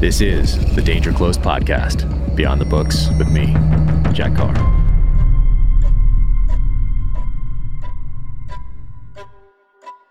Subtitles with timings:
[0.00, 3.48] This is the Danger Close podcast, Beyond the Books with me,
[4.14, 4.56] Jack Carr.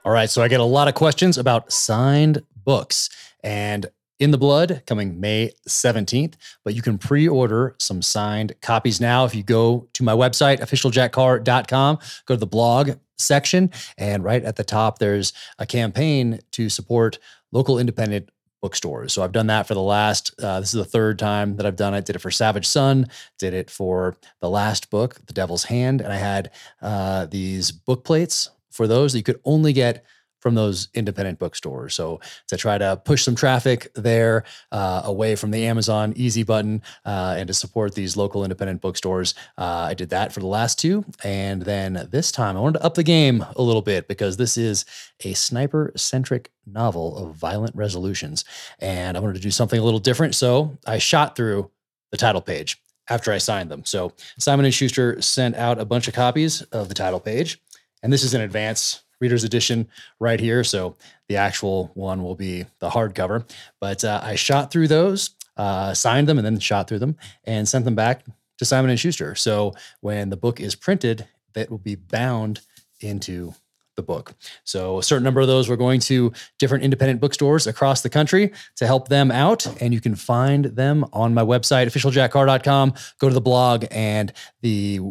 [0.05, 3.09] All right, so I get a lot of questions about signed books
[3.43, 3.87] and
[4.19, 9.25] In the Blood coming May 17th, but you can pre order some signed copies now
[9.25, 11.97] if you go to my website, officialjackcarr.com,
[12.27, 17.17] go to the blog section, and right at the top, there's a campaign to support
[17.51, 18.29] local independent
[18.61, 19.13] bookstores.
[19.13, 21.75] So I've done that for the last, uh, this is the third time that I've
[21.75, 22.05] done it.
[22.05, 26.11] Did it for Savage Son, did it for the last book, The Devil's Hand, and
[26.11, 26.51] I had
[26.81, 30.05] uh, these book plates for those that you could only get
[30.39, 31.93] from those independent bookstores.
[31.95, 36.81] So to try to push some traffic there uh, away from the Amazon easy button
[37.05, 40.79] uh, and to support these local independent bookstores, uh, I did that for the last
[40.79, 41.05] two.
[41.23, 44.57] And then this time I wanted to up the game a little bit because this
[44.57, 44.85] is
[45.23, 48.45] a sniper centric novel of violent resolutions.
[48.79, 50.35] And I wanted to do something a little different.
[50.35, 51.71] So I shot through
[52.11, 53.83] the title page after I signed them.
[53.85, 57.59] So Simon and Schuster sent out a bunch of copies of the title page.
[58.01, 59.87] And this is in advance reader's edition
[60.19, 60.63] right here.
[60.63, 60.95] So
[61.27, 63.49] the actual one will be the hardcover.
[63.79, 67.67] But uh, I shot through those, uh, signed them, and then shot through them and
[67.67, 68.25] sent them back
[68.57, 69.35] to Simon and Schuster.
[69.35, 72.61] So when the book is printed, that will be bound
[73.01, 73.53] into
[73.95, 74.33] the book.
[74.63, 78.53] So a certain number of those we're going to different independent bookstores across the country
[78.77, 79.67] to help them out.
[79.81, 82.93] And you can find them on my website, officialjackcarr.com.
[83.19, 84.31] Go to the blog and
[84.61, 85.01] the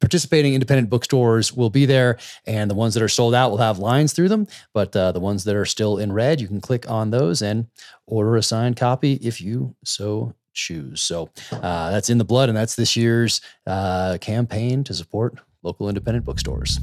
[0.00, 3.78] participating independent bookstores will be there, and the ones that are sold out will have
[3.78, 4.46] lines through them.
[4.72, 7.66] But uh, the ones that are still in red, you can click on those and
[8.06, 11.00] order a signed copy if you so choose.
[11.00, 15.88] So uh, that's in the blood, and that's this year's uh, campaign to support local
[15.88, 16.80] independent bookstores.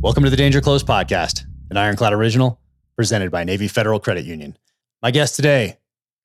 [0.00, 2.60] Welcome to the Danger Close podcast, an Ironclad original
[2.96, 4.56] presented by Navy Federal Credit Union.
[5.02, 5.78] My guest today,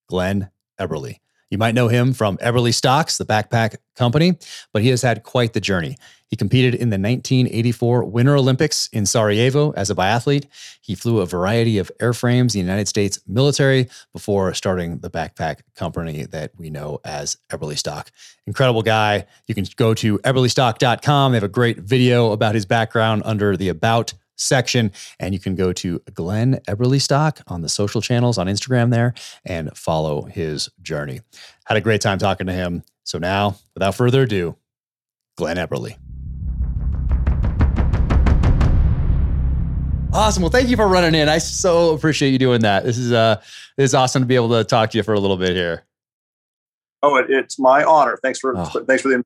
[0.08, 1.20] Glenn Eberle.
[1.56, 4.38] You might know him from Eberlestocks, the backpack company,
[4.74, 5.96] but he has had quite the journey.
[6.28, 10.48] He competed in the 1984 Winter Olympics in Sarajevo as a biathlete.
[10.82, 15.62] He flew a variety of airframes in the United States military before starting the backpack
[15.78, 18.08] company that we know as Eberlestock.
[18.46, 19.26] Incredible guy.
[19.48, 21.32] You can go to eberlestock.com.
[21.32, 24.92] They have a great video about his background under the About section.
[25.20, 29.14] And you can go to Glenn Eberle Stock on the social channels on Instagram there
[29.46, 31.22] and follow his journey.
[31.66, 32.84] Had a great time talking to him.
[33.04, 34.56] So now, without further ado,
[35.38, 35.98] Glenn Eberle.
[40.16, 40.44] Awesome.
[40.44, 41.28] Well, thank you for running in.
[41.28, 42.86] I so appreciate you doing that.
[42.86, 43.36] This is uh
[43.76, 45.84] this is awesome to be able to talk to you for a little bit here.
[47.04, 48.18] Oh, it, it's my honor.
[48.24, 48.86] Thanks for oh.
[48.88, 49.24] thanks for the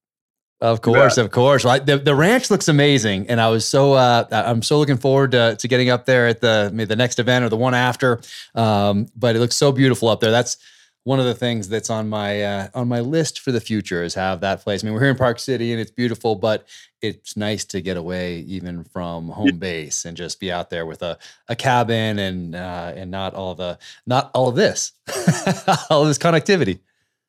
[0.62, 1.64] of course, of course.
[1.64, 5.32] Well, the the ranch looks amazing, and I was so uh, I'm so looking forward
[5.32, 8.20] to, to getting up there at the maybe the next event or the one after.
[8.56, 10.32] Um, but it looks so beautiful up there.
[10.32, 10.58] That's
[11.04, 14.14] one of the things that's on my uh, on my list for the future is
[14.16, 14.84] have that place.
[14.84, 16.68] I mean, we're here in Park City and it's beautiful, but
[17.02, 21.02] it's nice to get away even from home base and just be out there with
[21.02, 21.18] a,
[21.48, 24.92] a cabin and uh, and not all the not all of this
[25.90, 26.80] all this connectivity.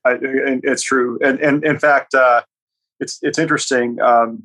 [0.05, 2.15] I, it's true, and and in fact.
[2.15, 2.43] Uh,
[3.01, 4.01] it's it's interesting.
[4.01, 4.45] Um,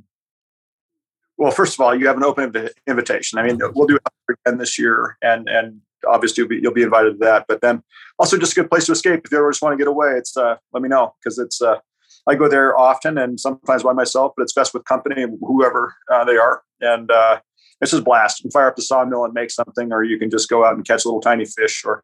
[1.38, 3.38] well, first of all, you have an open inv- invitation.
[3.38, 6.84] I mean, we'll do it again this year, and and obviously you'll be, you'll be
[6.84, 7.46] invited to that.
[7.48, 7.84] But then
[8.18, 10.14] also just a good place to escape if you ever just want to get away.
[10.16, 11.80] It's uh, let me know because it's uh,
[12.28, 16.24] I go there often and sometimes by myself, but it's best with company, whoever uh,
[16.24, 17.40] they are, and uh,
[17.82, 18.40] it's just blast.
[18.40, 20.76] You can fire up the sawmill and make something, or you can just go out
[20.76, 22.02] and catch little tiny fish, or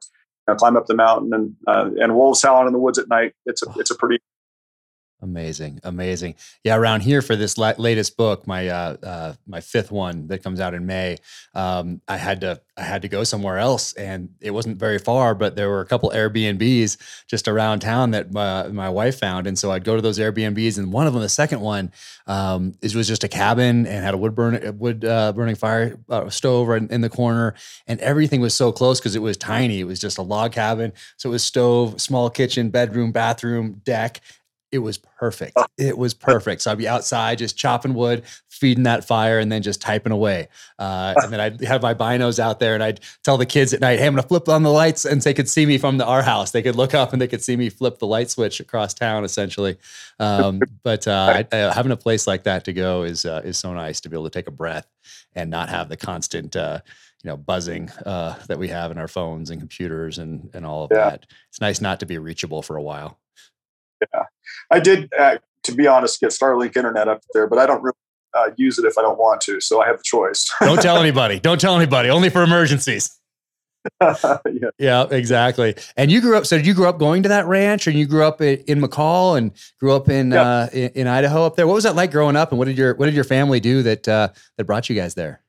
[0.48, 3.08] you know, climb up the mountain and uh, and wolves howling in the woods at
[3.08, 3.34] night.
[3.46, 4.20] It's a it's a pretty
[5.24, 6.34] Amazing, amazing.
[6.64, 10.42] Yeah, around here for this la- latest book, my uh, uh, my fifth one that
[10.42, 11.18] comes out in May,
[11.54, 15.36] um, I had to I had to go somewhere else, and it wasn't very far,
[15.36, 19.60] but there were a couple Airbnbs just around town that my, my wife found, and
[19.60, 21.92] so I'd go to those Airbnbs, and one of them, the second one,
[22.26, 26.00] um, it was just a cabin and had a wood burn wood uh, burning fire
[26.10, 27.54] uh, stove right in the corner,
[27.86, 29.82] and everything was so close because it was tiny.
[29.82, 34.20] It was just a log cabin, so it was stove, small kitchen, bedroom, bathroom, deck
[34.72, 35.54] it was perfect.
[35.56, 35.66] Oh.
[35.78, 36.62] It was perfect.
[36.62, 40.48] So I'd be outside just chopping wood, feeding that fire, and then just typing away.
[40.80, 43.82] Uh, and then I'd have my binos out there, and I'd tell the kids at
[43.82, 45.98] night, "Hey, I'm going to flip on the lights," and they could see me from
[45.98, 46.52] the, our house.
[46.52, 49.26] They could look up and they could see me flip the light switch across town,
[49.26, 49.78] essentially.
[50.20, 53.74] Um, but uh, uh, having a place like that to go is uh, is so
[53.74, 54.88] nice to be able to take a breath
[55.36, 56.80] and not have the constant uh,
[57.24, 60.86] you know buzzing uh, that we have in our phones and computers and and all
[60.86, 61.10] of yeah.
[61.10, 61.26] that.
[61.50, 63.18] It's nice not to be reachable for a while.
[64.14, 64.24] Yeah,
[64.70, 67.96] I did, uh, to be honest, get Starlink internet up there, but I don't really
[68.34, 69.60] uh, use it if I don't want to.
[69.62, 70.50] So I have the choice.
[70.62, 71.40] don't tell anybody.
[71.40, 72.10] Don't tell anybody.
[72.10, 73.18] Only for emergencies.
[74.02, 74.38] yeah.
[74.78, 75.76] yeah, exactly.
[75.98, 76.46] And you grew up.
[76.46, 78.80] So did you grew up going to that ranch, and you grew up in, in
[78.80, 80.42] McCall and grew up in, yeah.
[80.42, 81.66] uh, in, in Idaho up there?
[81.66, 83.82] What was that like growing up, and what did your what did your family do
[83.84, 85.42] that uh, that brought you guys there?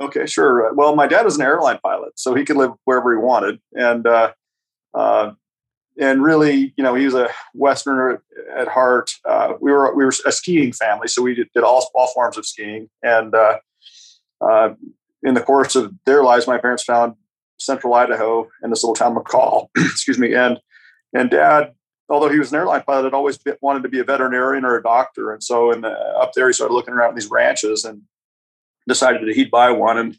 [0.00, 0.74] Okay, sure.
[0.74, 4.06] Well, my dad was an airline pilot, so he could live wherever he wanted, and
[4.06, 4.32] uh,
[4.92, 5.32] uh,
[5.98, 8.22] and really, you know, he was a Westerner
[8.56, 9.12] at heart.
[9.24, 12.46] Uh, we were we were a skiing family, so we did, all all forms of
[12.46, 13.58] skiing, and uh,
[14.40, 14.70] uh,
[15.22, 17.14] in the course of their lives, my parents found
[17.58, 20.58] central Idaho in this little town McCall, excuse me, and
[21.12, 21.72] and dad,
[22.08, 24.76] although he was an airline pilot, had always been, wanted to be a veterinarian or
[24.76, 28.02] a doctor, and so in the, up there he started looking around these ranches and
[28.88, 30.18] decided that he'd buy one and.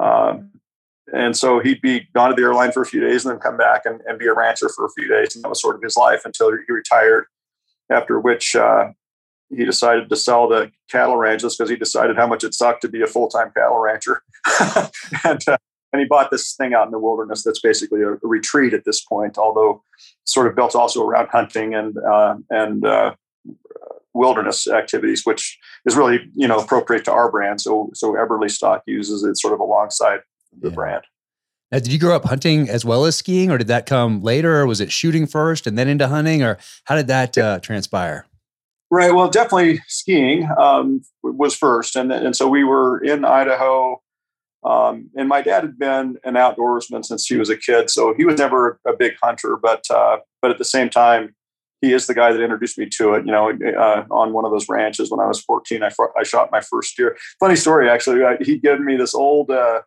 [0.00, 0.38] Uh,
[1.12, 3.56] and so he'd be gone to the airline for a few days and then come
[3.56, 5.34] back and, and be a rancher for a few days.
[5.34, 7.26] And that was sort of his life until he retired,
[7.90, 8.92] after which uh,
[9.50, 12.88] he decided to sell the cattle ranches because he decided how much it sucked to
[12.88, 14.22] be a full time cattle rancher.
[15.24, 15.58] and, uh,
[15.92, 18.84] and he bought this thing out in the wilderness that's basically a, a retreat at
[18.84, 19.82] this point, although
[20.24, 23.14] sort of built also around hunting and uh, and uh,
[24.14, 27.60] wilderness activities, which is really you know appropriate to our brand.
[27.60, 30.20] So so Eberlestock uses it sort of alongside
[30.58, 30.74] the yeah.
[30.74, 31.04] brand.
[31.70, 34.60] Now, did you grow up hunting as well as skiing, or did that come later?
[34.60, 38.26] Or was it shooting first and then into hunting, or how did that uh, transpire?
[38.90, 39.14] Right.
[39.14, 44.02] Well, definitely skiing um, was first, and and so we were in Idaho,
[44.64, 48.26] um, and my dad had been an outdoorsman since he was a kid, so he
[48.26, 49.56] was never a big hunter.
[49.56, 51.34] But uh, but at the same time,
[51.80, 53.24] he is the guy that introduced me to it.
[53.24, 56.52] You know, uh, on one of those ranches when I was 14, I, I shot
[56.52, 57.16] my first deer.
[57.40, 58.22] Funny story, actually.
[58.24, 59.80] I, he'd given me this old uh,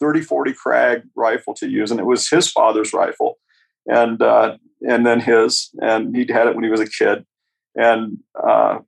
[0.00, 3.38] 30 40 Krag rifle to use, and it was his father's rifle,
[3.86, 4.56] and uh,
[4.88, 7.24] and then his, and he'd had it when he was a kid
[7.78, 8.80] and uh,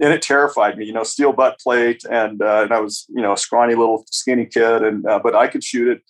[0.00, 0.86] and it terrified me.
[0.86, 4.04] You know, steel butt plate, and uh, and I was you know a scrawny little
[4.10, 6.02] skinny kid, and uh, but I could shoot it.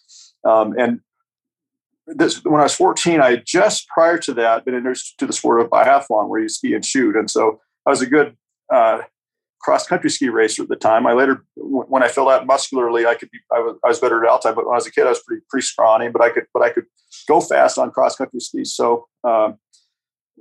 [0.49, 1.01] Um, and
[2.07, 5.33] this when I was 14, I had just prior to that been introduced to the
[5.33, 8.37] sport of biathlon, where you ski and shoot, and so I was a good
[8.73, 9.01] uh,
[9.61, 11.07] cross country ski racer at the time.
[11.07, 14.25] I later, when I filled out muscularly, I could be I was, I was better
[14.25, 16.31] at alpine, but when I was a kid, I was pretty pretty scrawny, but I
[16.31, 16.85] could but I could
[17.27, 18.75] go fast on cross country skis.
[18.75, 19.07] So.
[19.25, 19.59] Um,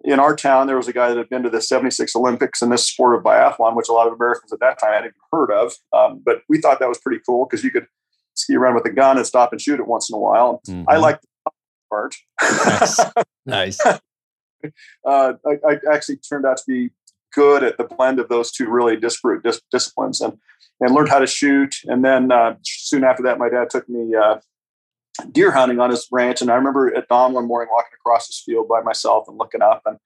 [0.03, 2.69] in our town, there was a guy that had been to the 76 Olympics in
[2.69, 5.51] this sport of biathlon, which a lot of Americans at that time hadn't even heard
[5.51, 5.73] of.
[5.91, 7.87] Um, but we thought that was pretty cool because you could
[8.35, 10.61] ski around with a gun and stop and shoot it once in a while.
[10.67, 10.87] Mm-hmm.
[10.87, 11.51] I liked the
[11.89, 12.15] part.
[12.45, 12.99] nice.
[13.45, 13.79] nice.
[15.05, 16.89] Uh, I, I, actually turned out to be
[17.37, 20.33] good at the blend of those two really disparate dis- disciplines and,
[20.81, 21.75] and learned how to shoot.
[21.85, 24.37] And then uh, soon after that, my dad took me uh,
[25.31, 26.41] deer hunting on his ranch.
[26.41, 29.61] And I remember at dawn one morning walking across this field by myself and looking
[29.61, 29.97] up and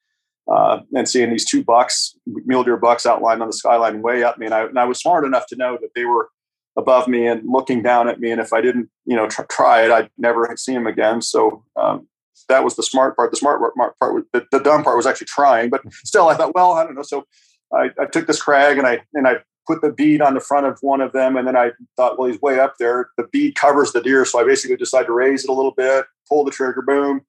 [0.51, 4.37] uh, and seeing these two bucks, mule deer bucks, outlined on the skyline way up
[4.37, 4.47] me.
[4.47, 6.29] And I, and I was smart enough to know that they were
[6.75, 8.31] above me and looking down at me.
[8.31, 11.21] And if I didn't, you know, tr- try it, I'd never see them again.
[11.21, 12.07] So um,
[12.51, 13.31] that was the smart part.
[13.31, 13.61] The smart
[13.99, 16.95] part, the, the dumb part was actually trying, but still, I thought, well, I don't
[16.95, 17.01] know.
[17.01, 17.25] So
[17.73, 19.37] I, I took this Krag and I and I
[19.67, 22.27] put the bead on the front of one of them, and then I thought, well,
[22.27, 23.09] he's way up there.
[23.17, 26.05] The bead covers the deer, so I basically decided to raise it a little bit,
[26.27, 27.21] pull the trigger, boom,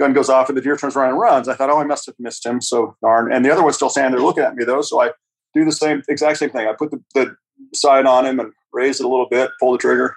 [0.00, 1.48] gun goes off, and the deer turns around and runs.
[1.48, 2.60] I thought, oh, I must have missed him.
[2.60, 3.32] So darn.
[3.32, 4.82] And the other one's still standing there looking at me though.
[4.82, 5.10] So I
[5.54, 6.66] do the same exact same thing.
[6.66, 7.36] I put the, the
[7.74, 10.16] side on him and raise it a little bit, pull the trigger.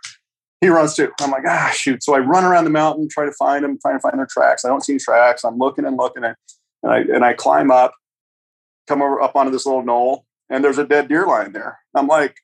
[0.63, 1.11] He runs too.
[1.19, 2.01] I'm like, ah, shoot.
[2.03, 4.63] So I run around the mountain, try to find him, trying to find their tracks.
[4.63, 5.43] I don't see any tracks.
[5.43, 6.35] I'm looking and looking, and,
[6.83, 7.93] and I and I climb up,
[8.87, 11.79] come over up onto this little knoll, and there's a dead deer lying there.
[11.93, 12.37] I'm like,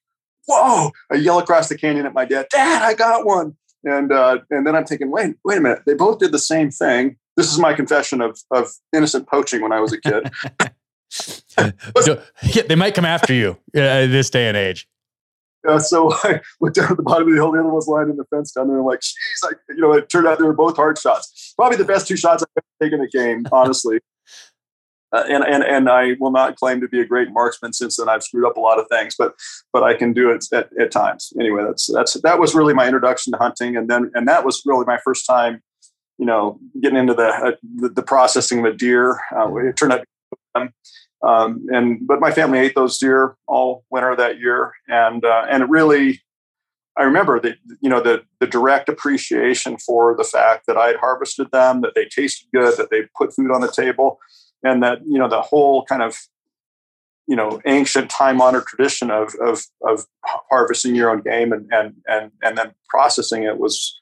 [0.47, 0.91] whoa!
[1.09, 3.55] I yell across the canyon at my dad, Dad, I got one.
[3.85, 5.83] And uh, and then I'm thinking, wait, wait a minute.
[5.85, 7.15] They both did the same thing.
[7.37, 10.29] This is my confession of of innocent poaching when I was a kid.
[12.43, 14.89] yeah, they might come after you uh, this day and age.
[15.67, 17.51] Uh, so I looked down at the bottom of the hill.
[17.51, 18.79] The other was lying in the fence down there.
[18.79, 21.53] I'm like, geez, I, you know, it turned out they were both hard shots.
[21.55, 23.99] Probably the best two shots I've ever taken a game, honestly.
[25.11, 28.07] Uh, and, and and I will not claim to be a great marksman since then
[28.07, 29.33] I've screwed up a lot of things, but
[29.73, 31.33] but I can do it at, at times.
[31.39, 34.61] Anyway, that's that's that was really my introduction to hunting, and then and that was
[34.67, 35.63] really my first time,
[36.19, 39.19] you know, getting into the uh, the, the, processing of a deer.
[39.35, 40.05] Uh, it turned out,
[40.55, 40.69] um,
[41.25, 45.63] um, and but my family ate those deer all winter that year, and uh, and
[45.63, 46.21] it really.
[46.97, 50.97] I remember that you know the the direct appreciation for the fact that I had
[50.97, 54.19] harvested them, that they tasted good, that they put food on the table,
[54.63, 56.17] and that you know the whole kind of
[57.27, 60.05] you know ancient time honored tradition of, of of
[60.49, 63.98] harvesting your own game and and and and then processing it was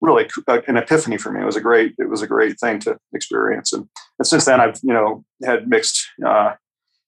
[0.00, 1.42] really an epiphany for me.
[1.42, 3.88] It was a great it was a great thing to experience, and
[4.18, 6.54] and since then I've you know had mixed uh,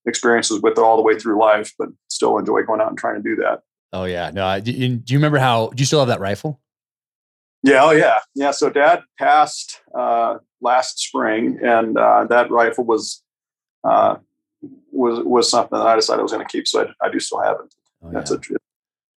[0.07, 3.17] experiences with it all the way through life, but still enjoy going out and trying
[3.17, 3.61] to do that.
[3.93, 4.47] Oh yeah, no.
[4.47, 5.69] I, do, you, do you remember how?
[5.69, 6.61] Do you still have that rifle?
[7.63, 8.51] Yeah, oh yeah, yeah.
[8.51, 13.23] So Dad passed uh, last spring, and uh, that rifle was
[13.85, 14.17] uh,
[14.91, 16.67] was was something that I decided I was going to keep.
[16.67, 17.75] So I, I, do still have it.
[18.03, 18.39] Oh, That's yeah.
[18.39, 18.59] a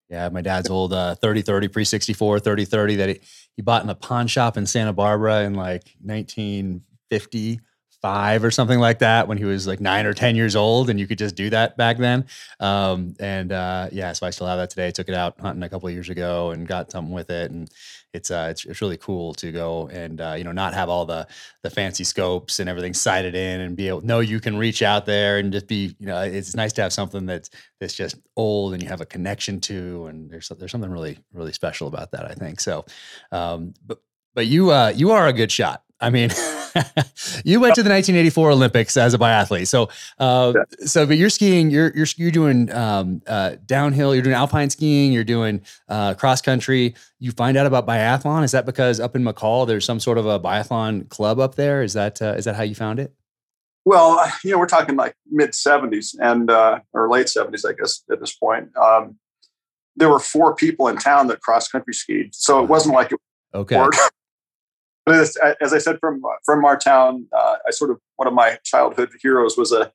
[0.09, 3.19] yeah, my dad's old uh, 3030 pre 64 3030 that he,
[3.55, 8.99] he bought in a pawn shop in Santa Barbara in like 1955 or something like
[8.99, 11.49] that when he was like nine or ten years old, and you could just do
[11.49, 12.25] that back then.
[12.59, 14.91] Um, and uh, yeah, so I still have that today.
[14.91, 17.67] Took it out hunting a couple years ago and got something with it, and
[18.15, 21.05] it's uh, it's, it's really cool to go and uh, you know not have all
[21.05, 21.27] the
[21.63, 25.05] the fancy scopes and everything sighted in, and be able know you can reach out
[25.05, 28.73] there and just be you know it's nice to have something that's that's just old
[28.73, 32.25] and you have a connection to, and there's there's something really really special about that.
[32.25, 32.85] I think so.
[33.31, 33.99] Um, but
[34.33, 35.84] but you uh, you are a good shot.
[36.01, 36.29] I mean,
[37.45, 39.67] you went to the 1984 Olympics as a biathlete.
[39.67, 40.85] So, uh, yeah.
[40.85, 45.13] so, but you're skiing, you're, you're, you're doing, um, uh, downhill, you're doing alpine skiing,
[45.13, 46.95] you're doing, uh, cross country.
[47.19, 48.43] You find out about biathlon.
[48.43, 51.81] Is that because up in McCall, there's some sort of a biathlon club up there?
[51.81, 53.13] Is that, uh, is that how you found it?
[53.85, 58.03] Well, you know, we're talking like mid 70s and, uh, or late 70s, I guess,
[58.11, 58.75] at this point.
[58.75, 59.17] Um,
[59.95, 62.35] there were four people in town that cross country skied.
[62.35, 63.19] So it wasn't like it
[63.53, 63.75] okay.
[65.07, 68.57] As, as, I said from from our town, uh, I sort of one of my
[68.63, 69.91] childhood heroes was a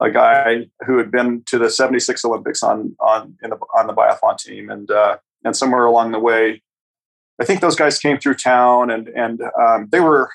[0.00, 3.92] a guy who had been to the '76 Olympics on on in the on the
[3.92, 6.62] biathlon team, and uh, and somewhere along the way,
[7.40, 10.30] I think those guys came through town, and and um, they were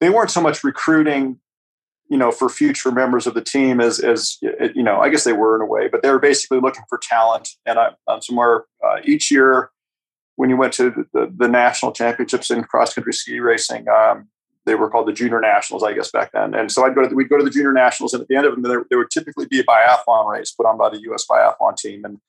[0.00, 1.40] they weren't so much recruiting
[2.08, 5.32] you know for future members of the team as as you know i guess they
[5.32, 7.48] were in a way but they were basically looking for talent.
[7.64, 9.70] And I, am somewhere uh, each year
[10.36, 14.28] when you went to the, the, national championships in cross country ski racing, um,
[14.64, 16.54] they were called the junior nationals, I guess, back then.
[16.54, 18.36] And so I'd go to the, we'd go to the junior nationals, and at the
[18.36, 21.00] end of them, there, there would typically be a biathlon race put on by the
[21.02, 21.26] U.S.
[21.28, 22.20] biathlon team, and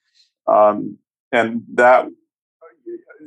[0.47, 0.97] um,
[1.31, 2.07] and that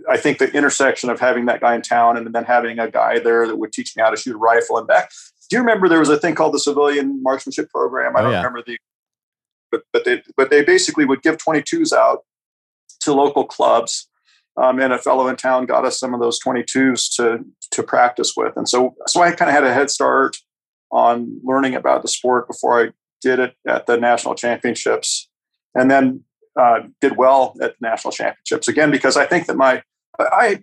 [0.08, 3.18] I think the intersection of having that guy in town and then having a guy
[3.18, 5.10] there that would teach me how to shoot a rifle and back.
[5.48, 8.16] Do you remember there was a thing called the civilian marksmanship program?
[8.16, 8.38] I oh, don't yeah.
[8.38, 8.78] remember the,
[9.70, 12.24] but but they but they basically would give 22s out
[13.00, 14.08] to local clubs
[14.56, 18.34] um, and a fellow in town got us some of those 22s to to practice
[18.36, 18.56] with.
[18.56, 20.36] And so so I kind of had a head start
[20.90, 25.28] on learning about the sport before I did it at the national championships,
[25.74, 26.22] and then
[26.58, 29.82] uh, did well at the national championships again because I think that my
[30.18, 30.62] I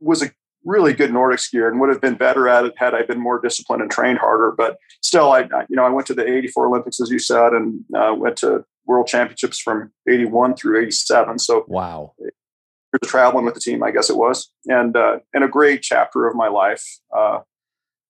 [0.00, 0.30] was a
[0.64, 3.40] really good Nordic skier and would have been better at it had I been more
[3.40, 4.52] disciplined and trained harder.
[4.56, 7.84] But still, I you know I went to the '84 Olympics as you said, and
[7.94, 11.38] uh, went to World Championships from '81 through '87.
[11.38, 12.12] So wow,
[13.02, 16.26] years traveling with the team, I guess it was, and uh, and a great chapter
[16.26, 16.82] of my life.
[17.16, 17.40] Uh,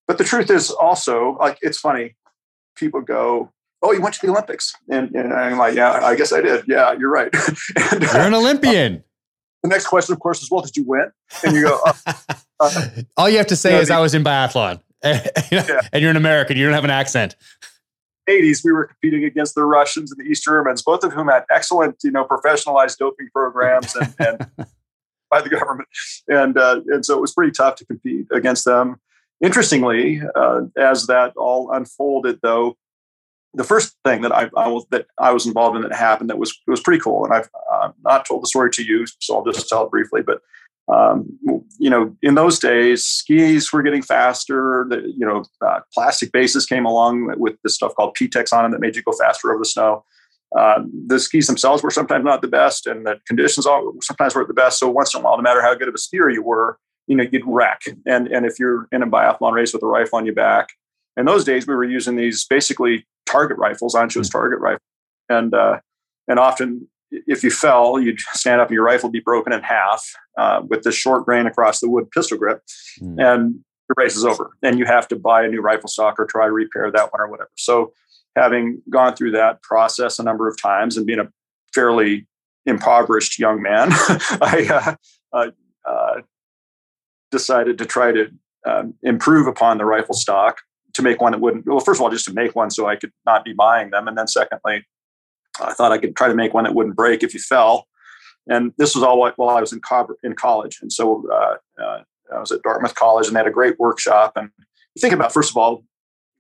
[0.07, 2.17] but the truth is also like it's funny.
[2.77, 3.51] People go,
[3.83, 6.65] "Oh, you went to the Olympics," and, and I'm like, "Yeah, I guess I did.
[6.67, 7.33] Yeah, you're right."
[7.93, 9.03] and, you're an uh, Olympian.
[9.63, 11.11] the next question, of course, is, "Well, did you win?"
[11.45, 12.13] And you go, uh,
[12.61, 15.81] uh, "All you have to say you know, is the, I was in biathlon." yeah.
[15.93, 16.57] and you're an American.
[16.57, 17.37] You don't have an accent.
[18.29, 21.45] 80s, we were competing against the Russians and the East Germans, both of whom had
[21.51, 24.67] excellent, you know, professionalized doping programs and, and
[25.31, 25.89] by the government,
[26.29, 29.01] and uh, and so it was pretty tough to compete against them.
[29.43, 32.77] Interestingly, uh, as that all unfolded, though,
[33.55, 36.39] the first thing that I, I, was that I was involved in that happened that
[36.39, 39.45] was was pretty cool, and I've uh, not told the story to you, so I'll
[39.45, 40.23] just tell it briefly.
[40.23, 40.41] But
[40.89, 41.39] um,
[41.79, 44.87] you know, in those days, skis were getting faster.
[44.89, 48.73] The, you know, uh, plastic bases came along with this stuff called P-Tex on them
[48.73, 50.05] that made you go faster over the snow.
[50.57, 54.49] Uh, the skis themselves were sometimes not the best, and the conditions all, sometimes weren't
[54.49, 54.79] the best.
[54.79, 57.17] So once in a while, no matter how good of a skier you were, you
[57.17, 57.83] know, you'd wreck.
[58.07, 60.69] And and if you're in a biathlon race with a rifle on your back,
[61.17, 64.39] in those days we were using these basically target rifles, Anschutz mm-hmm.
[64.39, 64.83] target rifle,
[65.29, 65.81] and uh,
[66.29, 69.63] and often if you fell, you'd stand up and your rifle would be broken in
[69.63, 70.05] half
[70.39, 72.63] uh, with this short grain across the wood pistol grip,
[73.01, 73.17] mm.
[73.19, 74.51] and the race is over.
[74.63, 77.21] And you have to buy a new rifle stock or try to repair that one
[77.21, 77.51] or whatever.
[77.57, 77.93] So,
[78.37, 81.29] having gone through that process a number of times and being a
[81.75, 82.27] fairly
[82.67, 84.97] impoverished young man, I
[85.33, 85.51] uh, uh,
[85.89, 86.21] uh,
[87.31, 88.29] decided to try to
[88.67, 90.59] um, improve upon the rifle stock
[90.95, 91.67] to make one that wouldn't.
[91.67, 94.09] Well, first of all, just to make one so I could not be buying them,
[94.09, 94.85] and then secondly
[95.61, 97.87] I thought I could try to make one that wouldn't break if you fell.
[98.49, 100.79] And this was all while I was in, co- in college.
[100.81, 102.03] And so uh, uh,
[102.33, 104.33] I was at Dartmouth College and they had a great workshop.
[104.37, 104.51] And
[105.01, 105.85] think about, first of all,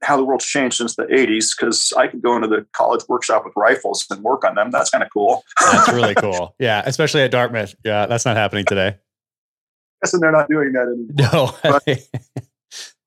[0.03, 3.45] how the world's changed since the 80s, because I could go into the college workshop
[3.45, 4.71] with rifles and work on them.
[4.71, 5.43] That's kind of cool.
[5.61, 6.55] that's really cool.
[6.59, 7.75] Yeah, especially at Dartmouth.
[7.85, 8.97] Yeah, that's not happening today.
[10.03, 11.17] Guessing they're not doing that anymore.
[11.33, 11.55] No.
[11.63, 11.99] But,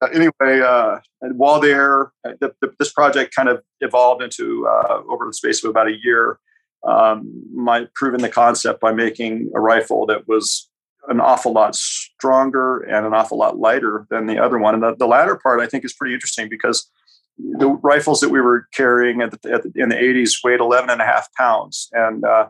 [0.01, 0.99] uh, anyway, uh,
[1.33, 5.63] while there, uh, the, the, this project kind of evolved into uh, over the space
[5.63, 6.39] of about a year.
[6.87, 10.69] Um, my proving the concept by making a rifle that was
[11.07, 14.73] an awful lot stronger and an awful lot lighter than the other one.
[14.73, 16.89] And the, the latter part, I think, is pretty interesting because
[17.37, 20.89] the rifles that we were carrying at the, at the, in the 80s weighed 11
[20.89, 21.89] and a half pounds.
[21.93, 22.49] And, uh,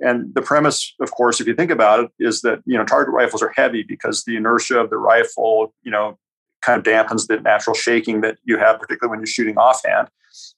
[0.00, 3.14] and the premise, of course, if you think about it, is that, you know, target
[3.14, 6.18] rifles are heavy because the inertia of the rifle, you know,
[6.62, 10.08] kind of dampens the natural shaking that you have, particularly when you're shooting offhand.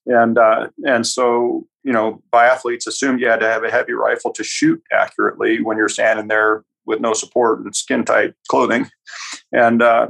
[0.07, 4.33] And, uh, and so, you know, biathletes assumed you had to have a heavy rifle
[4.33, 8.89] to shoot accurately when you're standing there with no support and skin tight clothing.
[9.53, 10.09] And uh,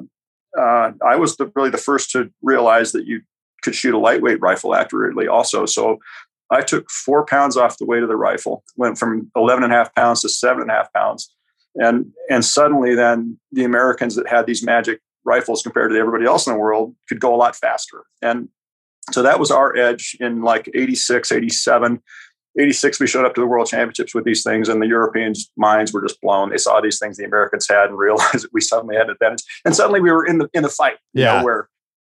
[0.58, 3.22] uh, I was the, really the first to realize that you
[3.62, 5.66] could shoot a lightweight rifle accurately also.
[5.66, 5.98] So
[6.50, 9.76] I took four pounds off the weight of the rifle, went from 11 and a
[9.76, 11.32] half pounds to seven and a half pounds.
[11.74, 16.46] And, and suddenly then the Americans that had these magic rifles compared to everybody else
[16.46, 18.04] in the world could go a lot faster.
[18.22, 18.48] And
[19.12, 22.02] so that was our edge in like 86, 87.
[22.58, 25.92] 86, we showed up to the world championships with these things, and the Europeans' minds
[25.92, 26.50] were just blown.
[26.50, 29.44] They saw these things the Americans had and realized that we suddenly had an advantage.
[29.64, 31.38] And suddenly we were in the in the fight, yeah.
[31.38, 31.68] Know, where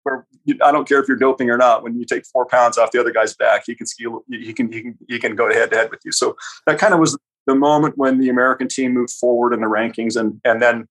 [0.05, 1.83] where you, I don't care if you're doping or not.
[1.83, 4.07] When you take four pounds off the other guy's back, he can ski.
[4.31, 6.13] He can he can he can go head to head with you.
[6.13, 9.67] So that kind of was the moment when the American team moved forward in the
[9.67, 10.89] rankings, and and then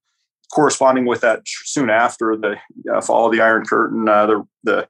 [0.54, 2.58] corresponding with that soon after the
[2.94, 4.88] uh, fall of the Iron Curtain, uh, the the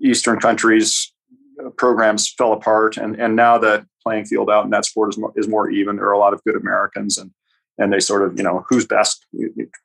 [0.00, 1.09] Eastern countries
[1.76, 5.32] programs fell apart, and and now the playing field out in that sport is more,
[5.36, 5.96] is more even.
[5.96, 7.30] There are a lot of good Americans, and
[7.78, 9.26] and they sort of you know who's best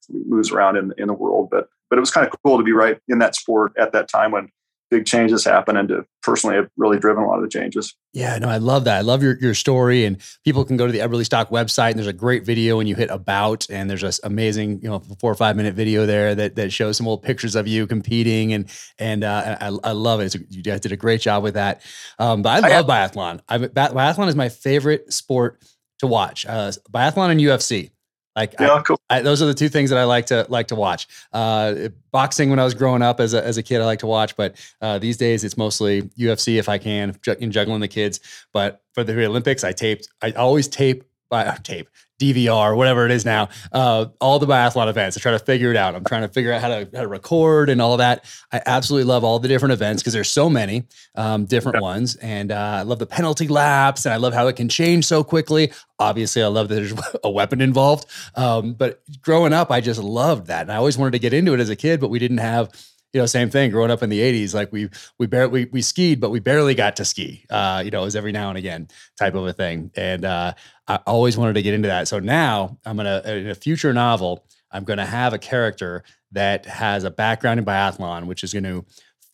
[0.10, 1.50] moves around in in the world.
[1.52, 4.08] But but it was kind of cool to be right in that sport at that
[4.10, 4.50] time when
[4.90, 7.96] big changes happen and to personally have really driven a lot of the changes.
[8.14, 8.98] Yeah, no, I love that.
[8.98, 12.08] I love your, your story and people can go to the Eberlestock website and there's
[12.08, 15.36] a great video and you hit about and there's this amazing, you know, four or
[15.36, 19.24] five minute video there that, that shows some old pictures of you competing and, and
[19.24, 20.26] uh, I, I love it.
[20.26, 21.82] It's, you guys did a great job with that.
[22.20, 23.42] Um, but I love I, biathlon.
[23.50, 25.64] I, biathlon is my favorite sport
[26.00, 26.46] to watch.
[26.46, 27.92] Uh, biathlon and UFC.
[28.36, 29.00] Like yeah, I, cool.
[29.10, 31.08] I, those are the two things that I like to like to watch.
[31.32, 34.08] Uh, boxing when I was growing up as a, as a kid, I like to
[34.08, 38.20] watch, but uh, these days it's mostly UFC if I can, in juggling the kids.
[38.52, 40.10] But for the Olympics, I taped.
[40.22, 41.04] I always tape
[41.44, 45.18] uh, tape DVR, whatever it is now, uh, all the biathlon events.
[45.18, 45.96] I try to figure it out.
[45.96, 48.24] I'm trying to figure out how to, how to record and all that.
[48.54, 51.82] I absolutely love all the different events because there's so many um, different yeah.
[51.82, 52.16] ones.
[52.16, 55.26] And uh, I love the penalty laps and I love how it can change so
[55.26, 55.74] quickly.
[56.00, 56.94] Obviously, I love that there's
[57.24, 58.06] a weapon involved.
[58.36, 60.62] Um, but growing up, I just loved that.
[60.62, 62.70] And I always wanted to get into it as a kid, but we didn't have
[63.14, 63.72] you know, same thing.
[63.72, 64.90] Growing up in the '80s, like we
[65.20, 67.46] we barely we, we skied, but we barely got to ski.
[67.50, 68.88] Uh, you know, it was every now and again
[69.18, 70.54] type of a thing, and uh,
[70.88, 72.08] I always wanted to get into that.
[72.08, 76.04] So now I'm gonna in a future novel, I'm gonna have a character
[76.36, 78.86] that has a background in biathlon, which is going to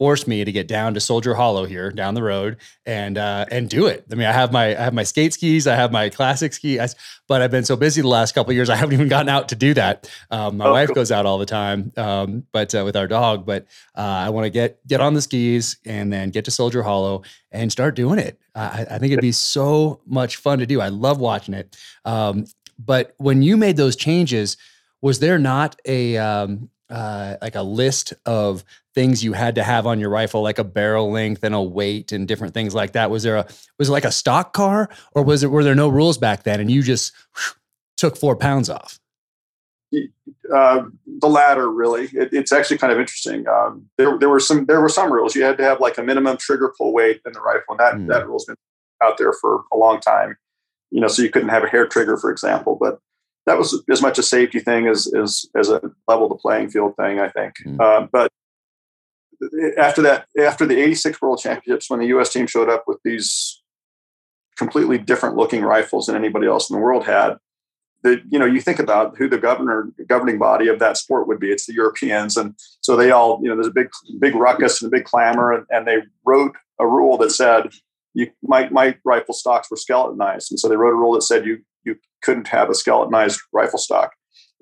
[0.01, 3.69] forced me to get down to Soldier Hollow here down the road and uh, and
[3.69, 4.03] do it.
[4.11, 6.95] I mean, I have my I have my skate skis, I have my classic skis,
[7.27, 9.55] but I've been so busy the last couple years, I haven't even gotten out to
[9.55, 10.09] do that.
[10.31, 10.95] Um, my oh, wife cool.
[10.95, 13.45] goes out all the time, um, but uh, with our dog.
[13.45, 16.81] But uh, I want to get get on the skis and then get to Soldier
[16.81, 18.39] Hollow and start doing it.
[18.55, 20.81] I, I, think it'd be so much fun to do.
[20.81, 21.77] I love watching it.
[22.05, 22.45] Um,
[22.79, 24.57] but when you made those changes,
[24.99, 29.87] was there not a um, uh, like a list of things you had to have
[29.87, 33.09] on your rifle, like a barrel length and a weight and different things like that?
[33.09, 33.47] Was there a
[33.79, 36.59] was it like a stock car, or was it were there no rules back then
[36.59, 37.53] and you just whew,
[37.97, 38.99] took four pounds off?
[40.53, 40.83] Uh,
[41.19, 42.05] the latter, really.
[42.13, 43.47] It, it's actually kind of interesting.
[43.47, 45.35] Um, there, there were some there were some rules.
[45.35, 47.93] You had to have like a minimum trigger pull weight in the rifle, and that
[47.95, 48.07] mm.
[48.07, 48.55] that rule's been
[49.03, 50.37] out there for a long time.
[50.91, 52.77] You know, so you couldn't have a hair trigger, for example.
[52.79, 52.99] But
[53.45, 56.95] that was as much a safety thing as as, as a level the playing field
[56.95, 57.55] thing, I think.
[57.65, 57.79] Mm.
[57.79, 58.31] Uh, but
[59.77, 62.31] after that, after the '86 World Championships, when the U.S.
[62.31, 63.61] team showed up with these
[64.57, 67.37] completely different looking rifles than anybody else in the world had,
[68.03, 71.39] the you know you think about who the governor governing body of that sport would
[71.39, 71.51] be.
[71.51, 74.91] It's the Europeans, and so they all you know there's a big big ruckus and
[74.91, 77.69] a big clamor, and, and they wrote a rule that said
[78.13, 81.45] you my my rifle stocks were skeletonized, and so they wrote a rule that said
[81.45, 84.11] you you couldn't have a skeletonized rifle stock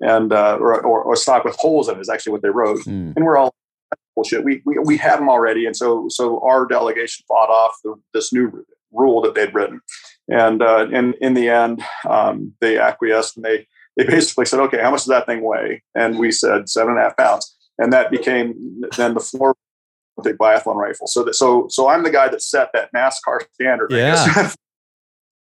[0.00, 2.80] and uh, or, or, or, stock with holes in it is actually what they wrote.
[2.80, 3.14] Mm.
[3.14, 3.54] And we're all
[4.14, 4.44] bullshit.
[4.44, 8.32] We, we we had them already, and so so our delegation fought off the, this
[8.32, 9.80] new rule that they'd written,
[10.28, 14.80] and uh, in in the end, um, they acquiesced and they they basically said, okay,
[14.80, 15.82] how much does that thing weigh?
[15.94, 19.54] And we said seven and a half pounds, and that became then the floor
[20.14, 21.06] for the biathlon rifle.
[21.06, 23.90] So that so so I'm the guy that set that NASCAR standard.
[23.90, 24.52] Yeah.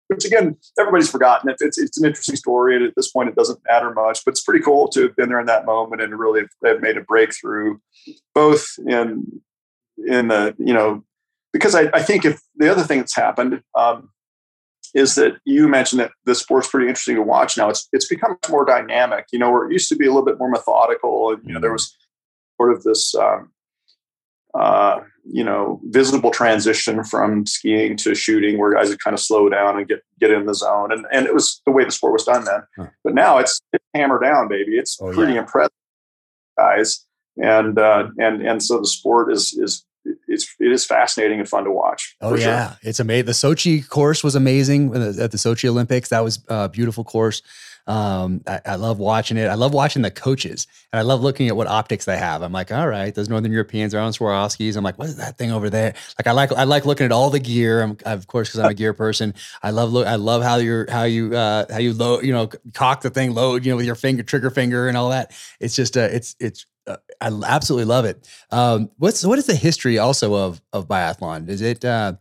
[0.10, 1.54] which again, everybody's forgotten.
[1.60, 4.26] It's, it's an interesting story, and at this point, it doesn't matter much.
[4.26, 6.98] But it's pretty cool to have been there in that moment and really have made
[6.98, 7.78] a breakthrough,
[8.34, 9.42] both in
[10.08, 11.04] in the you know
[11.54, 14.10] because I, I think if the other thing that's happened, um,
[14.96, 17.70] is that you mentioned that the sport's pretty interesting to watch now.
[17.70, 19.26] It's it's become more dynamic.
[19.32, 21.60] You know, where it used to be a little bit more methodical, and you know
[21.60, 21.96] there was
[22.58, 23.14] sort of this.
[23.14, 23.52] Um,
[24.54, 29.50] uh, you know, visible transition from skiing to shooting, where guys would kind of slow
[29.50, 32.14] down and get get in the zone, and and it was the way the sport
[32.14, 32.62] was done then.
[32.78, 32.88] Huh.
[33.04, 34.78] But now it's, it's hammer down, baby.
[34.78, 35.42] It's oh, pretty yeah.
[35.42, 35.72] impressive,
[36.58, 37.06] guys,
[37.38, 39.86] and uh, and and so the sport is is
[40.28, 42.16] it's it is fascinating and fun to watch.
[42.22, 42.78] Oh yeah, sure.
[42.84, 43.26] it's amazing.
[43.26, 46.10] The Sochi course was amazing at the Sochi Olympics.
[46.10, 47.42] That was a beautiful course.
[47.90, 49.48] Um, I, I, love watching it.
[49.48, 52.44] I love watching the coaches, and I love looking at what optics they have.
[52.44, 54.76] I'm like, all right, those Northern Europeans are on Swarovskis.
[54.76, 55.96] I'm like, what is that thing over there?
[56.20, 57.82] Like, I like I like looking at all the gear.
[57.82, 59.34] I'm, of course, because I'm a gear person.
[59.64, 60.06] I love look.
[60.06, 62.24] I love how you're how you uh, how you load.
[62.24, 63.66] You know, cock the thing, load.
[63.66, 65.32] You know, with your finger, trigger finger, and all that.
[65.60, 66.68] It's just uh, it's it's
[67.22, 68.28] I absolutely love it.
[68.52, 71.50] Um, what's what is the history also of of biathlon?
[71.50, 72.14] Is it uh,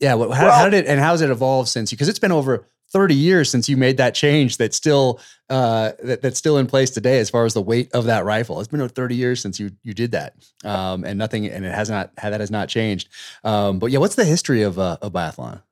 [0.00, 0.10] yeah?
[0.10, 1.92] How, well, how, did it and how has it evolved since?
[1.92, 1.96] you?
[1.96, 6.22] Because it's been over 30 years since you made that change that's still uh, that,
[6.22, 8.60] that's still in place today as far as the weight of that rifle.
[8.60, 11.74] It's been over 30 years since you you did that, um, and nothing and it
[11.74, 13.08] has not that has not changed.
[13.44, 15.62] Um, but yeah, what's the history of uh, of biathlon?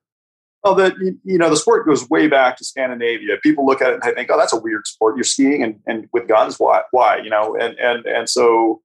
[0.63, 3.37] Well, the you know the sport goes way back to Scandinavia.
[3.41, 5.17] People look at it and they think, "Oh, that's a weird sport.
[5.17, 6.57] You're skiing and, and with guns.
[6.59, 6.81] Why?
[6.91, 7.17] Why?
[7.17, 8.81] You know?" And and and so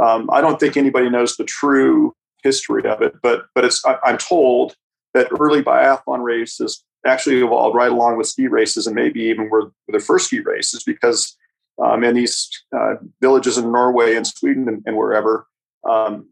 [0.00, 3.14] um, I don't think anybody knows the true history of it.
[3.22, 4.76] But but it's I'm told
[5.14, 9.72] that early biathlon races actually evolved right along with ski races and maybe even were
[9.88, 11.36] the first ski races because
[11.82, 15.46] um, in these uh, villages in Norway and Sweden and, and wherever,
[15.88, 16.28] um,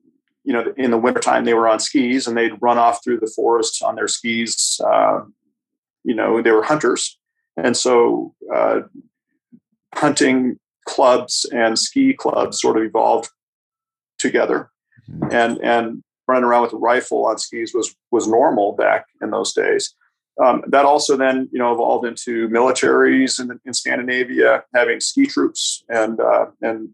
[0.47, 3.31] you know, in the wintertime they were on skis and they'd run off through the
[3.35, 4.81] forest on their skis.
[4.83, 5.21] Uh,
[6.05, 7.19] you know, they were hunters.
[7.57, 8.83] And so uh,
[9.95, 13.29] hunting clubs and ski clubs sort of evolved
[14.19, 14.71] together.
[15.11, 15.35] Mm-hmm.
[15.35, 19.53] And, and running around with a rifle on skis was, was normal back in those
[19.53, 19.95] days.
[20.43, 25.83] Um, that also then you know evolved into militaries in, in Scandinavia having ski troops
[25.89, 26.91] and uh, and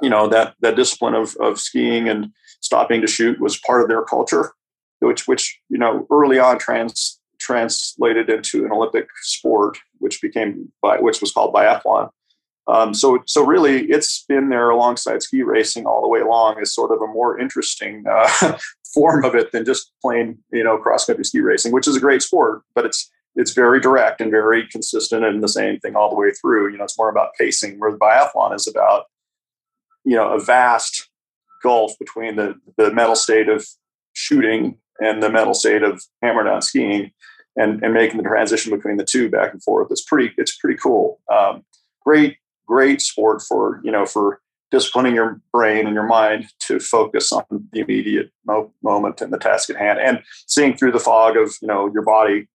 [0.00, 3.88] you know that that discipline of of skiing and stopping to shoot was part of
[3.88, 4.52] their culture,
[5.00, 10.98] which which you know early on trans translated into an Olympic sport, which became by
[10.98, 12.10] which was called biathlon.
[12.66, 16.72] Um, so so really, it's been there alongside ski racing all the way along as
[16.72, 18.58] sort of a more interesting uh,
[18.94, 22.00] form of it than just plain you know cross country ski racing, which is a
[22.00, 26.10] great sport, but it's it's very direct and very consistent and the same thing all
[26.10, 26.70] the way through.
[26.70, 29.06] You know, it's more about pacing, where the biathlon is about
[30.04, 31.09] you know a vast
[31.62, 33.66] gulf between the the mental state of
[34.12, 37.10] shooting and the mental state of hammer down skiing
[37.56, 39.88] and and making the transition between the two back and forth.
[39.90, 41.20] It's pretty it's pretty cool.
[41.32, 41.64] Um,
[42.04, 47.32] great great sport for you know for disciplining your brain and your mind to focus
[47.32, 51.36] on the immediate mo- moment and the task at hand and seeing through the fog
[51.36, 52.48] of you know your body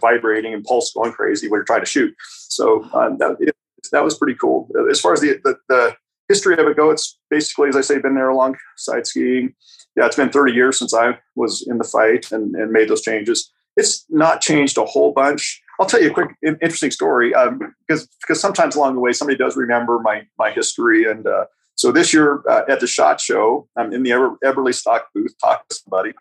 [0.00, 2.14] vibrating and pulse going crazy when you're trying to shoot
[2.48, 3.54] so um, that, it,
[3.92, 5.94] that was pretty cool as far as the, the, the
[6.30, 9.52] history of it go it's basically as i say been there alongside skiing.
[9.96, 13.02] Yeah it's been 30 years since i was in the fight and, and made those
[13.02, 13.50] changes.
[13.76, 15.62] It's not changed a whole bunch.
[15.78, 19.38] I'll tell you a quick interesting story um, because because sometimes along the way somebody
[19.38, 23.68] does remember my my history and uh, so this year uh, at the shot show
[23.76, 24.10] I'm in the
[24.44, 26.12] Eberlestock booth talking to somebody.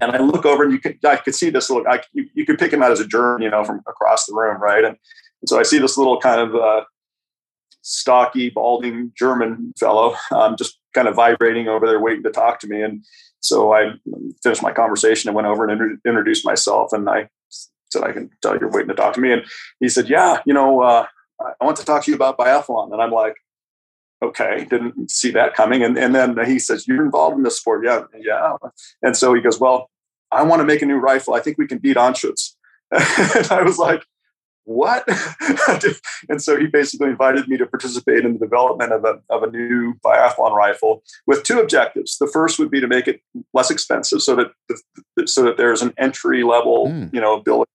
[0.00, 2.44] And I look over and you could I could see this little I, you, you
[2.46, 4.84] could pick him out as a German you know from across the room right?
[4.84, 4.96] And,
[5.40, 6.84] and so I see this little kind of uh,
[7.86, 12.66] stocky balding German fellow um, just kind of vibrating over there waiting to talk to
[12.66, 13.04] me and
[13.40, 13.92] so I
[14.42, 17.28] finished my conversation and went over and introduced myself and I
[17.90, 19.32] said, I can tell you're waiting to talk to me.
[19.32, 19.42] And
[19.80, 21.06] he said, Yeah, you know, uh,
[21.40, 22.92] I want to talk to you about biathlon.
[22.92, 23.36] And I'm like,
[24.22, 25.82] okay, didn't see that coming.
[25.82, 27.84] And, and then he says, You're involved in this sport.
[27.84, 28.54] Yeah, yeah.
[29.02, 29.90] And so he goes, Well,
[30.32, 31.34] I want to make a new rifle.
[31.34, 32.54] I think we can beat Anschutz.
[32.90, 34.02] and I was like,
[34.66, 35.08] what?
[36.28, 39.50] and so he basically invited me to participate in the development of a, of a
[39.50, 42.18] new biathlon rifle with two objectives.
[42.18, 43.20] The first would be to make it
[43.54, 44.48] less expensive so that
[45.16, 47.14] the, so that there's an entry level, mm.
[47.14, 47.70] you know, ability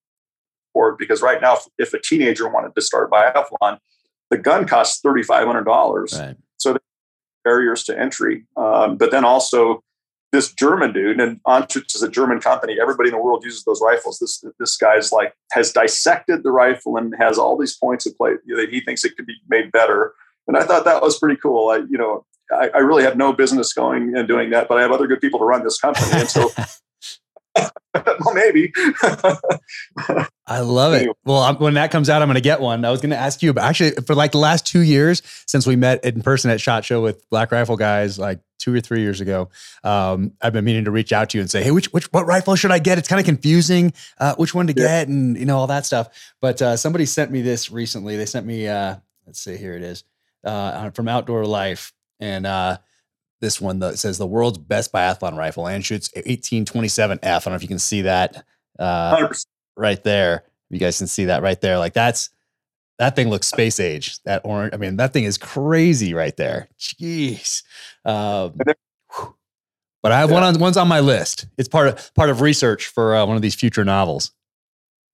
[0.73, 3.77] board because right now, if a teenager wanted to start biathlon,
[4.29, 6.13] the gun costs thirty five hundred dollars.
[6.17, 6.35] Right.
[6.57, 6.77] So
[7.43, 9.83] barriers to entry, um, but then also
[10.31, 12.77] this German dude, and Anschutz is a German company.
[12.81, 14.19] Everybody in the world uses those rifles.
[14.19, 18.33] This this guy's like has dissected the rifle and has all these points of play
[18.47, 20.13] that he thinks it could be made better.
[20.47, 21.69] And I thought that was pretty cool.
[21.69, 24.81] I you know I, I really have no business going and doing that, but I
[24.81, 26.49] have other good people to run this company, and so
[27.93, 28.71] well, maybe.
[30.47, 31.09] I love it.
[31.25, 32.83] Well, I'm, when that comes out, I'm going to get one.
[32.85, 35.67] I was going to ask you about actually for like the last two years since
[35.67, 39.01] we met in person at Shot Show with Black Rifle guys, like two or three
[39.01, 39.49] years ago.
[39.83, 42.25] Um, I've been meaning to reach out to you and say, hey, which which what
[42.25, 42.97] rifle should I get?
[42.97, 44.85] It's kind of confusing, uh, which one to yeah.
[44.85, 46.09] get, and you know all that stuff.
[46.39, 48.15] But uh, somebody sent me this recently.
[48.15, 50.03] They sent me, uh, let's see, here it is,
[50.43, 52.77] uh, from Outdoor Life, and uh,
[53.41, 57.19] this one that says the world's best biathlon rifle and shoots 1827F.
[57.23, 58.45] I don't know if you can see that
[58.79, 59.27] uh,
[59.75, 60.43] right there.
[60.69, 61.77] You guys can see that right there.
[61.77, 62.29] Like that's
[62.99, 64.21] that thing looks space age.
[64.23, 64.73] That orange.
[64.73, 66.69] I mean, that thing is crazy right there.
[66.79, 67.63] Jeez.
[68.05, 68.53] Um,
[70.03, 70.35] but I have yeah.
[70.35, 71.47] one on one's on my list.
[71.57, 74.31] It's part of part of research for uh, one of these future novels.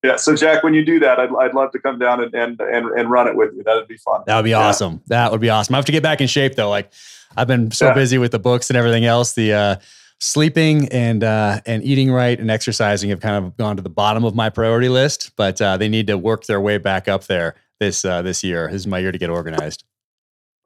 [0.04, 0.16] Yeah.
[0.18, 2.86] So Jack, when you do that, I'd, I'd love to come down and, and and
[2.88, 3.64] and run it with you.
[3.64, 4.22] That'd be fun.
[4.28, 4.60] That would be yeah.
[4.60, 5.02] awesome.
[5.08, 5.74] That would be awesome.
[5.76, 6.70] I have to get back in shape though.
[6.70, 6.92] Like
[7.36, 7.94] I've been so yeah.
[7.94, 9.34] busy with the books and everything else.
[9.34, 9.76] The uh,
[10.20, 14.24] sleeping and uh, and eating right and exercising have kind of gone to the bottom
[14.24, 17.56] of my priority list, but uh, they need to work their way back up there
[17.80, 18.68] this uh, this year.
[18.68, 19.84] This is my year to get organized.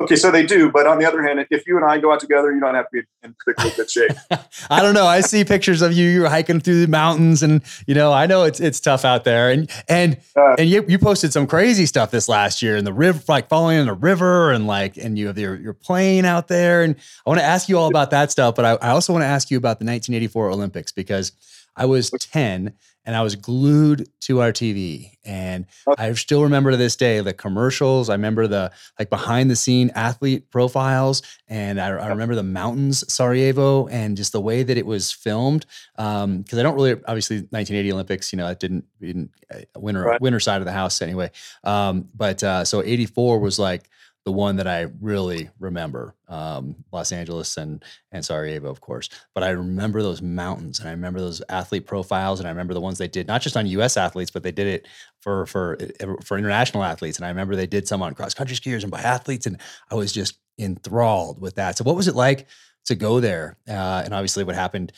[0.04, 2.20] Okay, so they do, but on the other hand, if you and I go out
[2.20, 4.12] together, you don't have to be in particularly good shape.
[4.70, 5.06] I don't know.
[5.06, 6.10] I see pictures of you.
[6.10, 9.52] You're hiking through the mountains, and you know, I know it's it's tough out there.
[9.52, 12.94] And and uh, and you you posted some crazy stuff this last year in the
[12.94, 16.48] river, like falling in a river, and like and you have your your plane out
[16.48, 16.84] there.
[16.84, 19.24] And I want to ask you all about that stuff, but I, I also want
[19.24, 21.32] to ask you about the 1984 Olympics because
[21.76, 22.74] I was 10
[23.06, 25.12] and I was glued to our TV.
[25.24, 25.66] And
[25.98, 28.10] I still remember to this day the commercials.
[28.10, 33.04] I remember the like behind the scene athlete profiles, and I, I remember the mountains,
[33.12, 35.66] Sarajevo, and just the way that it was filmed.
[35.96, 40.04] Because um, I don't really, obviously, 1980 Olympics, you know, it didn't, didn't uh, winter
[40.04, 40.22] right.
[40.22, 41.32] winter side of the house anyway.
[41.64, 43.90] Um, but uh, so 84 was like
[44.24, 49.10] the one that I really remember, um, Los Angeles and and Sarajevo, of course.
[49.34, 52.82] But I remember those mountains, and I remember those athlete profiles, and I remember the
[52.82, 53.98] ones they did not just on U.S.
[53.98, 54.88] athletes, but they did it
[55.22, 55.78] for for
[56.24, 57.18] for international athletes.
[57.18, 59.58] And I remember they did some on cross country skiers and biathletes, and
[59.90, 61.78] I was just enthralled with that.
[61.78, 62.48] So, what was it like
[62.86, 63.58] to go there?
[63.68, 64.92] Uh, and obviously, what happened,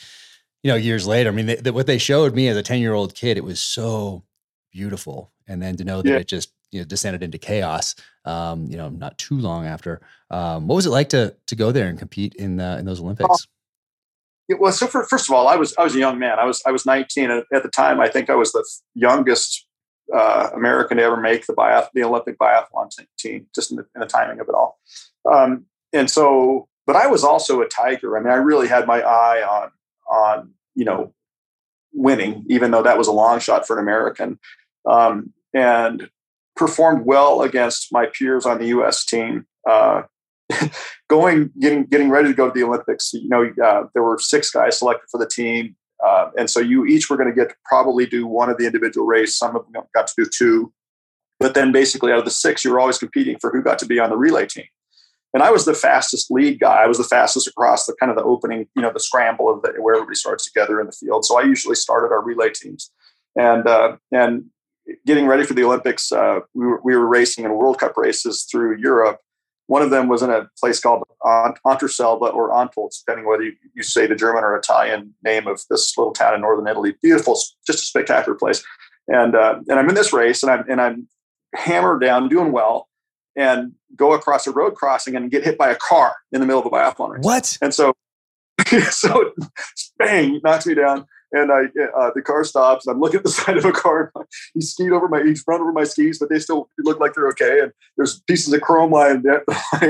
[0.62, 1.30] you know, years later.
[1.30, 3.44] I mean, they, they, what they showed me as a ten year old kid, it
[3.44, 4.22] was so
[4.70, 6.16] beautiful, and then to know that yeah.
[6.16, 7.94] it just you know descended into chaos.
[8.24, 10.00] Um, you know, not too long after.
[10.30, 13.00] Um, what was it like to to go there and compete in uh, in those
[13.00, 13.46] Olympics?
[14.48, 14.86] It was so.
[14.86, 16.38] For, first of all, I was I was a young man.
[16.38, 18.00] I was I was 19 at, at the time.
[18.00, 19.66] I think I was the youngest
[20.12, 24.00] uh, American to ever make the biath- the Olympic biathlon team, just in the, in
[24.00, 24.78] the timing of it all.
[25.30, 28.16] Um, and so, but I was also a tiger.
[28.16, 29.70] I mean, I really had my eye on
[30.10, 31.14] on you know
[31.92, 34.38] winning, even though that was a long shot for an American.
[34.86, 36.10] Um, and
[36.56, 39.04] performed well against my peers on the U.S.
[39.04, 39.46] team.
[39.68, 40.02] Uh,
[41.08, 43.12] going, getting, getting ready to go to the Olympics.
[43.14, 46.84] You know, uh, there were six guys selected for the team, uh, and so you
[46.84, 49.36] each were going to get to probably do one of the individual race.
[49.36, 50.72] Some of them got to do two,
[51.40, 53.86] but then basically out of the six, you were always competing for who got to
[53.86, 54.66] be on the relay team.
[55.32, 56.84] And I was the fastest lead guy.
[56.84, 59.62] I was the fastest across the kind of the opening, you know, the scramble of
[59.62, 61.24] the, where everybody starts together in the field.
[61.24, 62.92] So I usually started our relay teams,
[63.36, 64.44] and uh, and
[65.06, 68.46] getting ready for the Olympics, uh, we, were, we were racing in World Cup races
[68.50, 69.20] through Europe.
[69.66, 73.82] One of them was in a place called Anterselva or Antholz, depending whether you, you,
[73.82, 76.94] say the German or Italian name of this little town in northern Italy.
[77.02, 77.34] Beautiful,
[77.66, 78.62] just a spectacular place.
[79.08, 81.08] And uh, and I'm in this race, and I'm and I'm
[81.54, 82.88] hammered down, doing well,
[83.36, 86.60] and go across a road crossing and get hit by a car in the middle
[86.60, 87.24] of a biathlon race.
[87.24, 87.58] What?
[87.62, 87.94] And so,
[88.90, 89.32] so
[89.98, 91.64] bang, knocks me down and I
[91.98, 92.86] uh, the car stops.
[92.86, 94.12] And I'm looking at the side of a car.
[94.54, 97.28] He skied over my, he's run over my skis, but they still look like they're
[97.28, 97.60] okay.
[97.60, 99.44] And there's pieces of chrome lying there,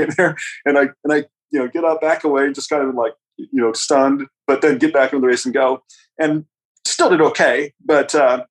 [0.65, 1.17] and I and I
[1.51, 4.77] you know get up back away, just kind of like you know stunned, but then
[4.77, 5.83] get back into the race and go,
[6.19, 6.45] and
[6.83, 7.73] still did okay.
[7.83, 8.45] But uh,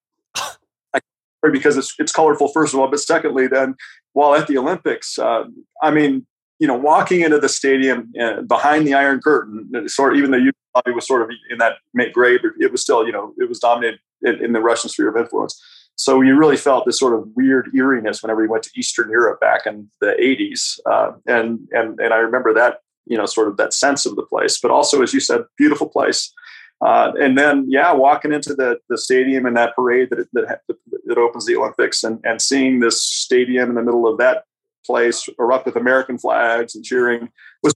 [0.95, 1.01] I
[1.53, 3.75] because it's it's colorful first of all, but secondly, then
[4.13, 5.45] while at the Olympics, uh,
[5.83, 6.27] I mean
[6.65, 10.39] you know, walking into the stadium uh, behind the Iron Curtain, sort of, even though
[10.39, 14.01] Yugoslavia was sort of in that but it was still, you know, it was dominated
[14.23, 15.63] in, in, the Russian sphere of influence.
[15.97, 19.41] So you really felt this sort of weird eeriness whenever you went to Eastern Europe
[19.41, 20.79] back in the 80s.
[20.91, 24.25] Uh, and, and, and I remember that, you know, sort of that sense of the
[24.25, 26.33] place, but also, as you said, beautiful place.
[26.81, 30.61] Uh, and then, yeah, walking into the, the stadium and that parade that, that,
[31.05, 34.45] that opens the Olympics and, and seeing this stadium in the middle of that
[34.85, 37.31] place erupt with American flags and cheering
[37.63, 37.75] was.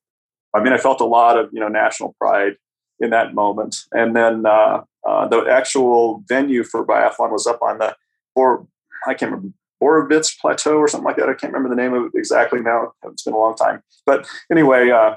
[0.54, 2.56] I mean, I felt a lot of you know national pride
[3.00, 3.84] in that moment.
[3.92, 7.96] And then uh, uh, the actual venue for biathlon was up on the
[8.34, 8.66] or
[9.06, 11.28] I can't remember Borovitz Plateau or something like that.
[11.28, 12.92] I can't remember the name of it exactly now.
[13.04, 13.82] It's been a long time.
[14.04, 15.16] But anyway, uh,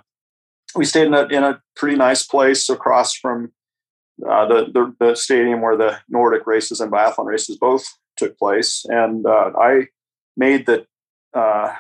[0.76, 3.52] we stayed in a, in a pretty nice place across from
[4.28, 7.86] uh, the, the, the stadium where the Nordic races and biathlon races both
[8.18, 9.88] took place, and uh, I
[10.38, 10.86] made the
[11.34, 11.74] uh,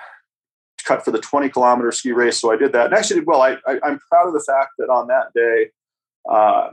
[0.86, 2.40] cut for the 20 kilometer ski race.
[2.40, 4.72] So I did that, and actually, did well, I, I am proud of the fact
[4.78, 5.72] that on that day
[6.30, 6.72] uh,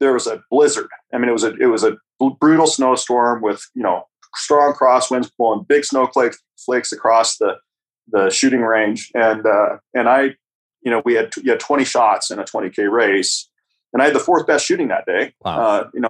[0.00, 0.88] there was a blizzard.
[1.12, 1.96] I mean, it was a it was a
[2.40, 7.56] brutal snowstorm with you know strong crosswinds blowing big snowflakes flakes across the
[8.08, 10.34] the shooting range, and uh, and I,
[10.82, 13.48] you know, we had you had 20 shots in a 20k race,
[13.92, 15.34] and I had the fourth best shooting that day.
[15.40, 15.58] Wow.
[15.58, 16.08] Uh, you know,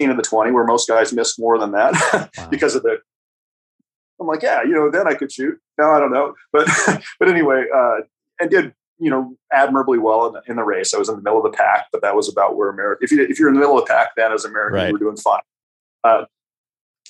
[0.00, 2.48] of the 20, where most guys missed more than that wow.
[2.50, 2.98] because of the.
[4.20, 5.58] I'm like, yeah, you know, then I could shoot.
[5.78, 6.68] No, I don't know, but
[7.18, 8.00] but anyway, uh,
[8.38, 10.94] and did you know admirably well in the, in the, race.
[10.94, 13.02] I was in the middle of the pack, but that was about where America.
[13.02, 14.86] If you if you're in the middle of the pack, then as American, right.
[14.88, 15.40] you were doing fine.
[16.04, 16.24] Uh,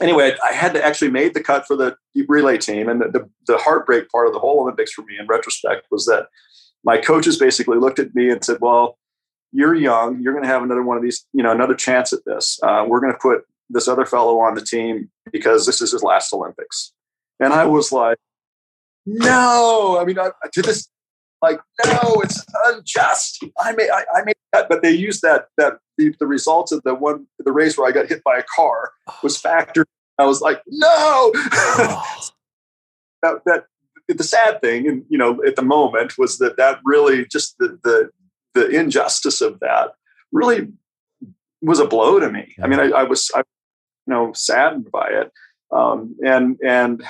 [0.01, 1.97] anyway, I had to actually made the cut for the
[2.29, 5.27] relay team, and the, the, the heartbreak part of the whole Olympics for me, in
[5.27, 6.29] retrospect, was that
[6.85, 8.97] my coaches basically looked at me and said, "Well,
[9.53, 10.23] you're young.
[10.23, 12.59] You're going to have another one of these, you know, another chance at this.
[12.63, 16.03] Uh, we're going to put this other fellow on the team because this is his
[16.03, 16.93] last Olympics."
[17.41, 18.19] And I was like,
[19.07, 20.89] "No!" I mean, I, to this,
[21.43, 23.45] like, no, it's unjust.
[23.59, 26.83] I made, I, I made that, but they used that that the, the results of
[26.83, 29.85] the one the race where I got hit by a car was factored.
[30.19, 31.31] I was like, no.
[33.23, 33.65] that, that
[34.07, 37.79] the sad thing, and you know, at the moment, was that that really just the
[37.83, 38.11] the
[38.55, 39.93] the injustice of that
[40.33, 40.69] really
[41.63, 42.55] was a blow to me.
[42.63, 43.45] I mean, I, I was, I, you
[44.15, 45.31] know, saddened by it,
[45.73, 47.05] um, and and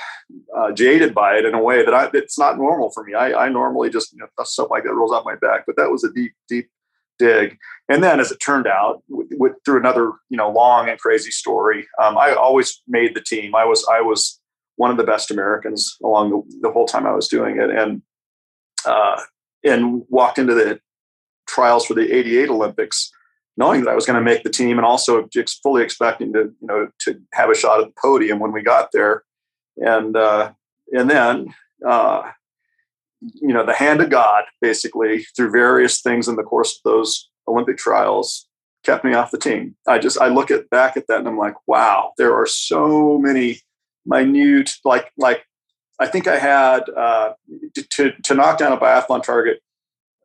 [0.55, 3.13] uh, jaded by it in a way that I it's not normal for me.
[3.13, 5.89] I, I normally just you know, stuff like that rolls off my back, but that
[5.89, 6.69] was a deep, deep
[7.17, 7.57] dig.
[7.89, 11.87] And then, as it turned out, with, through another you know long and crazy story,
[12.01, 13.55] um, I always made the team.
[13.55, 14.39] I was I was
[14.75, 18.01] one of the best Americans along the, the whole time I was doing it, and
[18.85, 19.21] uh,
[19.63, 20.79] and walked into the
[21.47, 23.11] trials for the '88 Olympics,
[23.57, 26.39] knowing that I was going to make the team, and also just fully expecting to
[26.39, 29.23] you know to have a shot at the podium when we got there,
[29.77, 30.51] and uh,
[30.93, 31.53] and then.
[31.85, 32.31] Uh,
[33.21, 37.29] you know the hand of god basically through various things in the course of those
[37.47, 38.47] olympic trials
[38.83, 41.37] kept me off the team i just i look at back at that and i'm
[41.37, 43.59] like wow there are so many
[44.05, 45.45] minute like like
[45.99, 47.33] i think i had uh,
[47.89, 49.61] to, to knock down a biathlon target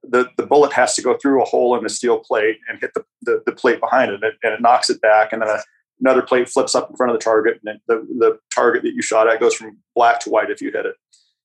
[0.09, 2.93] the, the bullet has to go through a hole in the steel plate and hit
[2.95, 5.49] the, the, the plate behind it and, it and, it knocks it back and then
[5.49, 5.59] a,
[6.01, 9.03] another plate flips up in front of the target and the, the target that you
[9.03, 10.95] shot at goes from black to white if you hit it.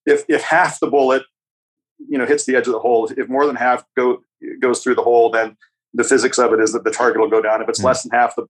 [0.05, 1.23] If, if half the bullet
[2.09, 4.23] you know hits the edge of the hole if more than half go
[4.59, 5.55] goes through the hole then
[5.93, 7.61] the physics of it is that the target will go down.
[7.61, 7.87] If it's mm-hmm.
[7.87, 8.47] less than half the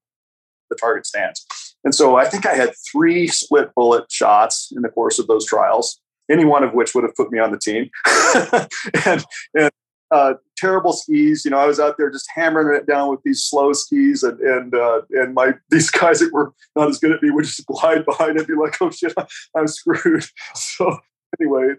[0.69, 1.45] the target stands.
[1.83, 5.45] And so i think i had three split bullet shots in the course of those
[5.45, 5.99] trials
[6.31, 7.89] any one of which would have put me on the team.
[9.05, 9.71] And, and
[10.11, 11.45] uh, terrible skis.
[11.45, 14.39] You know, I was out there just hammering it down with these slow skis, and
[14.39, 17.65] and uh, and my these guys that were not as good at me would just
[17.65, 19.13] glide behind and be like, "Oh shit,
[19.55, 20.97] I'm screwed." So
[21.39, 21.75] anyway,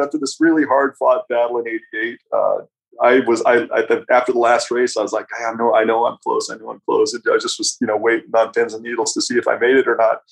[0.00, 2.58] after this really hard fought battle in '88, uh,
[3.02, 6.06] I was I, I, after the last race, I was like, I know, I know,
[6.06, 6.50] I'm close.
[6.50, 7.14] I know I'm close.
[7.14, 9.56] And I just was, you know, waiting on pins and needles to see if I
[9.58, 10.22] made it or not,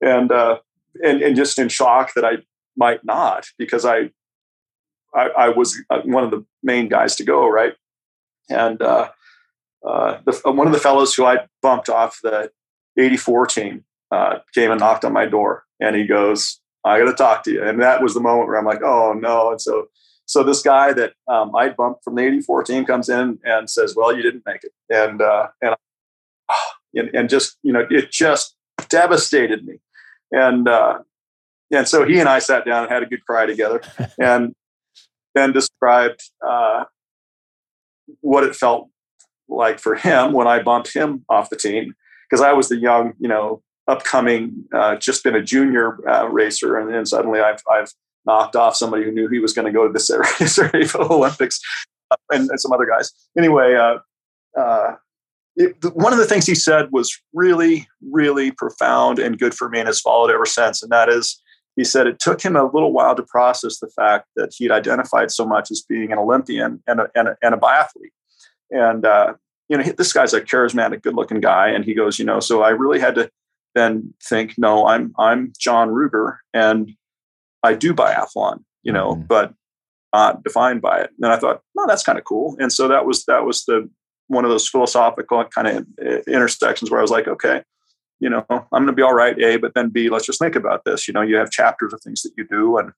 [0.00, 0.58] and uh,
[1.04, 2.38] and and just in shock that I
[2.76, 4.10] might not because I
[5.16, 7.74] I, I was uh, one of the main guys to go right,
[8.48, 9.10] and uh,
[9.86, 12.50] uh, the, one of the fellows who I bumped off the
[12.98, 17.14] '84 team uh, came and knocked on my door, and he goes, I got to
[17.14, 17.62] talk to you.
[17.64, 19.50] And that was the moment where I'm like, oh no.
[19.50, 19.88] And so,
[20.24, 23.94] so this guy that um, I bumped from the 84 team comes in and says,
[23.96, 24.72] well, you didn't make it.
[24.88, 25.74] And, uh, and,
[26.94, 28.54] and, and just, you know, it just
[28.88, 29.80] devastated me.
[30.30, 31.00] And, uh,
[31.72, 33.80] and so he and I sat down and had a good cry together
[34.20, 34.54] and
[35.36, 36.84] then described uh,
[38.20, 38.88] what it felt
[39.48, 41.94] like for him when I bumped him off the team.
[42.28, 46.76] Because I was the young, you know, upcoming, uh, just been a junior uh, racer,
[46.76, 47.92] and then suddenly I've I've
[48.24, 50.00] knocked off somebody who knew he was going to go to the
[50.48, 51.60] Sarajevo Olympics,
[52.10, 53.12] uh, and, and, some other guys.
[53.38, 53.98] Anyway, uh,
[54.58, 54.96] uh,
[55.54, 59.78] it, one of the things he said was really, really profound and good for me,
[59.78, 60.82] and has followed ever since.
[60.82, 61.40] And that is,
[61.76, 65.30] he said it took him a little while to process the fact that he'd identified
[65.30, 68.12] so much as being an Olympian and a, and a, and a biathlete.
[68.70, 69.34] And uh,
[69.68, 72.70] you know, this guy's a charismatic, good-looking guy, and he goes, you know, so I
[72.70, 73.30] really had to
[73.74, 76.92] then think, no, I'm I'm John Ruger and
[77.62, 79.26] I do biathlon, you know, mm-hmm.
[79.28, 79.52] but
[80.14, 81.10] not defined by it.
[81.20, 82.56] And I thought, well, that's kind of cool.
[82.58, 83.88] And so that was that was the
[84.28, 85.86] one of those philosophical kind of
[86.26, 87.62] intersections where I was like, okay,
[88.20, 90.56] you know, I'm going to be all right, A, but then B, let's just think
[90.56, 91.06] about this.
[91.06, 92.92] You know, you have chapters of things that you do, and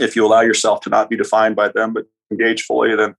[0.00, 3.14] if you allow yourself to not be defined by them, but engage fully, then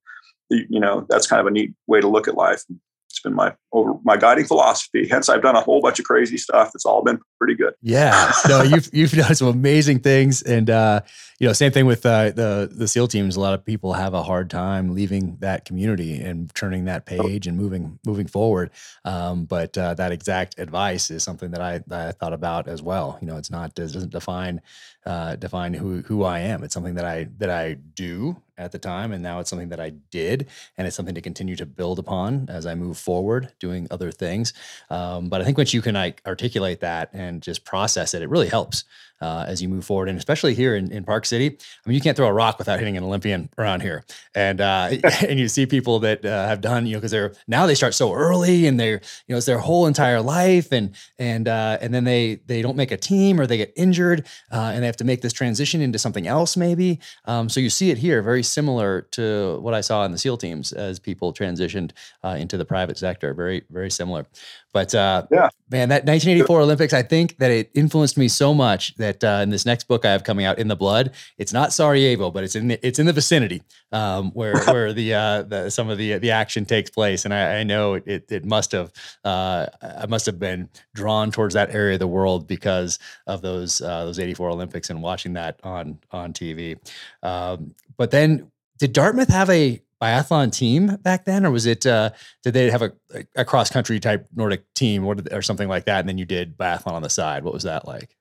[0.49, 2.63] you know that's kind of a neat way to look at life.
[3.09, 5.07] It's been my over my guiding philosophy.
[5.07, 6.71] Hence, I've done a whole bunch of crazy stuff.
[6.75, 7.73] It's all been pretty good.
[7.81, 11.01] Yeah, no, you've you've done some amazing things, and uh,
[11.39, 13.35] you know, same thing with uh, the the SEAL teams.
[13.35, 17.47] A lot of people have a hard time leaving that community and turning that page
[17.47, 18.69] and moving moving forward.
[19.05, 22.81] Um, but uh, that exact advice is something that I, that I thought about as
[22.81, 23.17] well.
[23.21, 24.61] You know, it's not it doesn't define
[25.09, 26.63] uh, define who who I am.
[26.63, 29.79] It's something that I that I do at the time, and now it's something that
[29.79, 30.47] I did,
[30.77, 34.53] and it's something to continue to build upon as I move forward, doing other things.
[34.91, 38.29] Um, but I think once you can like articulate that and just process it, it
[38.29, 38.83] really helps
[39.21, 40.09] uh, as you move forward.
[40.09, 42.79] And especially here in, in Park City, I mean, you can't throw a rock without
[42.79, 44.03] hitting an Olympian around here.
[44.35, 44.89] And uh,
[45.27, 47.93] and you see people that uh, have done, you know, because they're now they start
[47.93, 51.93] so early and they're, you know, it's their whole entire life, and and uh, and
[51.93, 54.97] then they they don't make a team or they get injured uh, and they have
[54.97, 56.99] to make this transition into something else maybe.
[57.25, 60.37] Um, so you see it here, very similar to what I saw in the SEAL
[60.37, 61.91] teams as people transitioned
[62.23, 63.33] uh, into the private sector.
[63.33, 64.25] Very very similar.
[64.71, 68.95] But uh, yeah, man, that 1984 Olympics, I think that it influenced me so much
[68.95, 71.73] that uh, in this next book I have coming out, In the Blood, it's not
[71.73, 75.69] Sarajevo, but it's in the, it's in the vicinity um, where where the, uh, the,
[75.71, 78.91] some of the the action takes place, and I, I know it it must have
[79.23, 83.81] uh, I must have been drawn towards that area of the world because of those
[83.81, 86.77] uh, those 84 Olympics and watching that on on TV.
[87.23, 91.85] Um, but then, did Dartmouth have a biathlon team back then, or was it?
[91.85, 92.11] Uh,
[92.43, 92.93] did they have a,
[93.35, 96.57] a cross country type Nordic team, or, or something like that, and then you did
[96.57, 97.43] biathlon on the side?
[97.43, 98.15] What was that like?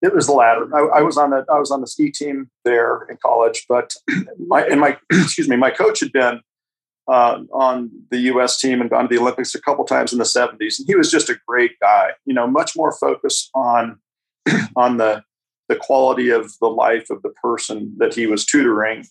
[0.00, 0.68] It was the latter.
[0.74, 3.94] I, I, was on the I was on the ski team there in college, but
[4.46, 6.40] my and my excuse me, my coach had been
[7.08, 8.60] uh, on the U.S.
[8.60, 11.10] team and gone to the Olympics a couple times in the '70s, and he was
[11.10, 12.10] just a great guy.
[12.26, 13.98] You know, much more focused on
[14.76, 15.22] on the
[15.68, 19.04] the quality of the life of the person that he was tutoring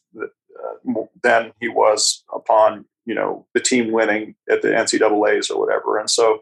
[1.23, 5.97] than he was upon you know the team winning at the NCAA's or whatever.
[5.97, 6.39] And so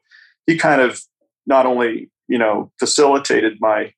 [0.47, 1.01] he kind of
[1.45, 3.93] not only you know facilitated my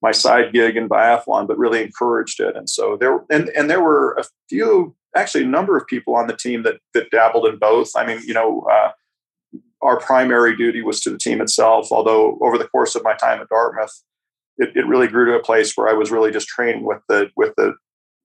[0.00, 2.56] my side gig in biathlon, but really encouraged it.
[2.56, 6.26] And so there and and there were a few actually a number of people on
[6.26, 7.90] the team that that dabbled in both.
[7.96, 8.66] I mean, you know.
[8.70, 8.92] Uh,
[9.82, 13.40] our primary duty was to the team itself, although over the course of my time
[13.40, 13.90] at Dartmouth,
[14.56, 17.30] it, it really grew to a place where I was really just training with the
[17.36, 17.74] with the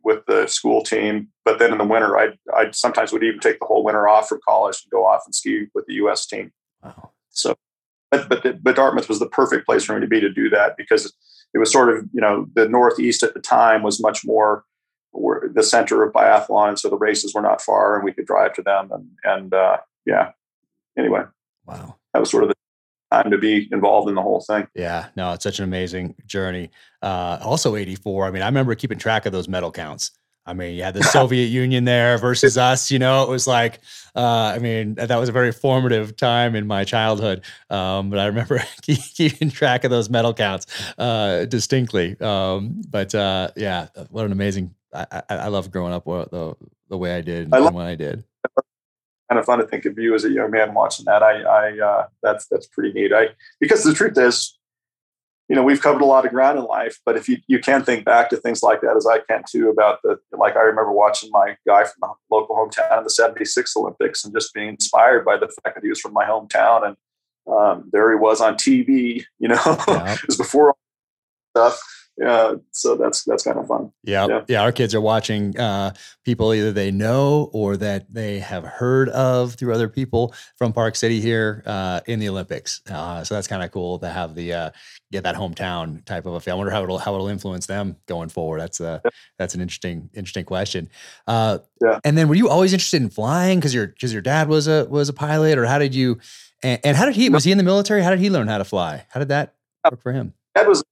[0.08, 1.28] with the school team.
[1.44, 4.30] But then in the winter, I I sometimes would even take the whole winter off
[4.30, 6.26] from college and go off and ski with the U.S.
[6.26, 6.54] team.
[6.82, 7.12] Wow.
[7.30, 7.56] So,
[8.10, 10.78] but but but Dartmouth was the perfect place for me to be to do that
[10.78, 11.14] because
[11.54, 14.64] it was sort of you know the Northeast at the time was much more
[15.54, 18.62] the center of biathlon, so the races were not far, and we could drive to
[18.62, 18.90] them.
[18.92, 20.32] And and uh, yeah,
[20.98, 21.24] anyway,
[21.66, 22.56] wow, that was sort of the
[23.12, 24.68] time to be involved in the whole thing.
[24.76, 26.72] Yeah, no, it's such an amazing journey.
[27.02, 28.26] Uh, also, 84.
[28.26, 30.12] I mean, I remember keeping track of those medal counts.
[30.46, 32.90] I mean, you had the Soviet Union there versus us.
[32.90, 33.80] You know, it was like,
[34.16, 37.44] uh, I mean, that was a very formative time in my childhood.
[37.70, 40.66] Um, but I remember keeping track of those medal counts
[40.98, 42.20] uh, distinctly.
[42.22, 44.74] Um, but uh, yeah, what an amazing!
[44.94, 46.56] I, I, I love growing up the
[46.90, 48.24] the way I did I love, when I did
[49.30, 51.24] kind of fun to think of you as a young man watching that.
[51.24, 53.14] I, I uh, that's that's pretty neat.
[53.14, 54.58] I because the truth is,
[55.50, 57.84] you know, we've covered a lot of ground in life, but if you you can
[57.84, 60.92] think back to things like that, as I can too, about the like I remember
[60.92, 65.26] watching my guy from the local hometown in the '76 Olympics and just being inspired
[65.26, 66.96] by the fact that he was from my hometown and
[67.52, 69.24] um, there he was on TV.
[69.40, 70.14] You know, yeah.
[70.14, 70.76] it was before
[71.56, 71.80] stuff
[72.18, 73.92] yeah so that's that's kind of fun.
[74.04, 75.94] Yeah yeah, yeah our kids are watching uh,
[76.24, 80.96] people either they know or that they have heard of through other people from park
[80.96, 82.82] city here uh, in the olympics.
[82.90, 84.70] Uh, so that's kind of cool to have the uh,
[85.12, 86.56] get that hometown type of a feel.
[86.56, 88.62] I wonder how it'll how it'll influence them going forward.
[88.62, 89.12] That's a yeah.
[89.38, 90.90] that's an interesting interesting question.
[91.28, 92.00] Uh, yeah.
[92.04, 94.86] and then were you always interested in flying because your because your dad was a
[94.90, 96.20] was a pilot or how did you
[96.64, 98.02] and, and how did he was he in the military?
[98.02, 99.06] How did he learn how to fly?
[99.10, 99.54] How did that
[99.90, 100.34] work for him?
[100.58, 100.84] that was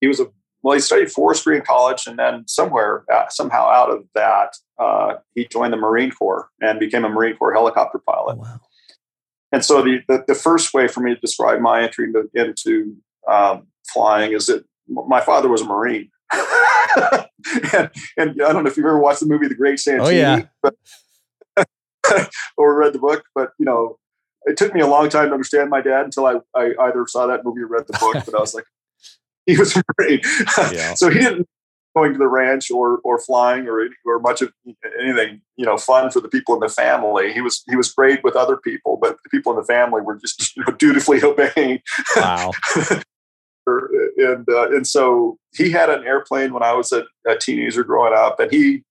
[0.00, 0.30] he was a
[0.62, 5.14] well, he studied forestry in college, and then somewhere, uh, somehow out of that, uh,
[5.34, 8.36] he joined the Marine Corps and became a Marine Corps helicopter pilot.
[8.38, 8.60] Oh, wow.
[9.50, 12.96] And so the, the, the first way for me to describe my entry into, into
[13.30, 16.10] um, flying is that my father was a Marine.
[16.32, 20.10] and, and, I don't know if you've ever watched the movie The Great Santini, oh,
[20.10, 20.42] yeah.
[20.62, 20.74] but,
[22.56, 23.98] or read the book, but you know,
[24.44, 27.26] it took me a long time to understand my dad until I, I either saw
[27.26, 28.24] that movie or read the book.
[28.24, 28.64] But I was like,
[29.46, 30.24] he was great.
[30.72, 30.94] Yeah.
[30.94, 31.48] so he didn't
[31.94, 34.52] going to the ranch or or flying or or much of
[35.00, 37.32] anything you know fun for the people in the family.
[37.32, 40.16] He was he was great with other people, but the people in the family were
[40.16, 41.80] just you know, dutifully obeying.
[42.16, 42.52] Wow.
[43.66, 48.14] and uh, and so he had an airplane when I was a, a teenager growing
[48.14, 48.84] up, and he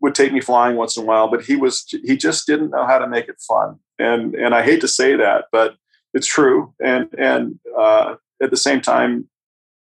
[0.00, 1.30] would take me flying once in a while.
[1.30, 4.62] But he was he just didn't know how to make it fun, and and I
[4.62, 5.76] hate to say that, but
[6.14, 6.72] it's true.
[6.82, 9.28] And and uh, at the same time,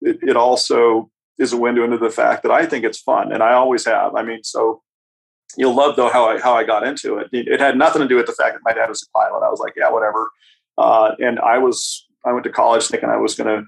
[0.05, 3.43] it, it also is a window into the fact that I think it's fun, and
[3.43, 4.15] I always have.
[4.15, 4.83] I mean, so
[5.57, 7.29] you'll love though how I how I got into it.
[7.33, 9.45] It had nothing to do with the fact that my dad was a pilot.
[9.45, 10.31] I was like, yeah, whatever.
[10.79, 13.67] Uh, and I was I went to college thinking I was going to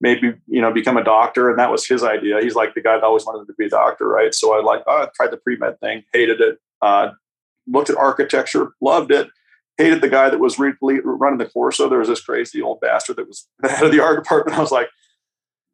[0.00, 2.40] maybe you know become a doctor, and that was his idea.
[2.40, 4.34] He's like the guy that always wanted to be a doctor, right?
[4.34, 6.58] So I like oh, I tried the pre med thing, hated it.
[6.82, 7.10] Uh,
[7.66, 9.28] looked at architecture, loved it.
[9.78, 11.76] Hated the guy that was re- running the course.
[11.76, 14.56] So there was this crazy old bastard that was the head of the art department.
[14.56, 14.88] I was like,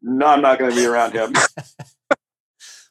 [0.03, 1.33] no, I'm not going to be around him.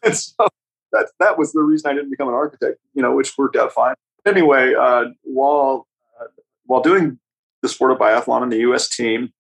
[0.04, 0.48] and so
[0.92, 3.72] that that was the reason I didn't become an architect, you know, which worked out
[3.74, 3.96] fine.
[4.26, 5.88] Anyway, uh, while
[6.20, 6.26] uh,
[6.66, 7.20] while doing
[7.62, 8.90] the sport of biathlon in the U.S.
[8.90, 9.32] team,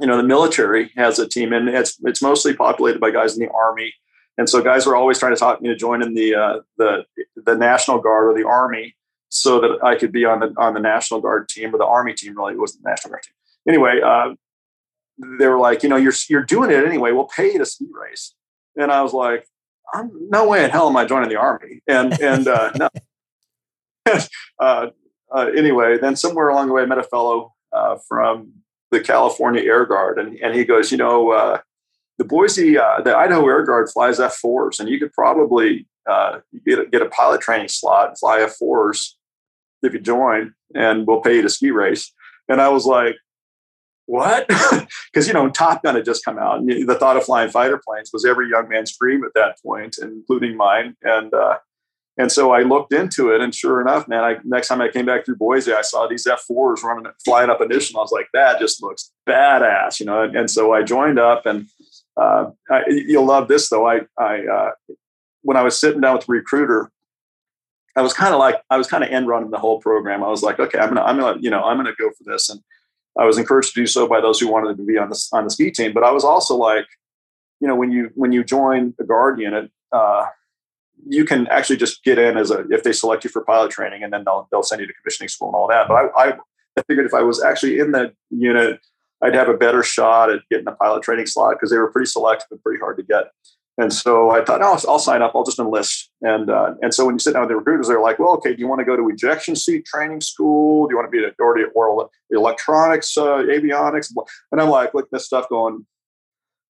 [0.00, 3.44] you know, the military has a team, and it's it's mostly populated by guys in
[3.44, 3.92] the army,
[4.38, 7.04] and so guys were always trying to talk me to join in the uh, the
[7.36, 8.94] the National Guard or the Army,
[9.28, 12.14] so that I could be on the on the National Guard team or the Army
[12.14, 12.36] team.
[12.36, 13.34] Really, it wasn't the National Guard team.
[13.68, 14.34] Anyway, uh,
[15.38, 17.12] they were like, you know, you're you're doing it anyway.
[17.12, 18.34] We'll pay you to ski race,
[18.76, 19.46] and I was like,
[19.92, 21.82] I'm no way in hell am I joining the army.
[21.86, 22.88] And and uh, no.
[24.58, 24.86] uh,
[25.30, 28.52] uh, anyway, then somewhere along the way, I met a fellow uh, from
[28.90, 31.60] the California Air Guard, and and he goes, you know, uh,
[32.18, 35.86] the Boise, uh, the Idaho Air Guard flies F fours, and you could probably
[36.66, 39.16] get a, get a pilot training slot and fly F fours
[39.82, 42.12] if you join, and we'll pay you to ski race.
[42.48, 43.16] And I was like,
[44.10, 44.50] what?
[45.12, 47.80] Because you know, Top Gun had just come out, and the thought of flying fighter
[47.84, 50.96] planes was every young man's dream at that point, including mine.
[51.02, 51.58] And uh,
[52.16, 55.06] and so I looked into it, and sure enough, man, I next time I came
[55.06, 57.98] back through Boise, I saw these F fours running, flying up initial.
[57.98, 60.22] I was like, that just looks badass, you know.
[60.22, 61.68] And, and so I joined up, and
[62.16, 63.88] uh, I, you'll love this though.
[63.88, 64.70] I I uh,
[65.42, 66.90] when I was sitting down with the recruiter,
[67.96, 70.22] I was kind of like I was kind of end running the whole program.
[70.22, 72.48] I was like, okay, I'm gonna I'm gonna you know I'm gonna go for this
[72.48, 72.60] and
[73.20, 75.44] I was encouraged to do so by those who wanted to be on the on
[75.44, 75.92] the ski team.
[75.92, 76.86] But I was also like,
[77.60, 80.24] you know, when you when you join a guard unit, uh,
[81.06, 84.02] you can actually just get in as a if they select you for pilot training,
[84.02, 85.86] and then they'll they'll send you to commissioning school and all that.
[85.86, 86.32] But I, I,
[86.78, 88.80] I figured if I was actually in the unit,
[89.22, 92.08] I'd have a better shot at getting a pilot training slot because they were pretty
[92.08, 93.32] selective and pretty hard to get.
[93.80, 95.32] And so I thought, oh, I'll sign up.
[95.34, 96.10] I'll just enlist.
[96.20, 98.54] And uh, and so when you sit down with the recruiters, they're like, well, okay,
[98.54, 100.86] do you want to go to ejection seat training school?
[100.86, 104.12] Do you want to be an authority at already or electronics, uh, avionics?
[104.52, 105.86] And I'm like, look, this stuff going.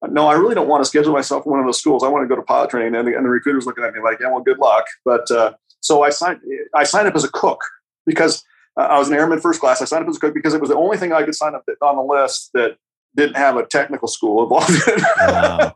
[0.08, 2.04] No, I really don't want to schedule myself for one of those schools.
[2.04, 2.94] I want to go to pilot training.
[2.94, 4.86] And the, and the recruiter's looking at me like, yeah, well, good luck.
[5.04, 6.40] But uh, so I signed.
[6.76, 7.60] I signed up as a cook
[8.06, 8.44] because
[8.78, 9.82] uh, I was an airman first class.
[9.82, 11.56] I signed up as a cook because it was the only thing I could sign
[11.56, 12.76] up on the list that
[13.16, 15.04] didn't have a technical school involved in.
[15.26, 15.72] Wow.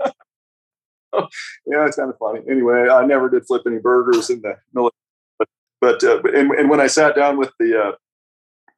[1.67, 2.41] yeah, it's kind of funny.
[2.51, 4.99] Anyway, I never did flip any burgers in the military,
[5.39, 5.49] but
[5.81, 7.93] but uh, and, and when I sat down with the uh,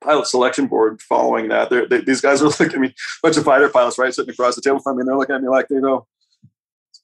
[0.03, 3.45] pilot selection board following that, they, these guys are looking at me, a bunch of
[3.45, 5.69] fighter pilots, right, sitting across the table from me, and they're looking at me like
[5.69, 6.07] they go,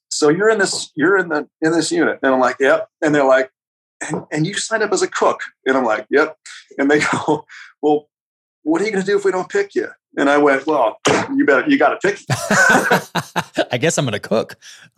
[0.09, 3.13] "So you're in this, you're in the in this unit," and I'm like, "Yep," and
[3.13, 3.51] they're like,
[4.01, 6.37] and, and you signed up as a cook, and I'm like, "Yep,"
[6.77, 7.45] and they go,
[7.81, 8.09] "Well,
[8.63, 10.99] what are you going to do if we don't pick you?" And I went, well,
[11.35, 12.19] you better, you got to pick.
[13.71, 14.57] I guess I'm going to cook.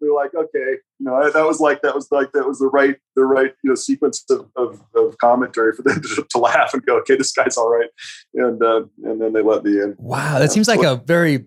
[0.00, 2.96] they're like, okay, you know, that was like, that was like, that was the right,
[3.16, 6.84] the right, you know, sequence of, of, of commentary for them to, to, laugh and
[6.84, 7.88] go, okay, this guy's all right.
[8.34, 9.94] And, uh, and then they let me in.
[9.98, 10.38] Wow.
[10.38, 11.46] That seems like a very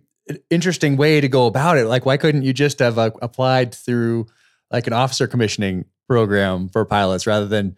[0.49, 1.85] interesting way to go about it.
[1.85, 4.27] Like, why couldn't you just have uh, applied through
[4.71, 7.75] like an officer commissioning program for pilots rather than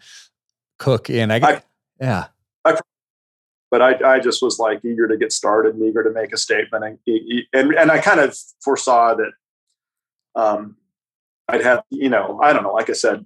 [0.79, 1.31] cook in?
[1.31, 1.61] I, I
[1.99, 2.27] yeah.
[3.69, 6.37] But I, I just was like eager to get started and eager to make a
[6.37, 6.99] statement and
[7.53, 9.31] and, and I kind of foresaw that
[10.35, 10.77] um,
[11.47, 13.25] I'd have you know I don't know like I said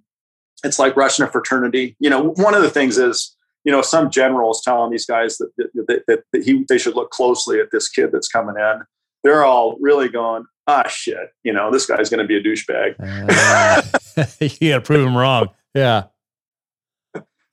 [0.64, 1.96] it's like rushing a fraternity.
[2.00, 5.52] You know one of the things is you know some generals telling these guys that
[5.58, 8.82] that, that, that he they should look closely at this kid that's coming in.
[9.24, 12.96] They're all really going ah shit you know this guy's going to be a douchebag.
[13.00, 14.24] Uh,
[14.60, 15.50] you got to prove him wrong.
[15.76, 16.06] Yeah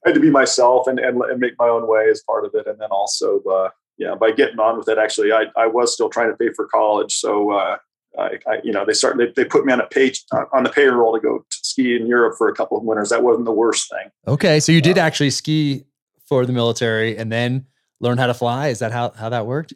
[0.08, 2.66] had to be myself and, and, and make my own way as part of it.
[2.66, 6.08] And then also, uh, yeah, by getting on with it, actually, I, I was still
[6.08, 7.16] trying to pay for college.
[7.16, 7.76] So, uh,
[8.18, 10.70] I, I, you know, they started, they, they put me on a page on the
[10.70, 13.10] payroll to go to ski in Europe for a couple of winters.
[13.10, 14.10] That wasn't the worst thing.
[14.26, 14.60] Okay.
[14.60, 15.84] So you did uh, actually ski
[16.26, 17.66] for the military and then
[18.00, 18.68] learn how to fly.
[18.68, 19.74] Is that how, how that worked?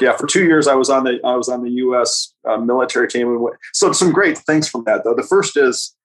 [0.00, 2.32] Yeah, for two years I was on the I was on the U.S.
[2.48, 3.28] Uh, military team.
[3.28, 5.14] and So some great things from that though.
[5.14, 5.96] The first is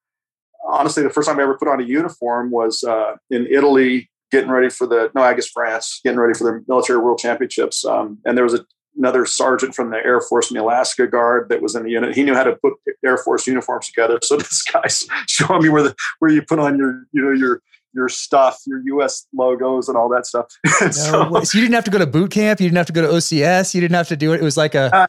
[0.66, 4.50] honestly, the first time I ever put on a uniform was uh, in Italy, getting
[4.50, 7.84] ready for the no, I guess France, getting ready for the military world championships.
[7.84, 8.64] Um, and there was a,
[8.96, 12.14] another sergeant from the Air Force in the Alaska Guard that was in the unit.
[12.14, 14.18] He knew how to put Air Force uniforms together.
[14.22, 17.60] So this guy's showing me where the where you put on your you know your
[17.94, 19.26] your stuff, your U.S.
[19.32, 20.46] logos, and all that stuff.
[20.82, 22.60] no, so, so, you didn't have to go to boot camp.
[22.60, 23.74] You didn't have to go to OCS.
[23.74, 24.40] You didn't have to do it.
[24.40, 24.94] It was like a.
[24.94, 25.06] Uh,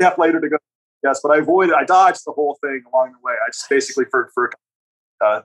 [0.00, 0.56] yeah, later to go.
[1.02, 1.74] Yes, but I avoided.
[1.74, 3.32] I dodged the whole thing along the way.
[3.32, 4.50] I just basically for for.
[5.24, 5.42] Uh,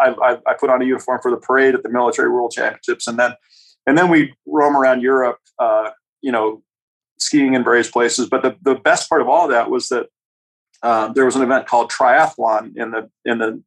[0.00, 3.18] I, I put on a uniform for the parade at the military world championships, and
[3.18, 3.34] then
[3.86, 5.38] and then we roam around Europe.
[5.58, 5.90] Uh,
[6.22, 6.62] you know,
[7.18, 8.28] skiing in various places.
[8.28, 10.08] But the, the best part of all of that was that
[10.82, 13.62] um, there was an event called triathlon in the in the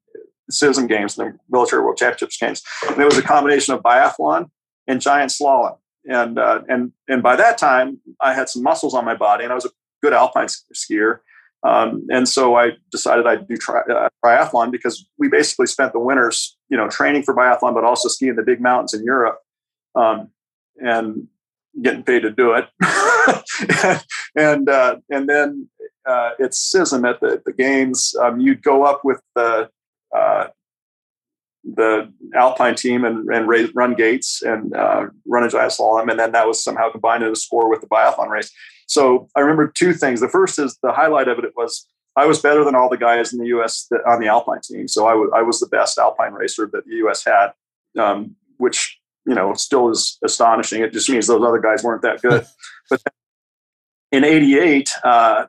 [0.51, 2.61] CISM games, the military world championships games.
[2.87, 4.49] And it was a combination of biathlon
[4.87, 5.77] and giant slalom.
[6.05, 9.53] And uh, and and by that time, I had some muscles on my body, and
[9.53, 9.69] I was a
[10.03, 11.19] good alpine skier.
[11.63, 15.99] Um, and so I decided I'd do tri- uh, triathlon because we basically spent the
[15.99, 19.39] winters, you know, training for biathlon, but also skiing the big mountains in Europe.
[19.95, 20.29] Um,
[20.77, 21.27] and
[21.81, 22.67] getting paid to do it.
[24.35, 25.69] and uh, and then
[26.05, 28.13] uh, it's CISM at the, the games.
[28.21, 29.69] Um, you'd go up with the
[30.15, 30.47] uh,
[31.63, 36.33] the Alpine team and, and run gates and uh, run a giant slalom, and then
[36.33, 38.51] that was somehow combined in a score with the biathlon race.
[38.87, 40.19] So I remember two things.
[40.19, 43.33] The first is the highlight of it was I was better than all the guys
[43.33, 43.87] in the U.S.
[43.89, 44.87] That, on the Alpine team.
[44.87, 47.25] So I, w- I was the best Alpine racer that the U.S.
[47.25, 47.53] had,
[47.97, 50.81] um, which you know, still is astonishing.
[50.81, 52.45] It just means those other guys weren't that good.
[52.89, 53.01] but
[54.11, 55.45] in '88, uh,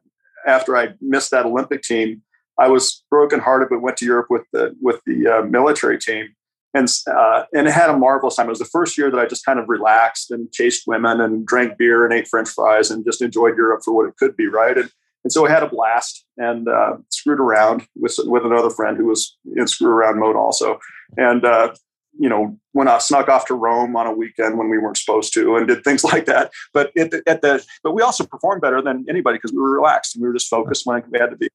[0.46, 2.22] after I missed that Olympic team,
[2.58, 6.28] I was brokenhearted, but went to Europe with the with the uh, military team,
[6.74, 8.46] and uh, and it had a marvelous time.
[8.46, 11.46] It was the first year that I just kind of relaxed and chased women and
[11.46, 14.46] drank beer and ate French fries and just enjoyed Europe for what it could be,
[14.46, 14.76] right?
[14.76, 14.90] And
[15.22, 19.06] and so I had a blast and uh, screwed around with with another friend who
[19.06, 20.78] was in screw around mode also,
[21.16, 21.72] and uh,
[22.18, 25.32] you know, went off, snuck off to Rome on a weekend when we weren't supposed
[25.34, 26.52] to, and did things like that.
[26.72, 29.72] But at the, at the but we also performed better than anybody because we were
[29.72, 31.48] relaxed and we were just focused when we had to be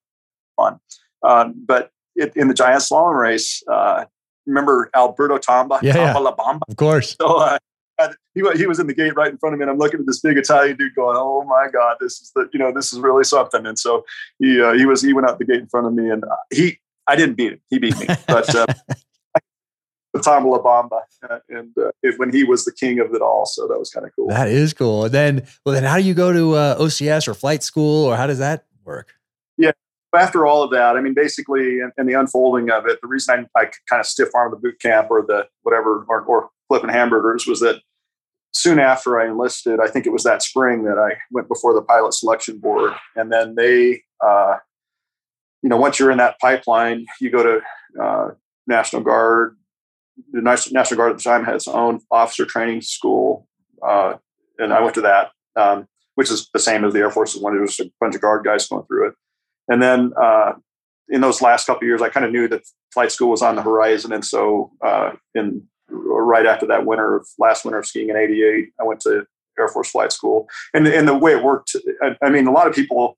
[0.55, 0.79] fun.
[1.23, 4.05] Um, but it, in the giant slalom race, uh,
[4.49, 6.17] remember Alberto Tomba, yeah, Tomba yeah.
[6.17, 7.15] La Bamba, of course.
[7.19, 7.57] So uh,
[8.33, 10.05] he he was in the gate right in front of me, and I'm looking at
[10.05, 12.99] this big Italian dude going, "Oh my God, this is the you know this is
[12.99, 14.05] really something." And so
[14.39, 16.35] he uh, he was he went out the gate in front of me, and uh,
[16.51, 18.53] he I didn't beat him, he beat me, but.
[18.53, 18.65] Uh,
[20.23, 23.45] Tom Bamba, uh, and uh, when he was the king of it all.
[23.45, 24.27] So that was kind of cool.
[24.27, 25.05] That is cool.
[25.05, 28.17] And then, well, then how do you go to uh, OCS or flight school, or
[28.17, 29.13] how does that work?
[30.15, 33.59] After all of that, I mean, basically, in the unfolding of it, the reason I,
[33.59, 37.45] I kind of stiff armed the boot camp or the whatever, or, or flipping hamburgers
[37.45, 37.81] was that
[38.53, 41.81] soon after I enlisted, I think it was that spring that I went before the
[41.81, 44.55] pilot selection board, and then they, uh,
[45.61, 48.29] you know, once you're in that pipeline, you go to uh,
[48.65, 49.57] National Guard,
[50.31, 53.47] the National Guard at the time had its own officer training school,
[53.87, 54.15] uh,
[54.57, 57.55] and I went to that, um, which is the same as the Air Force one.
[57.55, 59.15] It was a bunch of guard guys going through it,
[59.69, 60.53] and then uh,
[61.09, 62.63] in those last couple years, I kind of knew that
[62.93, 67.27] flight school was on the horizon, and so uh, in right after that winter of
[67.37, 69.25] last winter of skiing in '88, I went to
[69.57, 72.67] Air Force flight school, and and the way it worked, I, I mean, a lot
[72.67, 73.17] of people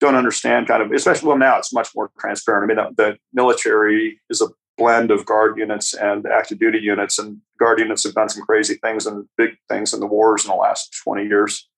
[0.00, 3.18] don't understand kind of especially well now it's much more transparent i mean the, the
[3.32, 4.46] military is a
[4.78, 7.18] blend of guard units and active duty units.
[7.18, 10.50] And guard units have done some crazy things and big things in the wars in
[10.50, 11.68] the last 20 years.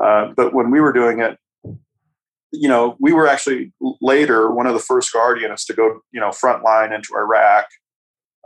[0.00, 1.38] Uh, but when we were doing it,
[2.52, 6.20] you know, we were actually later one of the first guard units to go, you
[6.20, 7.66] know, frontline into Iraq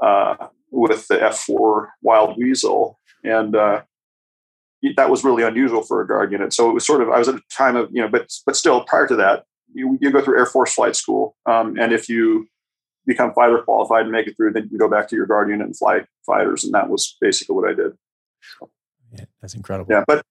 [0.03, 2.99] uh, with the F4 Wild Weasel.
[3.25, 3.83] And uh,
[4.97, 6.53] that was really unusual for a guard unit.
[6.53, 8.57] So it was sort of, I was at a time of, you know, but, but
[8.57, 11.37] still prior to that, you, you go through Air Force flight school.
[11.47, 12.49] Um, and if you
[13.07, 15.49] become fighter qualified and make it through, then you can go back to your guard
[15.51, 16.65] unit and fly fighters.
[16.65, 17.93] And that was basically what I did.
[19.13, 19.93] Yeah, that's incredible.
[19.93, 20.25] Yeah, but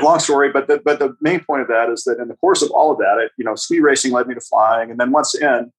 [0.00, 2.62] long story, but the, but the main point of that is that in the course
[2.62, 5.10] of all of that, it, you know, ski racing led me to flying, and then
[5.10, 5.70] once in,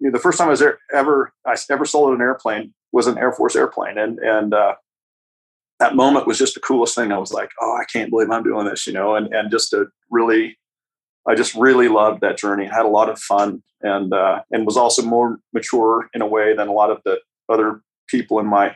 [0.00, 3.06] you know, the first time I was there, ever I ever sold an airplane was
[3.06, 4.74] an Air Force airplane, and and uh,
[5.78, 7.12] that moment was just the coolest thing.
[7.12, 9.70] I was like, oh, I can't believe I'm doing this, you know, and and just
[9.70, 10.56] to really
[11.26, 12.66] I just really loved that journey.
[12.66, 16.54] Had a lot of fun, and uh, and was also more mature in a way
[16.54, 18.74] than a lot of the other people in my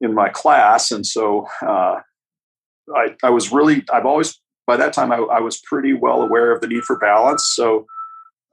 [0.00, 0.90] in my class.
[0.90, 2.00] And so uh,
[2.96, 6.52] I I was really I've always by that time I, I was pretty well aware
[6.52, 7.52] of the need for balance.
[7.54, 7.86] So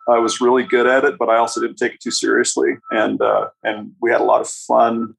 [0.07, 2.77] I was really good at it, but I also didn't take it too seriously.
[2.91, 5.15] And uh, and we had a lot of fun,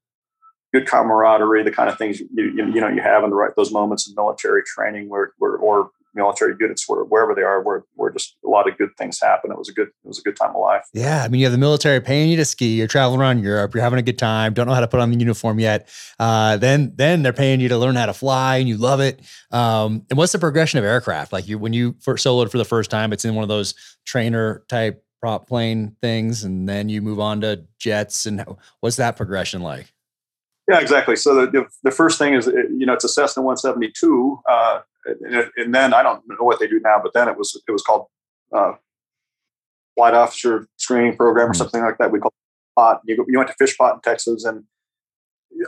[0.72, 3.54] good camaraderie, the kind of things you you, you know you have in the right
[3.56, 7.84] those moments in military training where, where or military units where wherever they are where
[7.94, 10.22] where just a lot of good things happen it was a good it was a
[10.22, 12.76] good time of life yeah i mean you have the military paying you to ski
[12.76, 15.10] you're traveling around europe you're having a good time don't know how to put on
[15.10, 15.88] the uniform yet
[16.18, 19.20] uh, then then they're paying you to learn how to fly and you love it
[19.52, 22.64] um, and what's the progression of aircraft like you when you first soloed for the
[22.64, 27.02] first time it's in one of those trainer type prop plane things, and then you
[27.02, 28.26] move on to jets.
[28.26, 28.44] And
[28.80, 29.92] what's that progression like?
[30.68, 31.16] Yeah, exactly.
[31.16, 35.50] So the, the, the first thing is, you know, it's a Cessna 172, uh, and,
[35.56, 37.82] and, then I don't know what they do now, but then it was it was
[37.82, 38.06] called
[38.52, 38.72] uh,
[39.94, 41.58] flight officer screening program or mm-hmm.
[41.58, 42.10] something like that.
[42.10, 43.00] We call it pot.
[43.04, 44.64] You, you went to Fishpot in Texas, and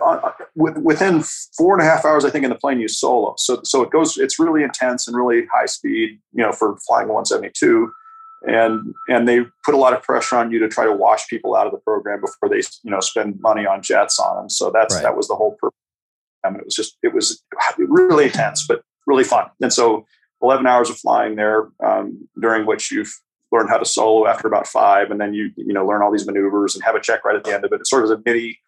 [0.02, 1.22] uh, uh within
[1.56, 3.34] four and a half hours, I think in the plane you solo.
[3.38, 4.16] So so it goes.
[4.18, 6.20] It's really intense and really high speed.
[6.32, 7.92] You know, for flying a 172
[8.42, 11.56] and and they put a lot of pressure on you to try to wash people
[11.56, 14.50] out of the program before they you know spend money on jets on them.
[14.50, 15.02] So that's right.
[15.02, 15.76] that was the whole purpose.
[16.44, 17.42] I mean, it was just it was
[17.78, 19.46] really intense, but really fun.
[19.60, 20.06] And so
[20.42, 23.12] 11 hours of flying there, um, during which you've
[23.50, 26.26] learned how to solo after about five, and then you you know learn all these
[26.26, 27.80] maneuvers and have a check right at the end of it.
[27.80, 28.58] It's sort of a mini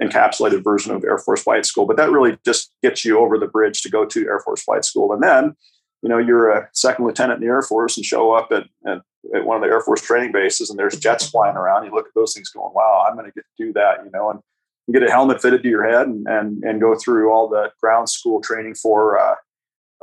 [0.00, 3.46] encapsulated version of Air Force Flight School, but that really just gets you over the
[3.46, 5.54] bridge to go to Air Force Flight School, and then
[6.02, 9.02] you know you're a second lieutenant in the Air Force and show up at, at,
[9.34, 11.84] at one of the Air Force training bases and there's jets flying around.
[11.84, 14.10] You look at those things going, wow, I'm going to get to do that, you
[14.10, 14.40] know, and
[14.86, 17.70] you get a helmet fitted to your head and and, and go through all the
[17.80, 19.34] ground school training for uh,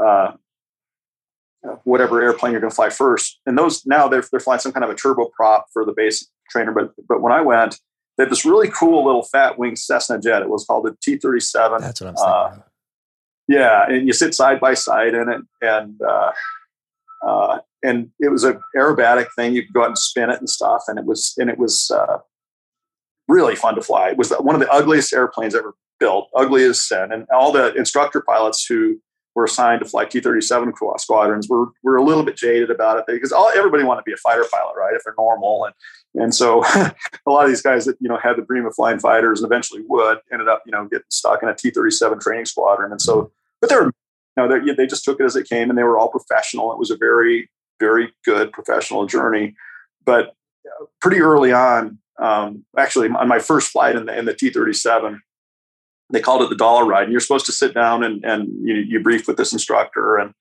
[0.04, 0.32] uh,
[1.84, 3.39] whatever airplane you're going to fly first.
[3.45, 6.72] And those now they're they're flying some kind of a turboprop for the basic trainer.
[6.72, 7.80] But but when I went,
[8.18, 10.41] they had this really cool little fat wing Cessna jet.
[10.41, 11.80] It was called the T-37.
[11.80, 12.30] That's what I'm saying.
[12.30, 12.58] Uh,
[13.47, 16.32] yeah, and you sit side by side in it, and uh,
[17.26, 19.54] uh, and it was an aerobatic thing.
[19.54, 21.89] You could go out and spin it and stuff, and it was and it was
[21.91, 22.18] uh,
[23.28, 24.10] really fun to fly.
[24.10, 28.22] It was one of the ugliest airplanes ever built, ugliest sin, and all the instructor
[28.22, 29.02] pilots who
[29.36, 33.05] were assigned to fly T-37 squadrons we were were a little bit jaded about it
[33.07, 34.93] because all everybody wanted to be a fighter pilot, right?
[34.93, 35.73] If they're normal, and
[36.23, 36.93] and so a
[37.27, 39.82] lot of these guys that you know had the dream of flying fighters and eventually
[39.88, 43.69] would ended up you know getting stuck in a T-37 training squadron, and so but
[43.69, 43.93] they're you
[44.38, 46.71] know they just took it as it came, and they were all professional.
[46.71, 47.49] It was a very
[47.80, 49.55] very good professional journey,
[50.05, 50.34] but
[50.67, 55.19] uh, pretty early on, um, actually on my first flight in the in the T-37
[56.12, 58.76] they called it the dollar ride and you're supposed to sit down and, and you,
[58.76, 60.34] you brief with this instructor and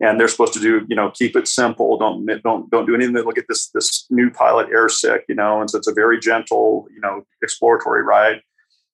[0.00, 3.14] and they're supposed to do you know keep it simple don't don't don't do anything
[3.14, 5.94] that look at this this new pilot air sick you know and so it's a
[5.94, 8.40] very gentle you know exploratory ride.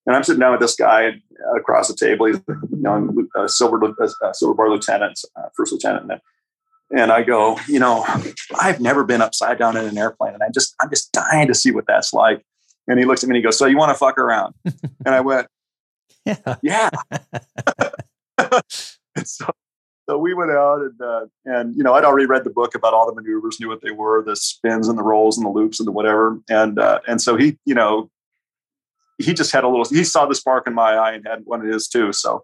[0.07, 1.12] And i'm sitting down with this guy
[1.57, 3.81] across the table he's you know a silver
[4.22, 6.20] a silver bar lieutenant uh, first lieutenant and,
[7.01, 8.05] and i go you know
[8.61, 11.55] i've never been upside down in an airplane and i just i'm just dying to
[11.55, 12.45] see what that's like.
[12.89, 14.55] And he looks at me and he goes so you want to fuck around?
[15.07, 15.47] And i went
[16.62, 16.91] yeah.
[17.01, 17.91] Yeah.
[19.24, 19.47] so,
[20.09, 22.95] so we went out and uh, and you know I'd already read the book about
[22.95, 25.78] all the maneuvers, knew what they were, the spins and the rolls and the loops
[25.78, 28.11] and the whatever, and uh, and so he you know
[29.18, 31.61] he just had a little he saw the spark in my eye and had one
[31.61, 32.12] of his too.
[32.12, 32.43] So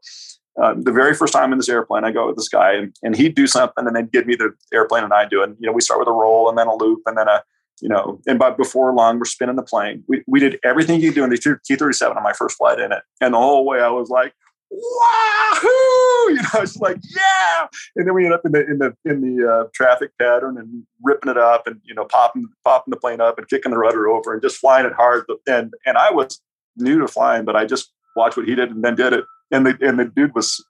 [0.60, 3.14] uh, the very first time in this airplane, I go with this guy and, and
[3.14, 5.50] he'd do something and then give me the airplane and I do it.
[5.50, 7.42] And, you know, we start with a roll and then a loop and then a
[7.80, 10.02] you know, and by before long, we're spinning the plane.
[10.08, 12.92] We, we did everything you do in the T 37 on my first flight in
[12.92, 13.02] it.
[13.20, 14.34] And the whole way I was like,
[14.70, 15.70] wahoo!
[16.28, 17.68] You know, it's like, yeah.
[17.94, 20.84] And then we end up in the in the in the uh, traffic pattern and
[21.00, 24.08] ripping it up and you know, popping popping the plane up and kicking the rudder
[24.08, 25.24] over and just flying it hard.
[25.46, 26.40] And and I was
[26.76, 29.24] new to flying, but I just watched what he did and then did it.
[29.52, 30.64] And the and the dude was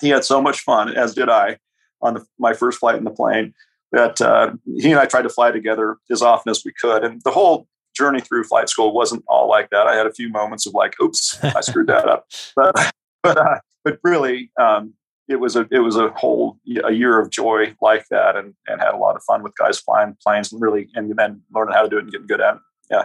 [0.00, 1.58] he had so much fun, as did I,
[2.02, 3.54] on the, my first flight in the plane
[3.92, 7.04] that uh, he and I tried to fly together as often as we could.
[7.04, 7.66] And the whole
[7.96, 9.86] journey through flight school wasn't all like that.
[9.86, 12.26] I had a few moments of like, "Oops, I screwed that up,"
[12.56, 14.94] but but uh, but really, um,
[15.28, 18.80] it was a it was a whole a year of joy like that, and and
[18.80, 21.82] had a lot of fun with guys flying planes and really and then learning how
[21.82, 22.60] to do it and getting good at it.
[22.90, 23.04] Yeah.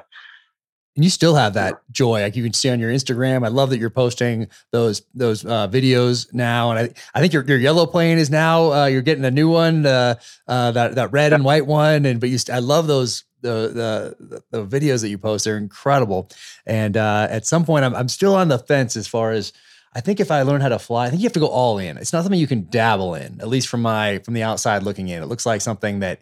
[0.96, 3.44] And you still have that joy, like you can see on your Instagram.
[3.44, 7.44] I love that you're posting those those uh, videos now, and I I think your
[7.44, 10.16] your yellow plane is now uh, you're getting a new one, uh,
[10.48, 14.42] uh that that red and white one, and but you I love those the the
[14.52, 15.44] the videos that you post.
[15.44, 16.30] They're incredible,
[16.66, 19.52] and uh, at some point I'm I'm still on the fence as far as.
[19.98, 21.78] I think if I learn how to fly, I think you have to go all
[21.78, 21.96] in.
[21.96, 25.08] It's not something you can dabble in, at least from my from the outside looking
[25.08, 25.24] in.
[25.24, 26.20] It looks like something that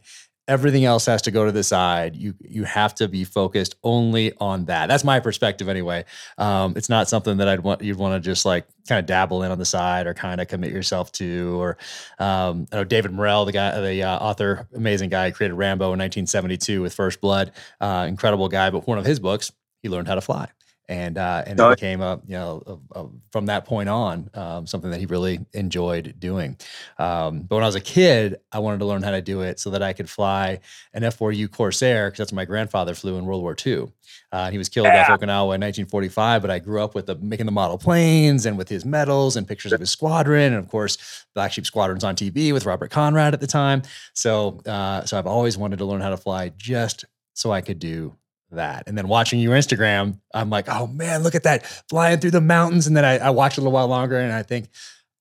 [0.47, 2.15] everything else has to go to the side.
[2.15, 4.87] You you have to be focused only on that.
[4.87, 6.05] That's my perspective anyway.
[6.37, 9.43] Um, it's not something that I'd want you'd want to just like kind of dabble
[9.43, 11.61] in on the side or kind of commit yourself to.
[11.61, 11.77] Or
[12.19, 15.99] um, I know David Morrell, the guy, the uh, author, amazing guy, created Rambo in
[15.99, 17.51] 1972 with First Blood.
[17.79, 20.49] Uh, incredible guy, but one of his books, he learned how to fly
[20.93, 24.67] and uh, and it became a you know a, a, from that point on um,
[24.67, 26.55] something that he really enjoyed doing.
[26.99, 29.59] Um, but when I was a kid, I wanted to learn how to do it
[29.59, 30.59] so that I could fly
[30.93, 33.91] an F4U Corsair because that's what my grandfather flew in World War II.
[34.31, 35.01] Uh, he was killed yeah.
[35.01, 38.55] off Okinawa in 1945, but I grew up with the, making the model planes and
[38.55, 42.15] with his medals and pictures of his squadron, and of course Black Sheep Squadrons on
[42.15, 43.81] TV with Robert Conrad at the time.
[44.13, 47.79] So uh, so I've always wanted to learn how to fly just so I could
[47.79, 48.15] do
[48.55, 48.87] that.
[48.87, 52.41] And then watching your Instagram, I'm like, oh man, look at that flying through the
[52.41, 52.87] mountains.
[52.87, 54.69] And then I, I watch a little while longer and I think,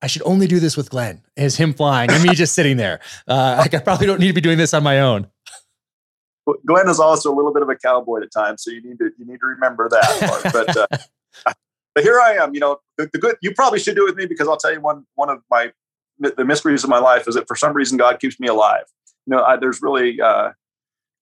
[0.03, 1.23] I should only do this with Glenn.
[1.37, 3.01] Is him flying and me just sitting there.
[3.27, 5.29] Uh, like I probably don't need to be doing this on my own.
[6.67, 9.11] Glenn is also a little bit of a cowboy at times, so you need to
[9.17, 10.53] you need to remember that part.
[10.53, 10.87] But uh,
[11.95, 12.53] but here I am.
[12.53, 13.37] You know, the, the, good.
[13.41, 15.73] You probably should do it with me because I'll tell you one one of my
[16.19, 18.85] the mysteries of my life is that for some reason God keeps me alive.
[19.27, 20.51] You know, I, there's really uh,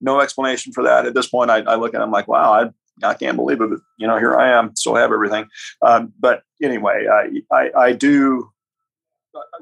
[0.00, 1.50] no explanation for that at this point.
[1.50, 2.70] I, I look at it, I'm like, wow, I
[3.02, 3.70] I can't believe it.
[3.70, 5.48] But, you know, here I am, still have everything.
[5.82, 8.50] Um, but anyway, I, I, I do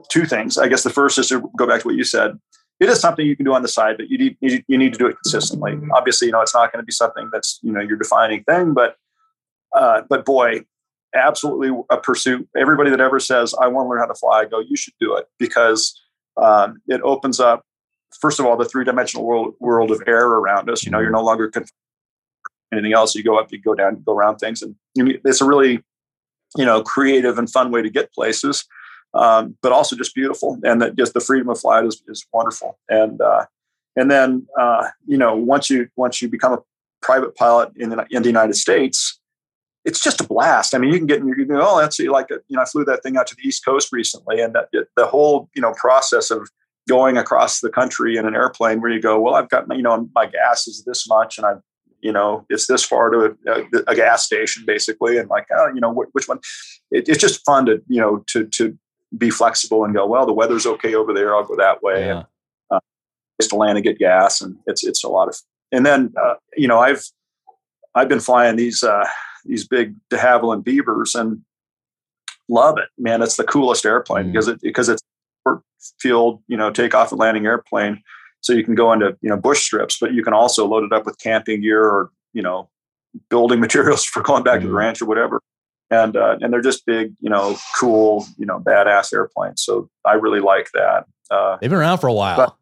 [0.08, 0.58] two things.
[0.58, 2.38] I guess the first is to go back to what you said.
[2.80, 4.98] It is something you can do on the side, but you need you need to
[4.98, 5.76] do it consistently.
[5.92, 8.72] Obviously, you know it's not going to be something that's you know your defining thing,
[8.72, 8.94] but
[9.74, 10.64] uh, but boy,
[11.12, 12.48] absolutely a pursuit.
[12.56, 14.94] Everybody that ever says I want to learn how to fly, I go you should
[15.00, 16.00] do it because
[16.40, 17.64] um, it opens up
[18.20, 20.84] first of all the three dimensional world world of air around us.
[20.84, 21.70] You know you're no longer confined
[22.72, 23.14] anything else.
[23.14, 25.82] You go up, you go down, you go around things, and it's a really
[26.56, 28.64] you know creative and fun way to get places
[29.14, 30.58] um, but also just beautiful.
[30.62, 32.78] And that just the freedom of flight is, is wonderful.
[32.88, 33.46] And uh,
[33.96, 36.62] and then uh, you know once you once you become a
[37.00, 39.18] private pilot in the, in the United States,
[39.84, 40.74] it's just a blast.
[40.74, 42.62] I mean, you can get in your, you know, oh, that's like, a, you know,
[42.62, 45.62] I flew that thing out to the East Coast recently, and that, the whole, you
[45.62, 46.50] know, process of
[46.88, 50.08] going across the country in an airplane where you go, well, I've got, you know,
[50.14, 51.60] my gas is this much, and I've,
[52.00, 55.80] you know, it's this far to a, a gas station, basically, and like, oh, you
[55.80, 56.38] know, which one?
[56.90, 58.78] It, it's just fun to, you know, to to
[59.16, 61.34] be flexible and go, well, the weather's okay over there.
[61.34, 62.06] I'll go that way.
[62.06, 62.16] Yeah.
[62.18, 62.26] And,
[62.70, 62.80] uh,
[63.40, 64.40] to land and get gas.
[64.40, 65.36] And it's, it's a lot of,
[65.72, 67.04] and then, uh, you know, I've,
[67.94, 69.06] I've been flying these, uh,
[69.44, 71.42] these big de Havilland Beavers and
[72.48, 73.22] love it, man.
[73.22, 74.32] It's the coolest airplane mm.
[74.32, 75.02] because it, because it's
[76.00, 78.02] field, you know, takeoff and landing airplane.
[78.40, 80.92] So you can go into, you know, bush strips, but you can also load it
[80.92, 82.68] up with camping gear or, you know,
[83.30, 84.62] building materials for going back mm.
[84.62, 84.78] to the mm.
[84.78, 85.40] ranch or whatever
[85.90, 89.62] and uh, and they're just big, you know, cool, you know, badass airplanes.
[89.62, 91.06] So I really like that.
[91.30, 92.57] Uh, They've been around for a while.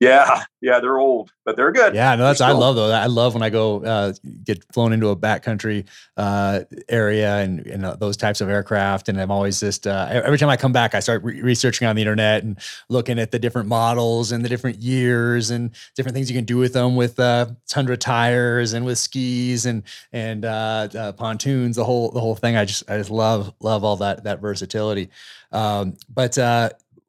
[0.00, 1.94] Yeah, yeah, they're old, but they're good.
[1.94, 2.90] Yeah, no, that's I love though.
[2.90, 5.86] I love when I go uh, get flown into a backcountry
[6.16, 10.36] uh, area and, and uh, those types of aircraft, and I'm always just uh, every
[10.36, 13.38] time I come back, I start re- researching on the internet and looking at the
[13.38, 17.20] different models and the different years and different things you can do with them with
[17.20, 22.56] uh, tundra tires and with skis and and uh, pontoons, the whole the whole thing.
[22.56, 25.08] I just I just love love all that that versatility.
[25.52, 26.36] Um, but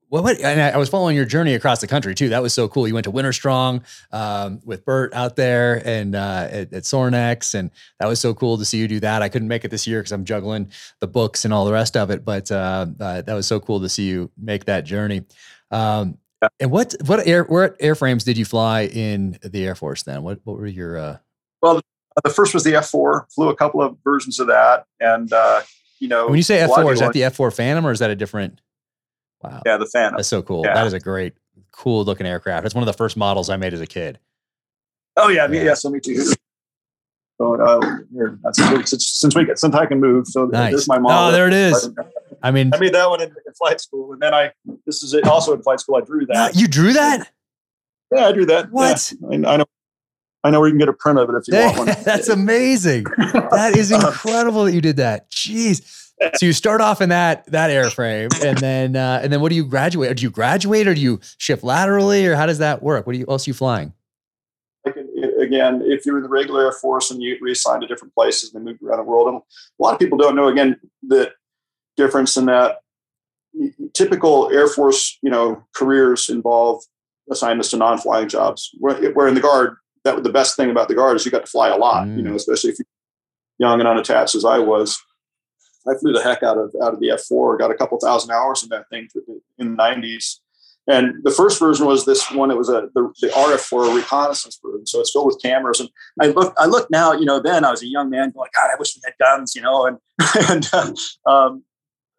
[0.10, 2.30] well, what, and I was following your journey across the country too.
[2.30, 2.88] That was so cool.
[2.88, 7.53] You went to Winter Strong um, with Bert out there and uh, at, at Sorinex,
[7.56, 9.22] and that was so cool to see you do that.
[9.22, 11.97] I couldn't make it this year because I'm juggling the books and all the rest
[11.97, 15.24] of it, but uh, uh, that was so cool to see you make that journey.
[15.72, 16.49] Um, yeah.
[16.60, 20.22] And what what air what airframes did you fly in the Air Force then?
[20.24, 21.18] What what were your uh...
[21.62, 21.82] well?
[22.24, 23.34] The first was the F4.
[23.34, 25.62] Flew a couple of versions of that, and uh,
[25.99, 28.16] you know, when you say F4, is that the F4 Phantom or is that a
[28.16, 28.62] different?
[29.42, 29.62] Wow.
[29.66, 30.18] Yeah, the Phantom.
[30.18, 30.64] That's so cool.
[30.66, 30.74] Yeah.
[30.74, 31.34] That is a great,
[31.72, 32.66] cool looking aircraft.
[32.66, 34.20] It's one of the first models I made as a kid.
[35.18, 35.64] Oh yeah, yeah.
[35.64, 36.34] yeah so me too.
[37.38, 40.28] So uh, here, since, since we get since I can move.
[40.28, 40.72] So nice.
[40.72, 41.30] this is my model.
[41.30, 41.90] Oh, there it is.
[42.42, 44.52] I mean, I made that one in, in, flight school, and then I
[44.86, 45.96] this is it also in flight school.
[45.96, 46.56] I drew that.
[46.56, 47.30] You drew that?
[48.14, 48.72] Yeah, I drew that.
[48.72, 49.14] What?
[49.20, 49.66] Yeah, I, I know.
[50.44, 52.04] I know where you can get a print of it if you want one.
[52.04, 53.06] That's amazing.
[53.18, 55.32] that is incredible that you did that.
[55.32, 56.05] Jeez
[56.36, 59.55] so you start off in that that airframe, and then uh, and then what do
[59.55, 60.11] you graduate?
[60.11, 63.05] Or do you graduate, or do you shift laterally, or how does that work?
[63.05, 63.93] What do you else are you flying?
[64.86, 68.66] Again, if you're in the regular Air Force and you reassign to different places, and
[68.66, 71.32] they move around the world, and a lot of people don't know again the
[71.97, 72.80] difference in that
[73.93, 76.84] typical Air Force, you know, careers involve
[77.32, 78.70] assignments to non-flying jobs.
[78.80, 81.45] Where, where in the Guard, that the best thing about the Guard is you got
[81.45, 82.07] to fly a lot.
[82.07, 82.18] Mm.
[82.18, 82.86] You know, especially if you're
[83.57, 85.01] young and unattached as I was.
[85.88, 88.64] I flew the heck out of out of the F4, got a couple thousand hours
[88.64, 89.08] in that thing
[89.58, 90.40] in the 90s.
[90.88, 92.52] And the first version was this one.
[92.52, 95.80] It was a the, the RF4 reconnaissance version, so it's filled with cameras.
[95.80, 95.90] And
[96.22, 97.12] I look, I look now.
[97.14, 99.56] You know, then I was a young man going, God, I wish we had guns.
[99.56, 99.98] You know, and
[100.50, 100.94] and uh,
[101.30, 101.64] um,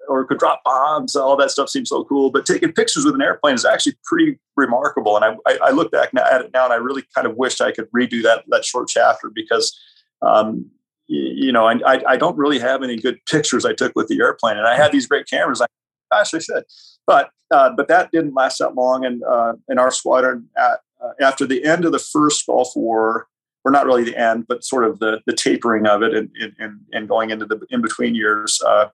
[0.08, 1.14] or could drop bombs.
[1.14, 2.30] All that stuff seems so cool.
[2.30, 5.16] But taking pictures with an airplane is actually pretty remarkable.
[5.16, 7.36] And I, I, I look back now at it now, and I really kind of
[7.36, 9.78] wish I could redo that that short chapter because
[10.22, 10.70] um,
[11.08, 14.56] you know, I, I don't really have any good pictures I took with the airplane,
[14.56, 15.60] and I had these great cameras.
[15.60, 15.66] I
[16.12, 16.64] actually should,
[17.06, 19.04] but uh, but that didn't last that long.
[19.04, 23.28] And uh, in our squadron, at, uh, after the end of the first Gulf War,
[23.64, 26.80] or not really the end, but sort of the the tapering of it, and and,
[26.92, 28.88] and going into the in between years, uh,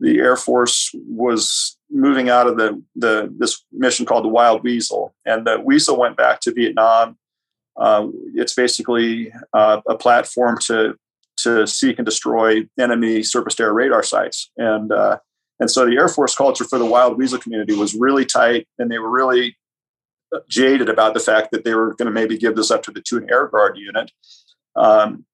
[0.00, 5.14] the Air Force was moving out of the the this mission called the Wild Weasel,
[5.24, 7.16] and the Weasel went back to Vietnam
[7.78, 10.94] Uh, it's basically uh, a platform to
[11.38, 15.18] to seek and destroy enemy surface-to-air radar sites, and uh,
[15.60, 18.90] and so the Air Force culture for the wild weasel community was really tight, and
[18.90, 19.56] they were really
[20.48, 23.00] jaded about the fact that they were going to maybe give this up to the
[23.00, 24.10] Toon Air Guard unit.
[24.74, 25.24] Um,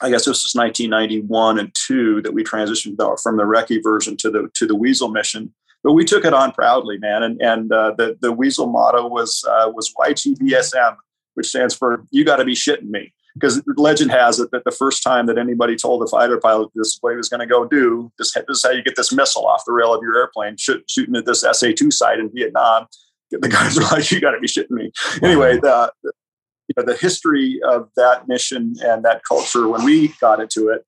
[0.00, 4.30] I guess this was 1991 and two that we transitioned from the Recce version to
[4.30, 5.54] the to the Weasel mission.
[5.82, 7.22] But we took it on proudly, man.
[7.22, 10.96] And and uh, the the Weasel motto was uh, was YGBSM,
[11.34, 14.70] which stands for "You got to be shitting me." Because legend has it that the
[14.70, 17.46] first time that anybody told a fighter pilot this is what he was going to
[17.46, 20.16] go do, this, this, is how you get this missile off the rail of your
[20.16, 22.86] airplane, shoot, shooting at this SA 2 site in Vietnam.
[23.30, 24.90] The guys were like, you got to be shitting me.
[25.22, 30.40] Anyway, the, you know, the history of that mission and that culture when we got
[30.40, 30.84] into it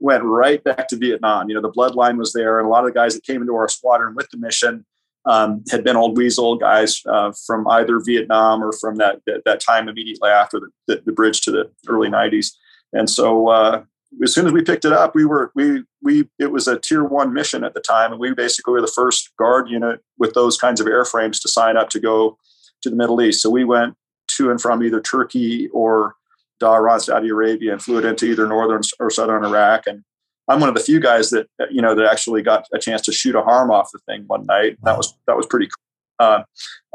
[0.00, 1.48] went right back to Vietnam.
[1.48, 3.54] You know, the bloodline was there, and a lot of the guys that came into
[3.54, 4.84] our squadron with the mission
[5.26, 9.60] um, had been old Weasel guys uh, from either Vietnam or from that that, that
[9.60, 12.52] time immediately after the, the, the, bridge to the early '90s.
[12.92, 13.84] And so, uh,
[14.22, 17.04] as soon as we picked it up, we were we we it was a tier
[17.04, 20.58] one mission at the time, and we basically were the first guard unit with those
[20.58, 22.38] kinds of airframes to sign up to go
[22.82, 23.40] to the Middle East.
[23.40, 23.94] So we went
[24.36, 26.14] to and from either Turkey or
[26.62, 29.86] Dhahran, Saudi Arabia, and flew it into either northern or southern Iraq.
[29.86, 30.04] And
[30.48, 33.12] I'm one of the few guys that you know that actually got a chance to
[33.12, 34.76] shoot a HARM off the thing one night.
[34.82, 36.26] That was that was pretty cool.
[36.26, 36.42] Uh,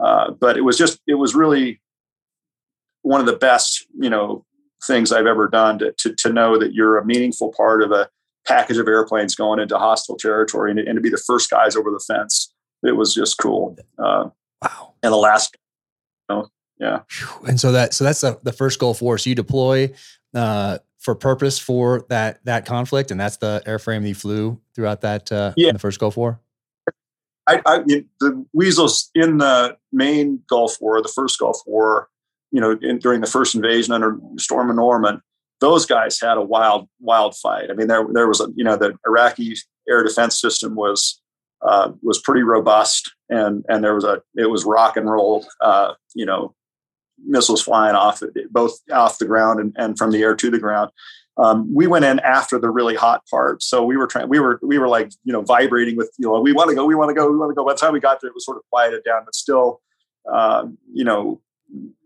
[0.02, 1.82] uh, but it was just it was really
[3.02, 4.46] one of the best you know
[4.86, 8.10] things I've ever done to, to, to know that you're a meaningful part of a
[8.48, 11.92] package of airplanes going into hostile territory and, and to be the first guys over
[11.92, 12.54] the fence.
[12.84, 13.78] It was just cool.
[13.98, 14.30] Uh,
[14.64, 14.94] wow.
[15.04, 15.58] And the last,
[16.30, 16.48] you know,
[16.80, 17.00] yeah.
[17.46, 19.18] And so that so that's the, the first Gulf War.
[19.18, 19.92] So you deploy
[20.34, 25.02] uh, for purpose for that that conflict, and that's the airframe that you flew throughout
[25.02, 25.72] that uh, yeah.
[25.72, 26.40] the first Gulf War.
[27.48, 27.80] I, I
[28.20, 32.10] the weasels in the main Gulf War, the first Gulf War,
[32.52, 35.22] you know, in, during the first invasion under Stormin' Norman,
[35.60, 37.72] those guys had a wild, wild fight.
[37.72, 39.56] I mean, there there was a you know the Iraqi
[39.90, 41.22] air defense system was
[41.62, 45.94] uh, was pretty robust, and and there was a it was rock and roll, uh,
[46.14, 46.54] you know,
[47.26, 50.92] missiles flying off both off the ground and, and from the air to the ground.
[51.38, 54.28] Um, we went in after the really hot part, so we were trying.
[54.28, 56.86] We were we were like you know vibrating with you know we want to go,
[56.86, 57.66] we want to go, we want to go.
[57.66, 59.82] By the time we got there, it was sort of quieted down, but still,
[60.30, 61.42] uh, you know,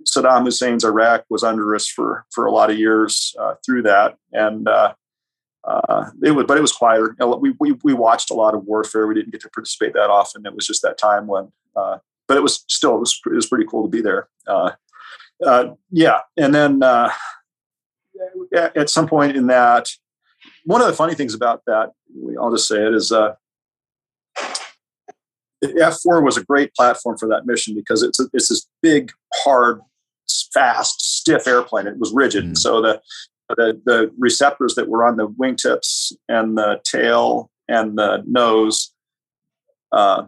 [0.04, 4.18] Saddam Hussein's Iraq was under us for for a lot of years uh, through that,
[4.34, 4.94] and uh,
[5.64, 7.16] uh, it was, but it was quieter.
[7.40, 9.08] We, we we watched a lot of warfare.
[9.08, 10.46] We didn't get to participate that often.
[10.46, 11.98] It was just that time when, uh,
[12.28, 14.28] but it was still it was it was pretty cool to be there.
[15.46, 17.10] Uh, yeah, and then uh,
[18.54, 19.90] at some point in that,
[20.66, 21.92] one of the funny things about that,
[22.40, 23.36] I'll just say it is, uh,
[25.64, 29.82] F4 was a great platform for that mission because it's a, it's this big, hard,
[30.54, 31.88] fast, stiff airplane.
[31.88, 32.56] It was rigid, mm-hmm.
[32.56, 33.02] so the,
[33.50, 38.94] the the receptors that were on the wingtips and the tail and the nose
[39.92, 40.24] uh,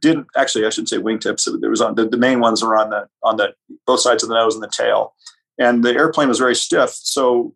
[0.00, 1.48] didn't actually I shouldn't say wingtips.
[1.60, 3.54] There was on the, the main ones are on the on the
[3.86, 5.14] both sides of the nose and the tail,
[5.58, 6.90] and the airplane was very stiff.
[6.90, 7.54] So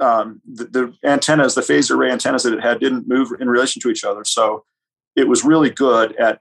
[0.00, 3.82] um, the, the, antennas, the phased array antennas that it had, didn't move in relation
[3.82, 4.24] to each other.
[4.24, 4.64] So
[5.16, 6.40] it was really good at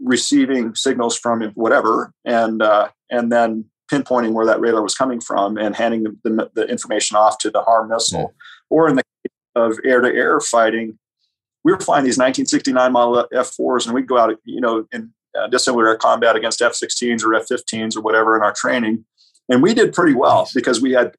[0.00, 5.56] receiving signals from whatever, and uh, and then pinpointing where that radar was coming from
[5.56, 8.28] and handing the, the, the information off to the HARM missile.
[8.28, 8.32] Mm.
[8.70, 10.96] Or in the case of air-to-air fighting,
[11.64, 15.46] we were flying these 1969 model F4s, and we'd go out, you know, in uh,
[15.48, 19.04] dissimilar air combat against F-16s or F-15s or whatever in our training,
[19.48, 21.14] and we did pretty well because we had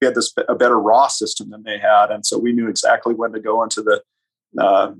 [0.00, 3.14] we had this a better raw system than they had, and so we knew exactly
[3.14, 4.02] when to go into the
[4.58, 4.92] uh,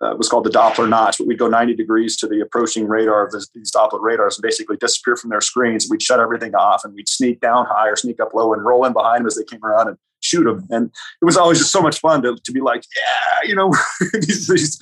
[0.00, 3.24] uh, was called the Doppler notch, but we'd go 90 degrees to the approaching radar
[3.24, 5.88] of this, these Doppler radars and basically disappear from their screens.
[5.90, 8.84] We'd shut everything off and we'd sneak down high or sneak up low and roll
[8.84, 9.96] in behind them as they came around and
[10.26, 10.66] shoot them.
[10.70, 10.86] And
[11.20, 13.72] it was always just so much fun to, to be like, yeah, you know,
[14.12, 14.78] these, these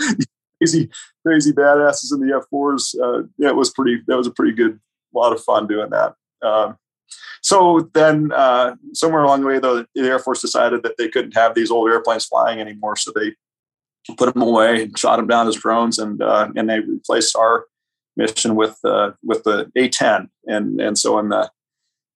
[0.59, 0.91] crazy,
[1.25, 2.95] crazy badasses in the F4s.
[3.01, 4.81] Uh, yeah, it was pretty, that was a pretty good,
[5.15, 6.15] lot of fun doing that.
[6.43, 6.77] Um,
[7.43, 11.37] so then, uh, somewhere along the way, though, the Air Force decided that they couldn't
[11.37, 12.97] have these old airplanes flying anymore.
[12.97, 13.35] So they
[14.17, 17.67] put them away and shot them down as drones, and uh, and they replaced our
[18.17, 20.29] mission with uh, with the A10.
[20.47, 21.51] And and so in the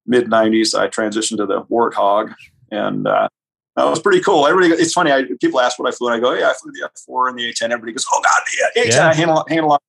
[0.07, 2.35] mid '90s, I transitioned to the Warthog,
[2.71, 3.29] and uh,
[3.77, 4.47] that was pretty cool.
[4.47, 5.13] Everybody, it's funny.
[5.13, 7.39] I, people ask what I flew, and I go, "Yeah, I flew the F4 and
[7.39, 8.43] the A10." Everybody goes, "Oh God,
[8.75, 9.09] the A10!" Yeah.
[9.09, 9.83] I handle handle a lot,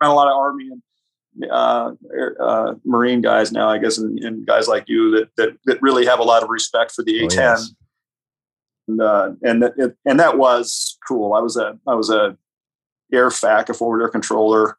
[0.00, 1.92] a lot of Army and uh,
[2.40, 6.06] uh, Marine guys now, I guess, and, and, guys like you that, that that really
[6.06, 7.32] have a lot of respect for the A10.
[7.32, 7.74] Oh, yes
[8.88, 11.34] and uh, and it, and that was cool.
[11.34, 12.36] I was a I was a
[13.12, 14.76] air fac, a forward air controller,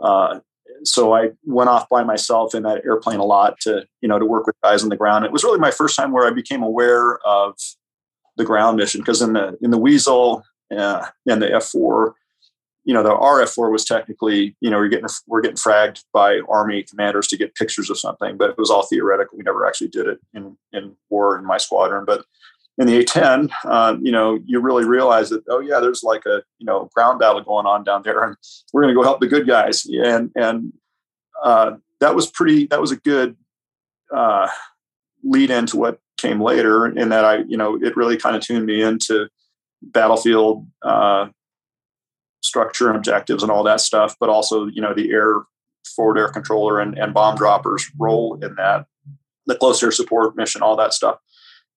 [0.00, 0.40] uh,
[0.84, 4.26] so I went off by myself in that airplane a lot to you know to
[4.26, 5.24] work with guys on the ground.
[5.24, 7.54] It was really my first time where I became aware of
[8.36, 10.44] the ground mission because in the in the Weasel
[10.76, 12.14] uh, and the F four,
[12.84, 16.40] you know the RF four was technically you know we're getting we're getting fragged by
[16.48, 19.38] Army commanders to get pictures of something, but it was all theoretical.
[19.38, 22.24] We never actually did it in in war in my squadron, but
[22.78, 26.42] in the A10, um, you know, you really realize that oh yeah, there's like a
[26.58, 28.36] you know ground battle going on down there, and
[28.72, 29.84] we're going to go help the good guys.
[29.86, 30.72] And and
[31.42, 32.66] uh, that was pretty.
[32.66, 33.36] That was a good
[34.14, 34.48] uh,
[35.22, 36.86] lead into what came later.
[36.86, 39.28] In that I you know it really kind of tuned me into
[39.82, 41.28] battlefield uh,
[42.42, 45.42] structure and objectives and all that stuff, but also you know the air
[45.94, 48.86] forward air controller and, and bomb droppers role in that,
[49.46, 51.18] the close air support mission, all that stuff.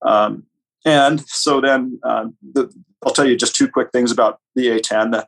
[0.03, 0.43] Um,
[0.85, 2.71] and so then um, the,
[3.03, 5.11] I'll tell you just two quick things about the A10.
[5.11, 5.27] The,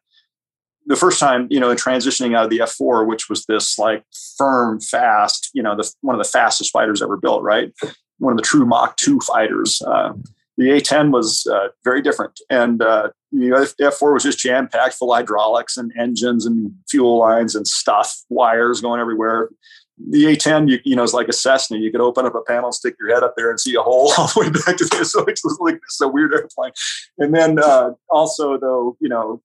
[0.85, 4.03] the first time, you know, transitioning out of the F4, which was this like
[4.37, 7.73] firm, fast, you know, the one of the fastest fighters ever built, right?
[8.19, 9.81] One of the true Mach 2 fighters.
[9.81, 10.13] Uh,
[10.57, 12.39] the A10 was uh, very different.
[12.49, 16.71] And uh, you know, the F4 was just jam packed full hydraulics and engines and
[16.89, 19.49] fuel lines and stuff, wires going everywhere
[19.97, 21.77] the A10, you, you know, is like a Cessna.
[21.77, 24.11] You could open up a panel, stick your head up there, and see a hole
[24.17, 25.11] all the way back to this.
[25.11, 26.71] So it's like this a weird airplane.
[27.17, 29.41] And then uh, also, though, you know,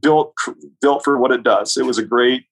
[0.00, 0.34] built
[0.80, 1.76] built for what it does.
[1.76, 2.44] It was a great.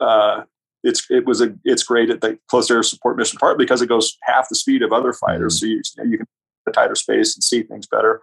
[0.00, 0.42] Uh,
[0.82, 3.88] it's it was a it's great at the close air support mission part because it
[3.88, 5.80] goes half the speed of other fighters, mm-hmm.
[5.82, 6.26] so you you can
[6.66, 8.22] a tighter space and see things better.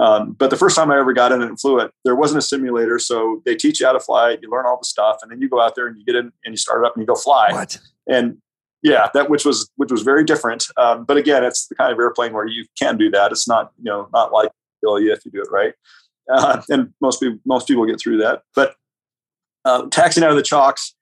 [0.00, 2.42] Um, but the first time I ever got in and flew it, there wasn't a
[2.42, 2.98] simulator.
[2.98, 5.48] So they teach you how to fly you learn all the stuff, and then you
[5.48, 7.16] go out there and you get in and you start it up and you go
[7.16, 7.48] fly.
[7.50, 7.78] What?
[8.06, 8.38] And
[8.82, 10.66] yeah, that which was which was very different.
[10.76, 13.32] Um, but again, it's the kind of airplane where you can do that.
[13.32, 14.50] It's not you know not like
[14.82, 15.74] you if you do it right.
[16.30, 18.42] Uh, and most people most people get through that.
[18.54, 18.76] But
[19.64, 20.94] uh, taxiing out of the chocks,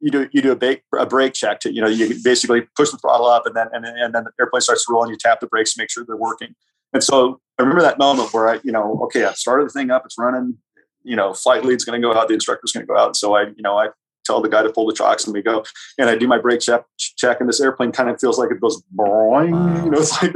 [0.00, 2.90] you do you do a brake a brake check to you know you basically push
[2.90, 5.16] the throttle up and then and, and then the airplane starts to roll and you
[5.16, 6.54] tap the brakes to make sure they're working.
[6.96, 9.90] And so I remember that moment where I, you know, okay, I've started the thing
[9.90, 10.56] up, it's running,
[11.02, 13.16] you know, flight lead's going to go out, the instructor's going to go out.
[13.16, 13.88] So I, you know, I
[14.24, 15.62] tell the guy to pull the chocks and we go,
[15.98, 18.62] and I do my brake check, check and this airplane kind of feels like it
[18.62, 19.84] goes boing, wow.
[19.84, 20.32] you know, it's like,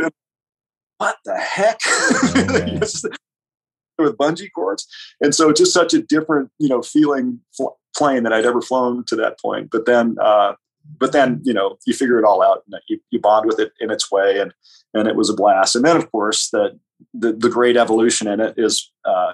[0.98, 1.80] what the heck?
[3.98, 4.86] with bungee cords.
[5.22, 9.04] And so just such a different, you know, feeling fl- plane that I'd ever flown
[9.06, 9.70] to that point.
[9.70, 10.56] But then, uh,
[10.98, 13.72] but then, you know, you figure it all out and you, you bond with it
[13.80, 14.38] in its way.
[14.38, 14.52] And,
[14.94, 15.76] and it was a blast.
[15.76, 16.78] And then of course the,
[17.14, 19.32] the, the great evolution in it is, uh,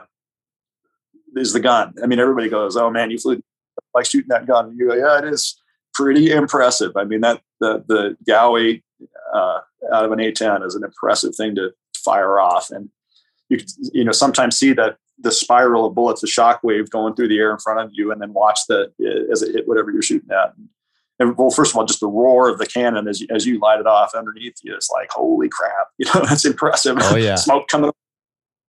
[1.36, 1.94] is the gun.
[2.03, 3.42] I mean, everybody goes, "Oh man, you flew
[3.94, 5.61] like shooting that gun." And you go, "Yeah, it is
[5.94, 8.80] pretty impressive." I mean, that the the GAU
[9.34, 9.61] uh,
[9.92, 12.88] out of an A10 is an impressive thing to fire off, and
[13.49, 13.59] you
[13.92, 17.38] you know sometimes see that the spiral of bullets, the shock wave going through the
[17.38, 18.92] air in front of you, and then watch the
[19.30, 20.55] as it hit whatever you're shooting at.
[20.57, 20.68] And
[21.18, 23.80] well, first of all, just the roar of the cannon as you, as you light
[23.80, 25.88] it off underneath you, it's like holy crap!
[25.98, 26.98] You know that's impressive.
[27.00, 27.96] Oh yeah, smoke coming up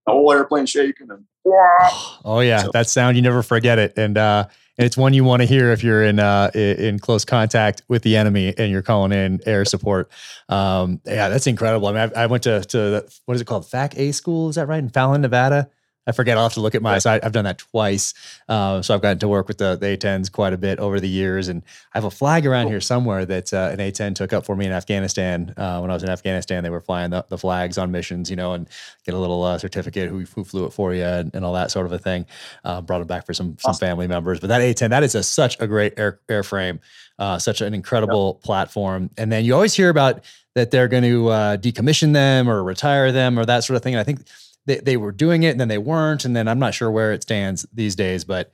[0.07, 1.25] the whole airplane shaking and
[2.25, 3.93] oh yeah so, that sound you never forget it.
[3.97, 7.25] And uh and it's one you want to hear if you're in uh in close
[7.25, 10.09] contact with the enemy and you're calling in air support.
[10.49, 11.87] Um yeah that's incredible.
[11.87, 13.69] I mean i, I went to to what is it called?
[13.69, 14.49] Fac a school?
[14.49, 14.79] Is that right?
[14.79, 15.69] In fallon nevada
[16.07, 16.37] I forget.
[16.37, 16.97] I'll have to look at my.
[16.99, 18.13] So I, have done that twice.
[18.47, 21.09] Uh, so I've gotten to work with the, the, A10s quite a bit over the
[21.09, 21.61] years, and
[21.93, 22.71] I have a flag around cool.
[22.71, 25.53] here somewhere that uh, an A10 took up for me in Afghanistan.
[25.57, 28.37] Uh, when I was in Afghanistan, they were flying the, the flags on missions, you
[28.37, 28.69] know, and
[29.05, 31.71] get a little uh, certificate who, who flew it for you and, and all that
[31.71, 32.25] sort of a thing.
[32.63, 33.87] Uh, brought it back for some some awesome.
[33.87, 34.39] family members.
[34.39, 36.79] But that A10, that is a, such a great air airframe,
[37.19, 38.43] uh, such an incredible yep.
[38.45, 39.09] platform.
[39.17, 40.23] And then you always hear about
[40.55, 41.25] that they're going to
[41.61, 43.93] decommission them or retire them or that sort of thing.
[43.93, 44.21] And I think
[44.67, 46.25] they, they were doing it and then they weren't.
[46.25, 48.51] And then I'm not sure where it stands these days, but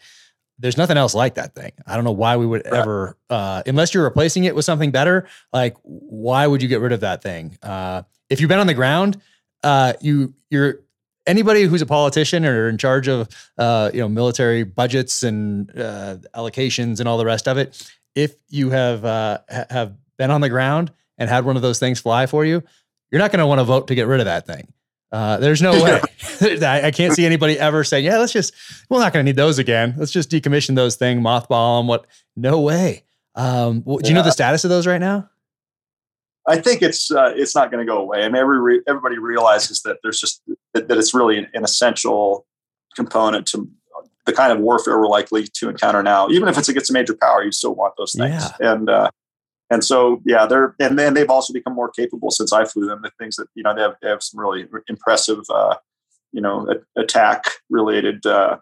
[0.59, 1.73] there's nothing else like that thing.
[1.85, 5.27] I don't know why we would ever, uh, unless you're replacing it with something better,
[5.51, 7.57] like why would you get rid of that thing?
[7.61, 9.19] Uh, if you've been on the ground,
[9.63, 10.79] uh, you, you're,
[11.25, 13.27] anybody who's a politician or in charge of,
[13.57, 18.35] uh, you know, military budgets and uh, allocations and all the rest of it, if
[18.49, 22.27] you have, uh, have been on the ground and had one of those things fly
[22.27, 22.61] for you,
[23.11, 24.71] you're not going to want to vote to get rid of that thing.
[25.13, 26.01] Uh, there's no way.
[26.65, 28.51] I can't see anybody ever saying, "Yeah, let's just
[28.89, 29.93] we're not going to need those again.
[29.95, 32.07] Let's just decommission those thing, mothball them." What?
[32.35, 33.03] No way.
[33.35, 35.29] Um, do you know the status of those right now?
[36.47, 38.23] I think it's uh, it's not going to go away.
[38.23, 40.41] I mean, every re- everybody realizes that there's just
[40.73, 42.47] that, that it's really an, an, essential
[42.95, 43.69] component to
[44.25, 46.27] the kind of warfare we're likely to encounter now.
[46.29, 48.43] Even if it's against a major power, you still want those things.
[48.59, 48.73] Yeah.
[48.73, 49.09] And uh,
[49.69, 53.01] and so yeah they're and then they've also become more capable since i flew them
[53.01, 55.75] the things that you know they have, they have some really impressive uh,
[56.31, 58.57] you know a, attack related uh,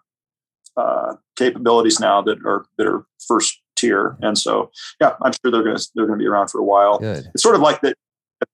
[0.76, 4.16] uh, capabilities now that are that are first tier.
[4.22, 4.70] And so,
[5.00, 6.98] yeah, I'm sure they're going to they're going to be around for a while.
[6.98, 7.28] Good.
[7.34, 7.94] It's sort of like the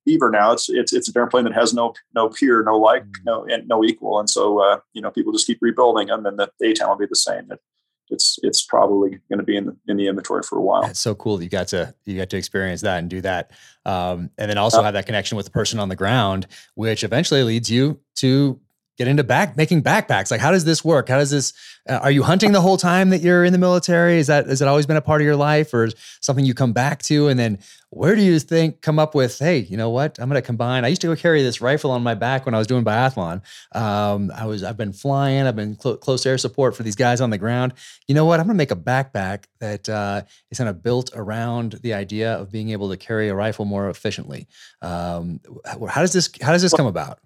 [0.04, 0.52] Beaver now.
[0.52, 3.12] It's it's it's an airplane that has no no peer, no like, mm.
[3.24, 4.18] no and no equal.
[4.20, 7.06] And so, uh, you know, people just keep rebuilding them, and the A10 will be
[7.06, 7.50] the same.
[7.50, 7.60] It,
[8.10, 10.84] it's it's probably going to be in the in the inventory for a while.
[10.84, 13.52] It's so cool that you got to you got to experience that and do that,
[13.84, 17.04] um, and then also uh, have that connection with the person on the ground, which
[17.04, 18.60] eventually leads you to
[18.98, 20.30] get into back making backpacks.
[20.30, 21.08] Like how does this work?
[21.08, 21.52] How does this
[21.88, 24.18] uh, are you hunting the whole time that you're in the military?
[24.18, 25.88] Is that has it always been a part of your life or
[26.20, 27.28] something you come back to?
[27.28, 27.58] And then
[27.90, 30.18] where do you think come up with hey you know what?
[30.18, 30.84] I'm going to combine.
[30.84, 33.40] I used to go carry this rifle on my back when i was doing biathlon.
[33.72, 37.20] Um, i was i've been flying i've been cl- close air support for these guys
[37.20, 37.74] on the ground.
[38.08, 38.40] You know what?
[38.40, 42.34] I'm going to make a backpack that uh, is kind of built around the idea
[42.34, 44.48] of being able to carry a rifle more efficiently.
[44.82, 45.40] Um,
[45.88, 47.20] how does this how does this come about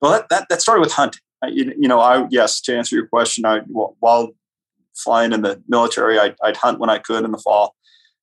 [0.00, 1.20] well, that, that, that started with hunting.
[1.42, 4.30] I, you, know, I yes, to answer your question, I while
[4.96, 7.76] flying in the military, I'd, I'd, hunt when I could in the fall,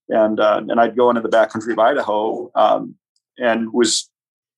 [0.09, 2.95] and uh, and I'd go into the backcountry of Idaho, um,
[3.37, 4.09] and was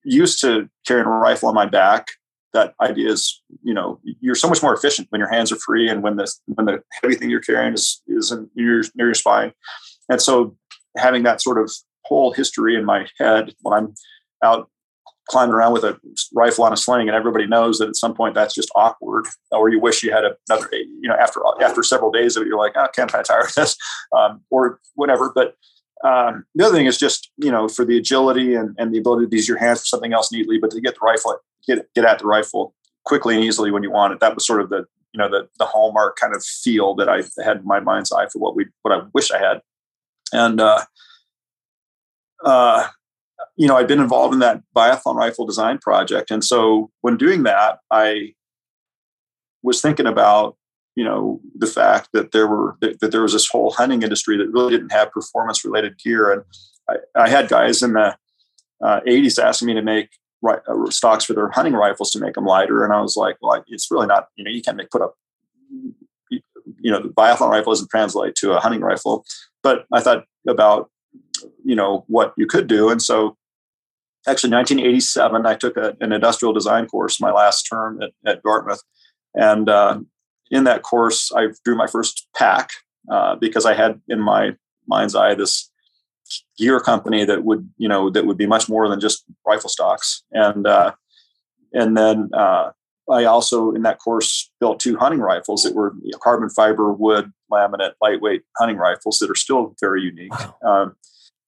[0.03, 2.07] used to carrying a rifle on my back.
[2.53, 5.87] That idea is, you know, you're so much more efficient when your hands are free
[5.87, 9.53] and when the when the heavy thing you're carrying is is in, near your spine,
[10.09, 10.57] and so
[10.97, 11.71] having that sort of
[12.05, 13.93] whole history in my head when I'm
[14.43, 14.69] out
[15.29, 15.99] climbing around with a
[16.33, 19.69] rifle on a sling, and everybody knows that at some point that's just awkward, or
[19.69, 20.69] you wish you had another.
[20.71, 23.75] You know, after after several days of it, you're like, oh, okay, I'm this,
[24.15, 25.31] um, or whatever.
[25.33, 25.55] But
[26.03, 29.27] um, the other thing is just you know for the agility and, and the ability
[29.27, 31.37] to use your hands for something else neatly, but to get the rifle,
[31.67, 32.73] get get at the rifle
[33.05, 34.19] quickly and easily when you want it.
[34.19, 37.23] That was sort of the you know the the hallmark kind of feel that I
[37.43, 39.61] had in my mind's eye for what we what I wish I had,
[40.31, 40.85] and uh,
[42.43, 42.87] uh,
[43.55, 46.31] you know, I'd been involved in that biathlon rifle design project.
[46.31, 48.33] And so when doing that, I
[49.63, 50.55] was thinking about,
[50.95, 54.37] you know, the fact that there were that, that there was this whole hunting industry
[54.37, 56.31] that really didn't have performance related gear.
[56.31, 56.43] And
[56.89, 58.15] I, I, had guys in the
[58.83, 60.09] uh, 80s asking me to make
[60.47, 60.57] uh,
[60.89, 62.83] stocks for their hunting rifles to make them lighter.
[62.83, 65.15] And I was like, well, it's really not, you know, you can't make put up,
[66.29, 69.25] you know, the biathlon rifle doesn't translate to a hunting rifle.
[69.63, 70.89] But I thought about
[71.63, 73.37] you know what you could do and so
[74.27, 78.81] actually 1987 i took a, an industrial design course my last term at, at dartmouth
[79.35, 79.99] and uh,
[80.51, 82.69] in that course i drew my first pack
[83.11, 84.55] uh, because i had in my
[84.87, 85.71] mind's eye this
[86.57, 90.23] gear company that would you know that would be much more than just rifle stocks
[90.31, 90.91] and uh,
[91.73, 92.71] and then uh,
[93.09, 97.93] I also in that course built two hunting rifles that were carbon fiber wood laminate
[98.01, 100.31] lightweight hunting rifles that are still very unique.
[100.31, 100.55] Wow.
[100.65, 100.95] Um,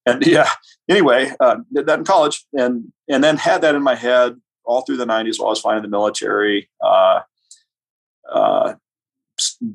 [0.06, 0.50] and yeah,
[0.90, 4.82] anyway, uh, did that in college, and and then had that in my head all
[4.82, 6.70] through the '90s while I was flying in the military.
[6.84, 7.22] Uh,
[8.32, 8.76] uh,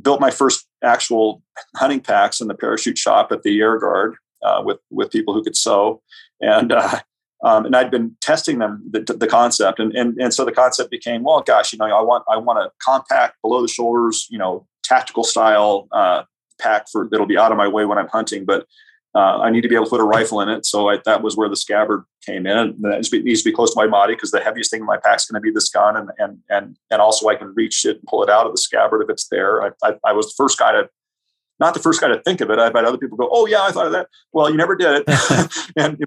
[0.02, 1.42] built my first actual
[1.76, 5.42] hunting packs in the parachute shop at the Air Guard uh, with with people who
[5.42, 6.02] could sew,
[6.40, 7.00] and uh,
[7.44, 10.90] um, and I'd been testing them the, the concept, and, and and so the concept
[10.90, 14.38] became, well, gosh, you know, I want I want a compact, below the shoulders, you
[14.38, 16.22] know, tactical style uh,
[16.60, 18.66] pack for that'll be out of my way when I'm hunting, but
[19.14, 20.66] uh, I need to be able to put a rifle in it.
[20.66, 22.56] So I, that was where the scabbard came in.
[22.56, 24.96] And it needs to be close to my body because the heaviest thing in my
[24.96, 27.84] pack is going to be this gun, and and and and also I can reach
[27.84, 29.62] it and pull it out of the scabbard if it's there.
[29.62, 30.88] I, I, I was the first guy to
[31.60, 32.58] not the first guy to think of it.
[32.58, 35.04] I've had other people go, "Oh yeah, I thought of that." Well, you never did
[35.06, 36.02] it, and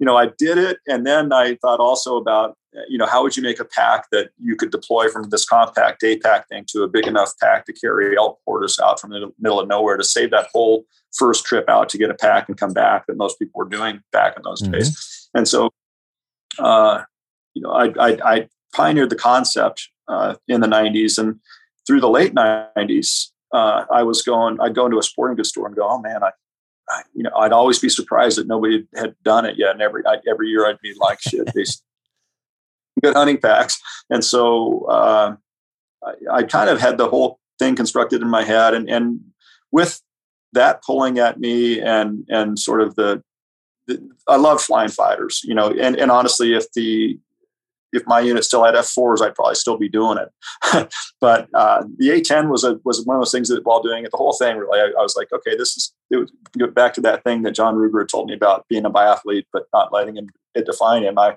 [0.00, 0.78] you know, I did it.
[0.88, 2.56] And then I thought also about,
[2.88, 6.00] you know, how would you make a pack that you could deploy from this compact
[6.00, 9.30] day pack thing to a big enough pack to carry elk quarters out from the
[9.38, 10.84] middle of nowhere to save that whole
[11.16, 14.00] first trip out to get a pack and come back that most people were doing
[14.10, 14.72] back in those mm-hmm.
[14.72, 15.28] days.
[15.34, 15.70] And so,
[16.58, 17.02] uh,
[17.54, 21.40] you know, I, I, I, pioneered the concept uh, in the 90s and
[21.86, 25.66] through the late 90s, uh, I was going, I'd go into a sporting goods store
[25.66, 26.30] and go, oh man, I,
[27.14, 29.72] you know, I'd always be surprised that nobody had done it yet.
[29.72, 31.82] And every I, every year I'd be like, shit, these
[33.02, 33.80] good hunting packs.
[34.08, 35.36] And so uh,
[36.04, 39.20] I, I, kind of had the whole thing constructed in my head, and and
[39.70, 40.00] with
[40.52, 43.22] that pulling at me, and and sort of the,
[43.86, 47.18] the I love flying fighters, you know, and and honestly, if the
[47.92, 50.92] if my unit still had F4s, I'd probably still be doing it.
[51.20, 54.10] but uh, the A10 was a was one of those things that while doing it,
[54.10, 56.30] the whole thing really, I, I was like, okay, this is it was
[56.72, 59.92] back to that thing that John Ruger told me about being a biathlete, but not
[59.92, 61.18] letting him it define him.
[61.18, 61.36] I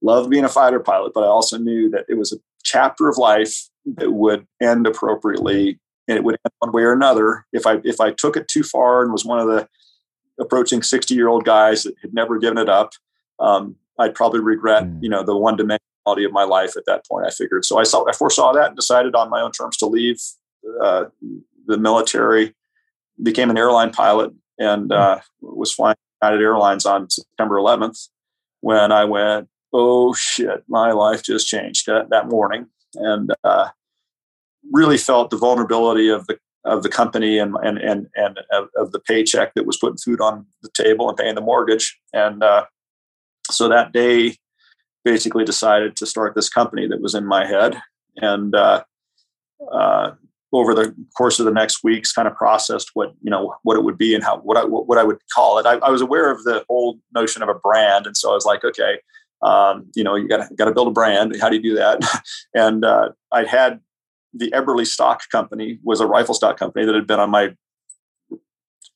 [0.00, 3.18] loved being a fighter pilot, but I also knew that it was a chapter of
[3.18, 7.46] life that would end appropriately, and it would end one way or another.
[7.52, 9.68] If I if I took it too far and was one of the
[10.40, 12.92] approaching sixty year old guys that had never given it up.
[13.38, 15.02] Um, I'd probably regret, mm.
[15.02, 17.26] you know, the one dimension quality of my life at that point.
[17.26, 17.78] I figured so.
[17.78, 20.20] I saw I foresaw that and decided on my own terms to leave
[20.82, 21.04] uh,
[21.66, 22.54] the military
[23.22, 24.92] became an airline pilot and hmm.
[24.92, 28.08] uh, was flying United Airlines on September 11th
[28.60, 33.68] when I went, oh shit, my life just changed that, that morning, and uh,
[34.72, 38.92] really felt the vulnerability of the of the company and and and and of, of,
[38.92, 42.64] the paycheck that was putting food on the table and paying the mortgage, and uh,
[43.50, 44.36] so that day,
[45.04, 47.80] basically decided to start this company that was in my head,
[48.16, 48.84] and uh,
[49.72, 50.12] uh,
[50.52, 53.84] over the course of the next weeks, kind of processed what you know what it
[53.84, 55.66] would be and how what I what I would call it.
[55.66, 58.44] I, I was aware of the whole notion of a brand, and so I was
[58.44, 58.98] like, okay,
[59.42, 61.34] um, you know, you got got to build a brand.
[61.40, 62.00] How do you do that?
[62.54, 63.80] and uh, I had
[64.34, 67.54] the Eberle Stock Company was a rifle stock company that had been on my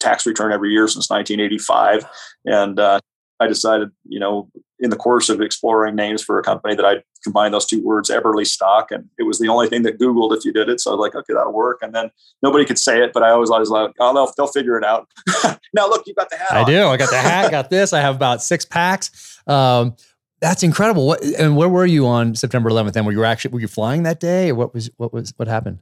[0.01, 2.07] tax return every year since 1985,
[2.45, 3.01] and uh,
[3.41, 7.03] I decided, you know, in the course of exploring names for a company that I
[7.23, 10.45] combined those two words, Eberle Stock, and it was the only thing that Googled if
[10.45, 10.81] you did it.
[10.81, 11.79] So I was like, okay, that'll work.
[11.83, 12.11] And then
[12.43, 15.09] nobody could say it, but I always, was like, oh, they'll, they'll figure it out.
[15.75, 16.53] now look, you got the hat.
[16.53, 16.67] I on.
[16.67, 16.87] do.
[16.89, 17.51] I got the hat.
[17.51, 17.93] got this.
[17.93, 19.41] I have about six packs.
[19.47, 19.97] Um,
[20.41, 21.07] that's incredible.
[21.07, 22.97] What and where were you on September 11th?
[22.97, 25.49] And were you actually were you flying that day, or what was what was what
[25.49, 25.79] happened?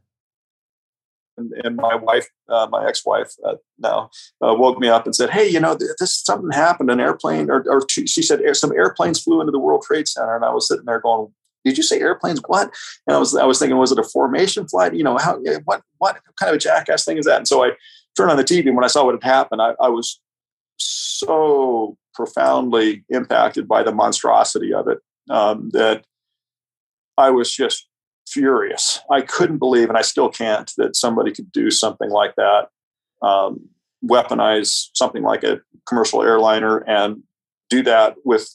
[1.37, 4.11] And, and my wife, uh, my ex-wife, uh, now
[4.45, 6.91] uh, woke me up and said, "Hey, you know, this something happened.
[6.91, 10.45] An airplane, or, or she said some airplanes flew into the World Trade Center." And
[10.45, 11.33] I was sitting there going,
[11.65, 12.41] "Did you say airplanes?
[12.47, 12.73] What?"
[13.07, 14.95] And I was I was thinking, was it a formation flight?
[14.95, 17.39] You know, how what what kind of a jackass thing is that?
[17.39, 17.73] And so I
[18.17, 20.21] turned on the TV, and when I saw what had happened, I, I was
[20.77, 24.99] so profoundly impacted by the monstrosity of it
[25.31, 26.05] um, that
[27.17, 27.89] I was just
[28.35, 29.01] furious.
[29.11, 32.69] I couldn't believe, and I still can't, that somebody could do something like that,
[33.23, 33.69] um,
[34.05, 37.23] weaponize something like a commercial airliner, and
[37.71, 38.49] do that with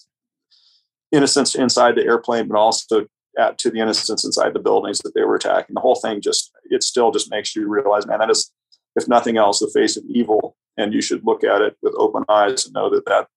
[1.11, 3.07] innocence inside the airplane, but also
[3.37, 5.73] add to the innocence inside the buildings that they were attacking.
[5.73, 8.51] The whole thing just, it still just makes you realize, man, that is,
[8.95, 12.23] if nothing else, the face of evil and you should look at it with open
[12.29, 13.27] eyes and know that that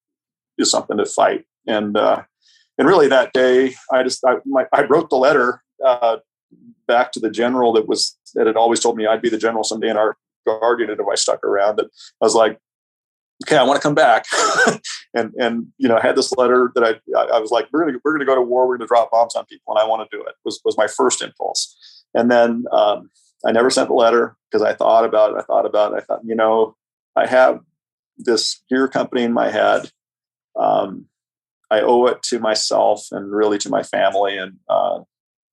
[0.57, 1.45] is something to fight.
[1.67, 2.23] And uh,
[2.79, 6.19] and really that day, I just I, my, I wrote the letter uh,
[6.87, 9.65] back to the general that was that had always told me I'd be the general
[9.65, 10.17] someday in our
[10.47, 11.79] guard unit if I stuck around.
[11.79, 11.89] And
[12.21, 12.59] I was like,
[13.45, 14.25] okay, I want to come back.
[15.15, 17.99] and and you know, I had this letter that I I was like, we're gonna
[18.05, 20.17] we're gonna go to war, we're gonna drop bombs on people, and I want to
[20.17, 20.35] do it.
[20.45, 21.77] Was was my first impulse.
[22.15, 23.11] And then um,
[23.47, 25.39] I never sent the letter because I thought about it.
[25.39, 25.97] I thought about it.
[25.97, 26.77] I thought, you know,
[27.17, 27.61] I have
[28.19, 29.91] this gear company in my head.
[30.57, 31.07] Um,
[31.71, 34.37] I owe it to myself and really to my family.
[34.37, 35.01] And, uh,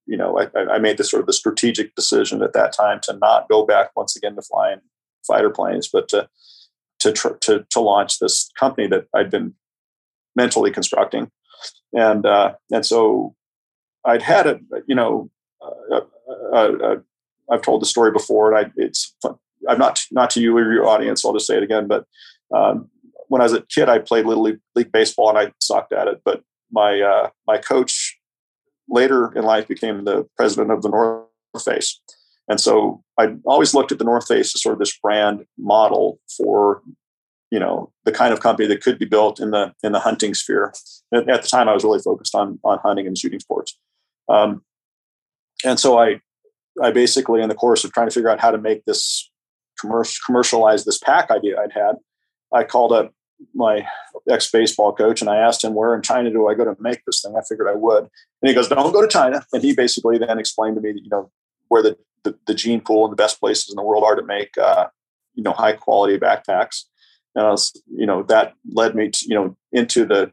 [0.10, 3.18] you know, I, I, made this sort of the strategic decision at that time to
[3.18, 4.80] not go back once again to flying
[5.26, 6.28] fighter planes, but to,
[7.00, 9.54] to, tr- to, to launch this company that I'd been
[10.36, 11.30] mentally constructing.
[11.94, 13.36] And, uh, and so
[14.04, 15.30] I'd had it, you know,
[17.52, 19.16] I've told the story before, and I, it's
[19.68, 21.26] I'm not not to you or your audience.
[21.26, 21.88] I'll just say it again.
[21.88, 22.06] But
[22.56, 22.90] um,
[23.28, 26.08] when I was a kid, I played little league, league, baseball and I sucked at
[26.08, 26.22] it.
[26.24, 27.92] But my uh, my coach
[28.90, 31.28] later in life became the president of the North
[31.64, 32.00] Face,
[32.48, 36.20] and so I always looked at the North Face as sort of this brand model
[36.38, 36.82] for
[37.52, 40.34] you know the kind of company that could be built in the in the hunting
[40.34, 40.74] sphere.
[41.14, 43.78] At, at the time, I was really focused on on hunting and shooting sports.
[44.28, 44.64] Um,
[45.66, 46.22] and so I
[46.82, 49.30] I basically, in the course of trying to figure out how to make this
[49.80, 51.96] commercial, commercialize this pack idea I'd had,
[52.54, 53.14] I called up
[53.54, 53.88] my
[54.30, 57.04] ex baseball coach and I asked him, Where in China do I go to make
[57.06, 57.36] this thing?
[57.38, 58.04] I figured I would.
[58.42, 59.46] And he goes, Don't go to China.
[59.54, 61.32] And he basically then explained to me, that, you know,
[61.68, 64.24] where the, the, the, gene pool and the best places in the world are to
[64.24, 64.88] make, uh,
[65.36, 66.86] you know, high quality backpacks.
[67.36, 70.32] And I was, you know, that led me to, you know, into the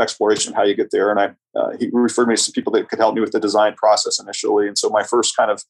[0.00, 1.10] exploration of how you get there.
[1.10, 3.40] And I, uh, he referred me to some people that could help me with the
[3.40, 4.68] design process initially.
[4.68, 5.64] And so my first kind of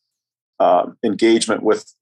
[0.60, 1.92] uh, engagement with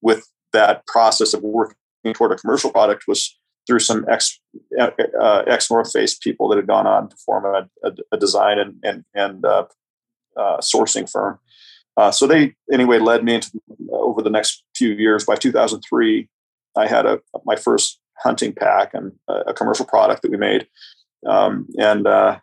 [0.00, 1.76] with that process of working
[2.12, 4.38] toward a commercial product was through some ex
[4.78, 4.90] uh,
[5.20, 8.58] uh, ex North Face people that had gone on to form a, a, a design
[8.58, 9.64] and and, and uh,
[10.36, 11.38] uh, sourcing firm.
[11.96, 13.50] Uh, so they anyway led me into
[13.90, 15.24] over the next few years.
[15.24, 16.28] By 2003,
[16.76, 20.66] I had a my first hunting pack and a, commercial product that we made,
[21.26, 22.38] um, and uh,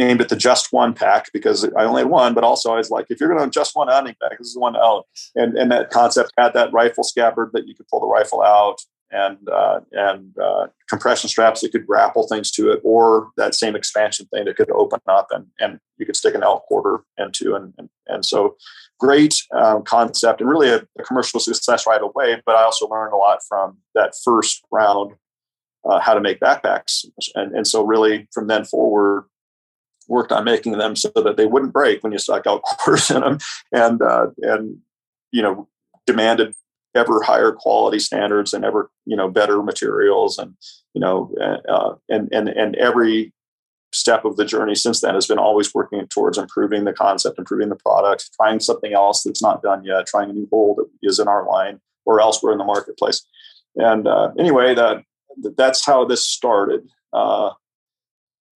[0.00, 2.90] named it the Just One pack because I only had one, but also I was
[2.90, 5.06] like, if you're going to just one hunting pack, this is one out.
[5.34, 8.78] And and that concept had that rifle scabbard that you could pull the rifle out,
[9.10, 13.76] and uh, and uh, compression straps that could grapple things to it, or that same
[13.76, 17.54] expansion thing that could open up and and you could stick an elk quarter into,
[17.54, 18.56] and and, and so
[18.98, 22.40] great um, concept and really a, a, commercial success right away.
[22.44, 25.12] But I also learned a lot from that first round.
[25.82, 29.24] Uh, how to make backpacks, and, and so really from then forward,
[30.10, 33.20] worked on making them so that they wouldn't break when you stuck out quarters in
[33.20, 33.38] them,
[33.72, 34.78] and uh, and
[35.32, 35.68] you know,
[36.06, 36.54] demanded
[36.94, 40.54] ever higher quality standards and ever you know better materials and
[40.92, 43.32] you know uh, and and and every
[43.92, 47.68] step of the journey since then has been always working towards improving the concept improving
[47.68, 51.18] the product trying something else that's not done yet trying a new hole that is
[51.18, 53.24] in our line or elsewhere in the marketplace.
[53.76, 55.04] And uh, anyway that
[55.56, 56.88] that's how this started.
[57.12, 57.50] Uh,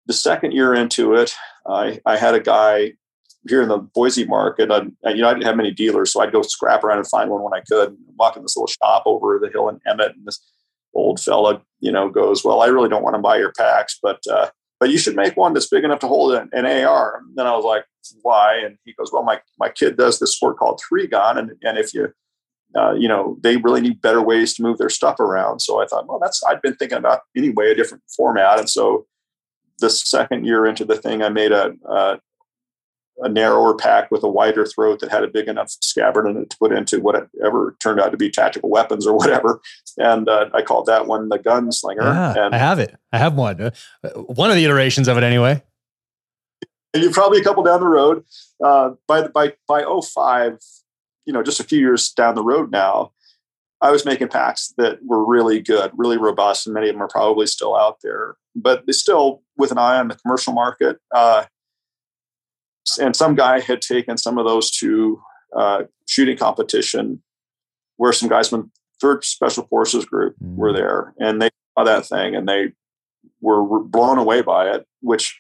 [0.06, 1.34] the second year into it
[1.66, 2.94] I, I had a guy
[3.48, 6.32] here in the Boise market, I, you know, I didn't have many dealers, so I'd
[6.32, 7.98] go scrap around and find one when I could.
[8.16, 10.40] Walk in this little shop over the hill in Emmett, and this
[10.94, 14.20] old fella, you know, goes, "Well, I really don't want to buy your packs, but
[14.32, 14.50] uh,
[14.80, 17.48] but you should make one that's big enough to hold an, an AR." And then
[17.48, 17.86] I was like,
[18.22, 21.52] "Why?" And he goes, "Well, my my kid does this sport called three gun, and
[21.64, 22.14] and if you
[22.76, 25.60] uh, you know, they really need better ways to move their stuff around.
[25.60, 29.06] So I thought, well, that's I'd been thinking about anyway a different format, and so
[29.80, 32.20] the second year into the thing, I made a, a
[33.20, 36.50] a narrower pack with a wider throat that had a big enough scabbard in it
[36.50, 39.62] to put into whatever turned out to be tactical weapons or whatever.
[39.98, 42.02] And uh, I called that one the gunslinger.
[42.02, 42.96] Yeah, and I have it.
[43.12, 43.62] I have one.
[43.62, 43.72] Uh,
[44.10, 45.62] one of the iterations of it anyway.
[46.94, 48.24] And you're probably a couple down the road.
[48.64, 50.60] Uh, by by by 05,
[51.26, 53.12] you know, just a few years down the road now,
[53.82, 57.08] I was making packs that were really good, really robust, and many of them are
[57.08, 58.36] probably still out there.
[58.56, 61.46] But they still, with an eye on the commercial market, uh,
[63.00, 65.22] and some guy had taken some of those to
[65.56, 67.22] uh, shooting competition
[67.98, 68.72] where some guys from
[69.02, 70.56] third special forces group mm.
[70.56, 72.72] were there and they saw that thing and they
[73.42, 75.40] were blown away by it which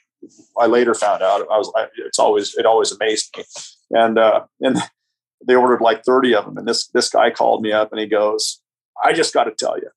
[0.60, 3.44] i later found out i was I, it's always it always amazed me
[3.92, 4.78] and uh, and
[5.46, 8.08] they ordered like 30 of them and this this guy called me up and he
[8.08, 8.62] goes
[9.04, 9.90] i just got to tell you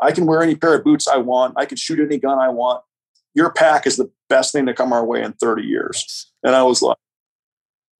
[0.00, 2.48] i can wear any pair of boots i want i can shoot any gun i
[2.48, 2.82] want
[3.34, 6.62] your pack is the best thing to come our way in 30 years and I
[6.62, 6.96] was like,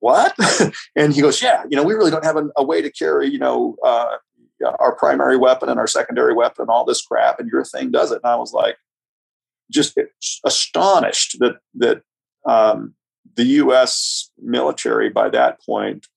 [0.01, 0.35] what?
[0.97, 3.29] and he goes, yeah, you know, we really don't have a, a way to carry,
[3.29, 4.17] you know, uh,
[4.79, 7.39] our primary weapon and our secondary weapon and all this crap.
[7.39, 8.21] And your thing does it.
[8.23, 8.77] And I was like,
[9.71, 9.99] just
[10.45, 12.03] astonished that, that,
[12.45, 12.95] um,
[13.37, 14.31] the U.S.
[14.39, 16.09] military by that point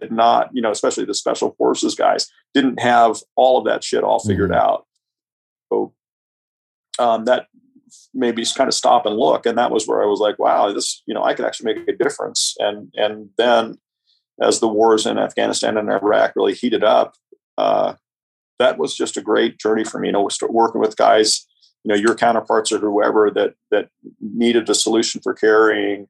[0.00, 4.04] had not, you know, especially the special forces guys, didn't have all of that shit
[4.04, 4.60] all figured mm-hmm.
[4.60, 4.86] out.
[5.72, 5.94] So
[6.98, 7.46] um, that
[8.14, 11.02] maybe kind of stop and look and that was where i was like wow this
[11.06, 12.54] you know i could actually make a difference.
[12.58, 13.78] And and then
[14.40, 17.14] as the wars in afghanistan and iraq really heated up
[17.58, 17.94] uh,
[18.58, 21.46] that was just a great journey for me you know working with guys
[21.84, 23.88] you know your counterparts or whoever that that
[24.20, 26.06] needed a solution for carrying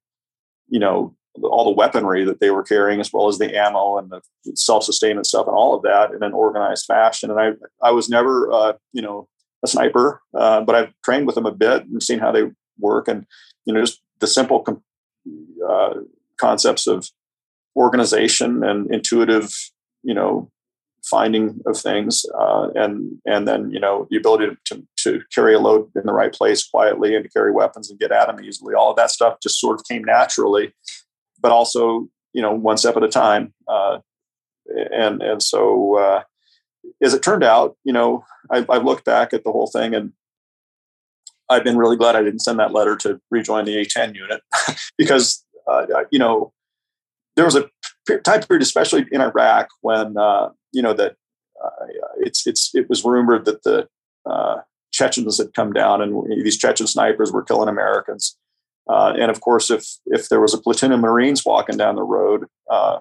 [0.69, 4.11] you know all the weaponry that they were carrying as well as the ammo and
[4.11, 4.21] the
[4.55, 7.31] self-sustainment stuff and all of that in an organized fashion.
[7.31, 7.53] And i
[7.87, 9.29] i was never uh, you know
[9.65, 12.45] a sniper, uh, but I've trained with them a bit and seen how they
[12.79, 13.27] work, and
[13.65, 14.83] you know, just the simple com-
[15.69, 15.95] uh,
[16.39, 17.09] concepts of
[17.77, 19.51] organization and intuitive,
[20.03, 20.51] you know,
[21.05, 25.59] finding of things, uh, and and then you know the ability to, to carry a
[25.59, 28.75] load in the right place quietly and to carry weapons and get at them easily.
[28.75, 30.73] All of that stuff just sort of came naturally,
[31.41, 33.53] but also you know one step at a time.
[33.69, 33.99] Uh,
[34.93, 36.23] and and so uh,
[37.03, 40.13] as it turned out, you know, I, I looked back at the whole thing and
[41.49, 44.43] I've been really glad I didn't send that letter to rejoin the A10 unit
[44.99, 46.53] because, uh, you know,
[47.37, 47.71] there was a
[48.19, 51.17] time period, especially in Iraq, when uh, you know that
[51.65, 51.87] uh,
[52.19, 53.89] it's it's it was rumored that the
[54.27, 54.59] uh,
[54.93, 58.37] Chechens had come down and these Chechen snipers were killing Americans.
[58.89, 62.03] Uh, and of course, if if there was a platoon of Marines walking down the
[62.03, 62.99] road, uh,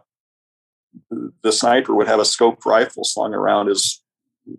[1.43, 4.01] the sniper would have a scoped rifle slung around his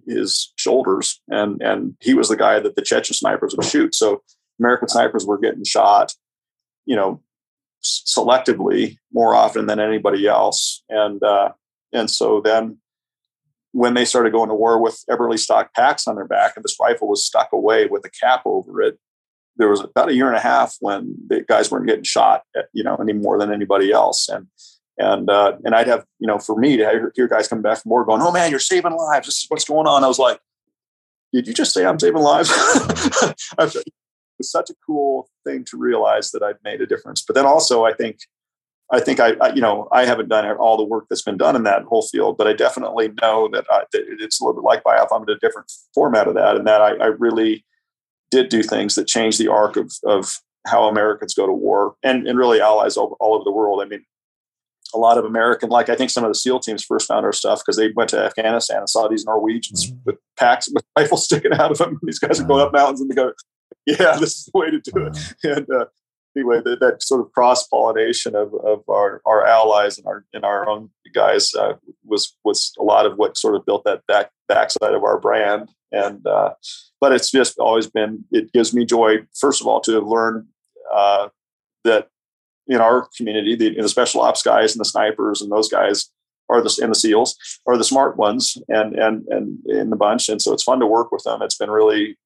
[0.07, 3.95] his shoulders, and and he was the guy that the Chechen snipers would shoot.
[3.95, 4.23] So
[4.59, 6.13] American snipers were getting shot,
[6.87, 7.23] you know,
[7.83, 11.51] selectively more often than anybody else, and uh,
[11.93, 12.79] and so then
[13.73, 16.77] when they started going to war with Eberle stock packs on their back, and this
[16.81, 18.99] rifle was stuck away with a cap over it,
[19.57, 22.43] there was about a year and a half when the guys weren't getting shot,
[22.73, 24.47] you know, any more than anybody else, and
[25.01, 27.91] and uh, and I'd have you know for me to hear guys come back from
[27.91, 29.27] war going, "Oh man, you're saving lives.
[29.27, 30.39] This is what's going on." I was like,
[31.33, 32.51] "Did you just say I'm saving lives?"
[33.59, 33.85] it
[34.39, 37.23] was such a cool thing to realize that I'd made a difference.
[37.23, 38.19] But then also, I think
[38.93, 41.57] I think I, I, you know I haven't done all the work that's been done
[41.57, 44.67] in that whole field, but I definitely know that, I, that it's a little bit
[44.67, 47.65] like biathlon, but a different format of that, and that I, I really
[48.31, 52.27] did do things that changed the arc of of how Americans go to war and,
[52.27, 53.81] and really allies all, all over the world.
[53.83, 54.05] I mean,
[54.95, 57.33] a lot of American, like I think some of the SEAL teams first found our
[57.33, 60.01] stuff because they went to Afghanistan and saw these Norwegians mm-hmm.
[60.05, 61.99] with packs with rifles sticking out of them.
[62.03, 63.33] These guys are going up mountains and they go,
[63.87, 65.87] "Yeah, this is the way to do it." And uh,
[66.37, 70.45] anyway, that, that sort of cross pollination of, of our, our allies and our and
[70.45, 74.31] our own guys uh, was was a lot of what sort of built that back
[74.49, 75.71] backside of our brand.
[75.93, 76.55] And uh,
[77.01, 78.25] but it's just always been.
[78.31, 80.47] It gives me joy, first of all, to have learned
[80.93, 81.29] uh,
[81.85, 82.09] that
[82.71, 86.11] in our community, the, the special ops guys and the snipers and those guys
[86.49, 87.37] are the and the seals
[87.67, 90.29] are the smart ones and and and in the bunch.
[90.29, 91.43] And so it's fun to work with them.
[91.43, 92.17] It's been really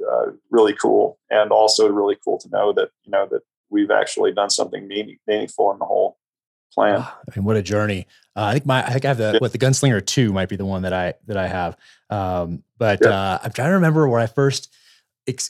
[0.00, 4.32] uh, really cool, and also really cool to know that you know that we've actually
[4.32, 6.18] done something meaning, meaningful in the whole
[6.72, 7.00] plan.
[7.00, 8.06] I mean, what a journey!
[8.36, 9.38] Uh, I think my I think I have the yeah.
[9.38, 11.76] what the Gunslinger Two might be the one that I that I have.
[12.10, 13.10] Um, but yeah.
[13.10, 14.74] uh, I'm trying to remember where I first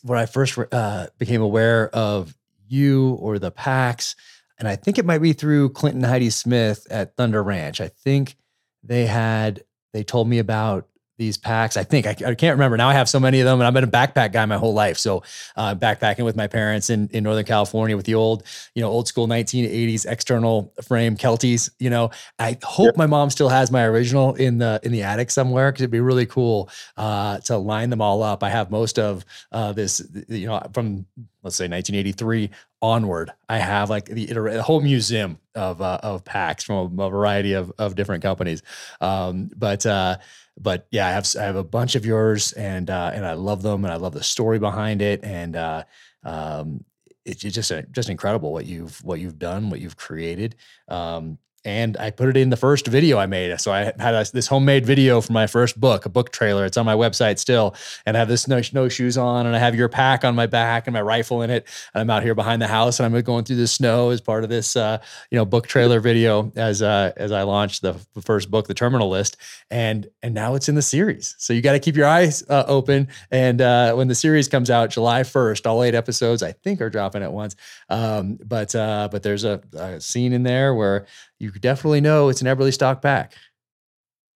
[0.02, 2.36] where I first uh, became aware of
[2.68, 4.16] you or the packs,
[4.58, 7.80] and I think it might be through Clint and Heidi Smith at Thunder Ranch.
[7.80, 8.36] I think
[8.82, 11.76] they had they told me about these packs.
[11.76, 12.88] I think I, I, can't remember now.
[12.88, 14.98] I have so many of them, and I've been a backpack guy my whole life.
[14.98, 15.22] So
[15.56, 18.42] uh, backpacking with my parents in, in Northern California with the old,
[18.74, 21.70] you know, old school 1980s external frame Keltys.
[21.78, 22.96] You know, I hope yep.
[22.96, 26.00] my mom still has my original in the in the attic somewhere because it'd be
[26.00, 28.42] really cool uh, to line them all up.
[28.42, 31.06] I have most of uh, this, you know, from
[31.44, 32.50] let's say 1983
[32.82, 33.32] onward.
[33.48, 37.52] I have like the, the whole museum of uh, of packs from a, a, variety
[37.52, 38.62] of of different companies.
[39.00, 40.16] Um, but uh,
[40.58, 43.62] but yeah, I have I have a bunch of yours, and uh, and I love
[43.62, 45.84] them, and I love the story behind it, and uh,
[46.24, 46.84] um,
[47.24, 50.56] it's just a, just incredible what you've what you've done, what you've created.
[50.88, 53.58] Um, and I put it in the first video I made.
[53.60, 56.64] So I had a, this homemade video for my first book, a book trailer.
[56.64, 57.74] It's on my website still,
[58.04, 60.86] and I have this snow, shoes on, and I have your pack on my back
[60.86, 61.66] and my rifle in it.
[61.94, 64.44] And I'm out here behind the house, and I'm going through the snow as part
[64.44, 64.98] of this, uh,
[65.30, 69.08] you know, book trailer video as uh, as I launched the first book, The Terminal
[69.08, 69.36] List,
[69.70, 71.34] and and now it's in the series.
[71.38, 73.08] So you got to keep your eyes uh, open.
[73.30, 76.90] And uh, when the series comes out, July 1st, all eight episodes I think are
[76.90, 77.56] dropping at once.
[77.88, 81.06] Um, but uh, but there's a, a scene in there where
[81.38, 83.34] you definitely know it's an Eberle stock pack.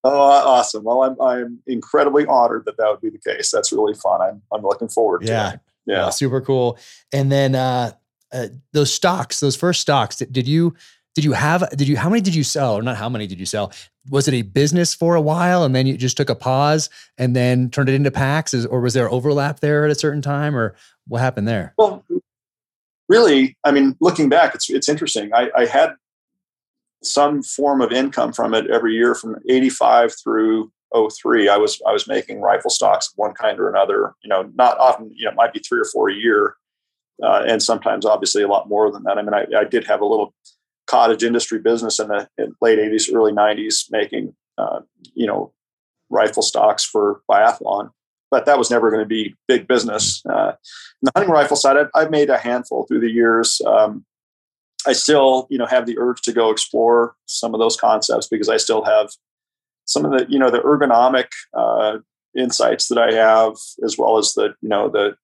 [0.03, 0.84] Oh, awesome!
[0.84, 3.52] Well, I'm I'm incredibly honored that that would be the case.
[3.52, 4.22] That's really fun.
[4.22, 5.53] I'm I'm looking forward to yeah.
[5.53, 5.60] it.
[5.86, 6.78] Yeah, yeah, super cool.
[7.14, 7.91] And then uh,
[8.32, 10.76] uh, those stocks, those first stocks, did, did you
[11.15, 13.40] did you have did you how many did you sell or not how many did
[13.40, 13.72] you sell?
[14.10, 17.36] Was it a business for a while and then you just took a pause and
[17.36, 20.76] then turned it into packs, or was there overlap there at a certain time, or
[21.07, 21.74] what happened there?
[21.78, 22.06] Well,
[23.10, 25.34] really, I mean, looking back, it's it's interesting.
[25.34, 25.95] I, I had
[27.03, 31.91] some form of income from it every year from 85 through 03 i was i
[31.91, 35.32] was making rifle stocks of one kind or another you know not often you know
[35.32, 36.56] it might be three or four a year
[37.24, 39.18] uh, and sometimes obviously a lot more than that.
[39.18, 40.34] I mean I, I did have a little
[40.86, 44.80] cottage industry business in the in late 80s early 90s making uh,
[45.14, 45.52] you know
[46.10, 47.90] rifle stocks for biathlon
[48.32, 50.22] but that was never going to be big business.
[50.30, 50.52] Uh,
[51.02, 54.06] the hunting rifle side I've, I've, made a handful through the years um,
[54.86, 58.49] I still, you know, have the urge to go explore some of those concepts because
[58.49, 59.10] I still have
[59.86, 61.98] some of the, you know, the ergonomic uh,
[62.38, 65.16] insights that I have, as well as the, you know, the,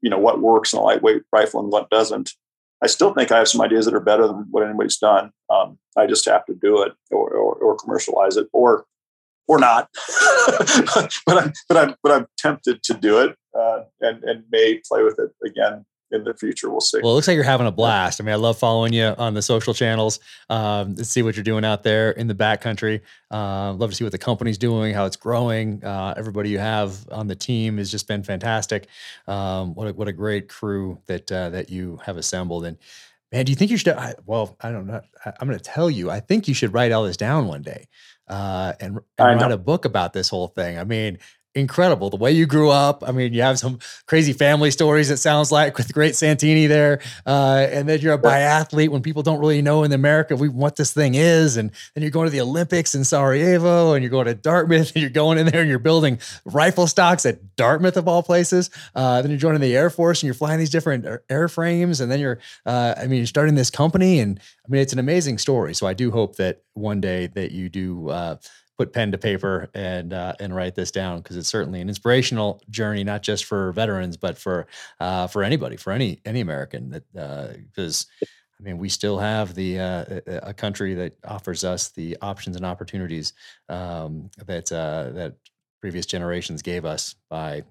[0.00, 2.30] you know, what works in a lightweight rifle and what doesn't.
[2.82, 5.32] I still think I have some ideas that are better than what anybody's done.
[5.48, 8.84] Um, I just have to do it or, or, or commercialize it or
[9.46, 9.88] or not.
[11.26, 15.02] but I'm but I'm but I'm tempted to do it uh, and and may play
[15.02, 16.70] with it again in the future.
[16.70, 17.00] We'll see.
[17.02, 18.20] Well, it looks like you're having a blast.
[18.20, 21.44] I mean, I love following you on the social channels um, to see what you're
[21.44, 23.00] doing out there in the backcountry.
[23.30, 25.82] Uh, love to see what the company's doing, how it's growing.
[25.84, 28.86] Uh, everybody you have on the team has just been fantastic.
[29.26, 32.64] Um, what a, what a great crew that uh, that you have assembled.
[32.64, 32.78] And
[33.32, 33.96] man, do you think you should?
[33.96, 35.00] I, well, I don't know.
[35.24, 36.10] I, am going to tell you.
[36.10, 37.88] I think you should write all this down one day
[38.28, 40.78] uh, and, and write a book about this whole thing.
[40.78, 41.18] I mean,
[41.54, 42.10] incredible.
[42.10, 43.04] The way you grew up.
[43.06, 47.00] I mean, you have some crazy family stories, it sounds like, with great Santini there.
[47.26, 50.76] Uh, and then you're a biathlete when people don't really know in America we, what
[50.76, 51.56] this thing is.
[51.56, 55.02] And then you're going to the Olympics in Sarajevo and you're going to Dartmouth and
[55.02, 58.70] you're going in there and you're building rifle stocks at Dartmouth, of all places.
[58.94, 62.00] Uh, then you're joining the Air Force and you're flying these different airframes.
[62.00, 64.18] And then you're, uh, I mean, you're starting this company.
[64.18, 65.74] And I mean, it's an amazing story.
[65.74, 68.36] So I do hope that one day that you do uh,
[68.76, 72.60] put pen to paper and uh, and write this down because it's certainly an inspirational
[72.70, 74.66] journey, not just for veterans, but for
[75.00, 76.90] uh, for anybody, for any any American.
[76.90, 77.04] That
[77.72, 78.26] because uh,
[78.60, 82.64] I mean, we still have the uh, a country that offers us the options and
[82.64, 83.32] opportunities
[83.68, 85.36] um, that uh, that
[85.80, 87.62] previous generations gave us by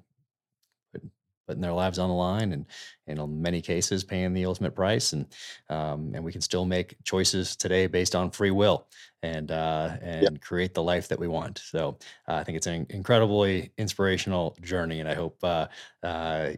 [1.48, 2.66] putting their lives on the line and,
[3.08, 5.26] and in many cases paying the ultimate price and
[5.70, 8.88] um, and we can still make choices today based on free will
[9.22, 10.42] and uh, and yep.
[10.42, 11.98] create the life that we want so
[12.28, 15.68] uh, I think it's an incredibly inspirational journey and I hope uh,
[16.02, 16.52] uh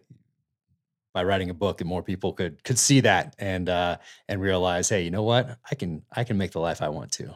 [1.16, 3.98] by writing a book that more people could could see that and uh,
[4.28, 7.14] and realize, hey, you know what, I can I can make the life I want
[7.14, 7.34] to.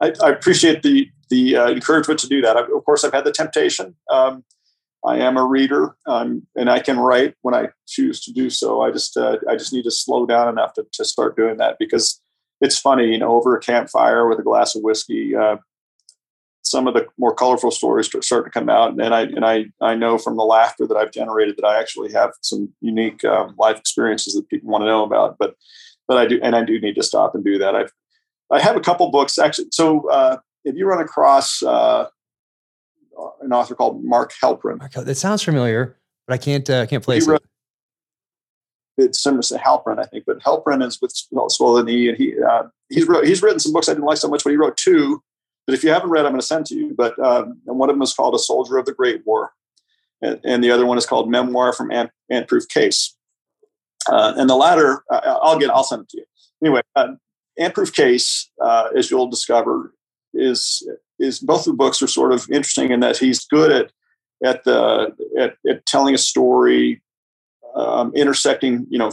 [0.00, 2.56] I, I appreciate the the uh, encouragement to do that.
[2.56, 3.96] Of course, I've had the temptation.
[4.08, 4.44] Um,
[5.04, 8.82] I am a reader, um, and I can write when I choose to do so.
[8.82, 11.76] I just uh, I just need to slow down enough to, to start doing that
[11.78, 12.20] because
[12.60, 15.34] it's funny, you know, over a campfire with a glass of whiskey.
[15.34, 15.56] Uh,
[16.62, 19.94] some of the more colorful stories start to come out, and I and I I
[19.94, 23.78] know from the laughter that I've generated that I actually have some unique um, life
[23.78, 25.36] experiences that people want to know about.
[25.38, 25.56] But
[26.06, 27.74] but I do, and I do need to stop and do that.
[27.74, 27.92] I've
[28.52, 29.68] I have a couple books actually.
[29.72, 32.08] So uh, if you run across uh,
[33.40, 37.42] an author called Mark Helprin, that sounds familiar, but I can't uh, can't place it.
[38.98, 41.12] It's similar to Halperin, I think, but Halperin is with
[41.48, 44.28] Swollen Knee, and he uh, he's wrote, he's written some books I didn't like so
[44.28, 45.22] much, but he wrote two
[45.66, 46.94] that if you haven't read, I'm going to send to you.
[46.94, 49.52] But um, and one of them is called A Soldier of the Great War,
[50.20, 53.16] and, and the other one is called Memoir from Ant, Ant-Proof Case.
[54.08, 56.24] Uh, and the latter, uh, I'll get, I'll send it to you.
[56.62, 57.08] Anyway, uh,
[57.58, 59.94] Ant-Proof Case, uh, as you'll discover,
[60.34, 60.86] is
[61.20, 63.92] is both the books are sort of interesting in that he's good at
[64.44, 67.02] at the at, at telling a story,
[67.74, 69.12] um, intersecting you know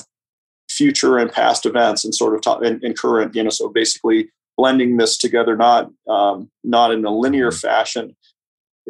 [0.70, 4.30] future and past events and sort of talk, and, and current you know so basically
[4.58, 7.68] blending this together not um, not in a linear mm-hmm.
[7.68, 8.16] fashion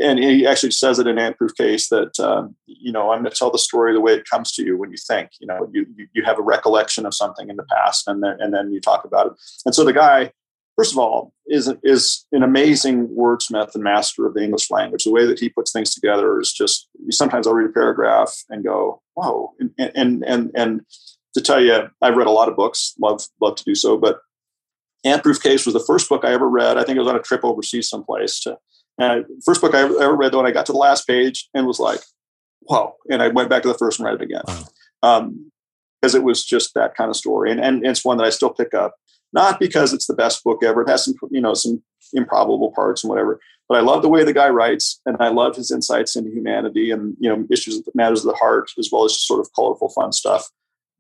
[0.01, 3.37] and he actually says it in Ant-Proof Case that um, you know I'm going to
[3.37, 5.31] tell the story the way it comes to you when you think.
[5.39, 8.53] You know, you you have a recollection of something in the past, and then and
[8.53, 9.33] then you talk about it.
[9.65, 10.31] And so the guy,
[10.77, 15.03] first of all, is is an amazing wordsmith and master of the English language.
[15.03, 16.87] The way that he puts things together is just.
[17.09, 20.81] Sometimes I'll read a paragraph and go, "Whoa!" And and and, and
[21.35, 22.93] to tell you, I've read a lot of books.
[22.99, 24.19] Love love to do so, but
[25.03, 26.77] Ant-Proof Case was the first book I ever read.
[26.77, 28.57] I think it was on a trip overseas someplace to
[28.97, 31.49] and first book I ever, ever read, though, and I got to the last page
[31.53, 31.99] and was like,
[32.61, 32.95] whoa.
[33.09, 34.43] And I went back to the first and read it again.
[34.47, 34.63] Wow.
[35.03, 35.51] Um,
[36.01, 37.51] because it was just that kind of story.
[37.51, 38.95] And, and it's one that I still pick up,
[39.33, 40.81] not because it's the best book ever.
[40.81, 41.81] It has some, you know, some
[42.13, 45.55] improbable parts and whatever, but I love the way the guy writes and I love
[45.55, 49.05] his insights into humanity and, you know, issues that matters of the heart, as well
[49.05, 50.49] as just sort of colorful, fun stuff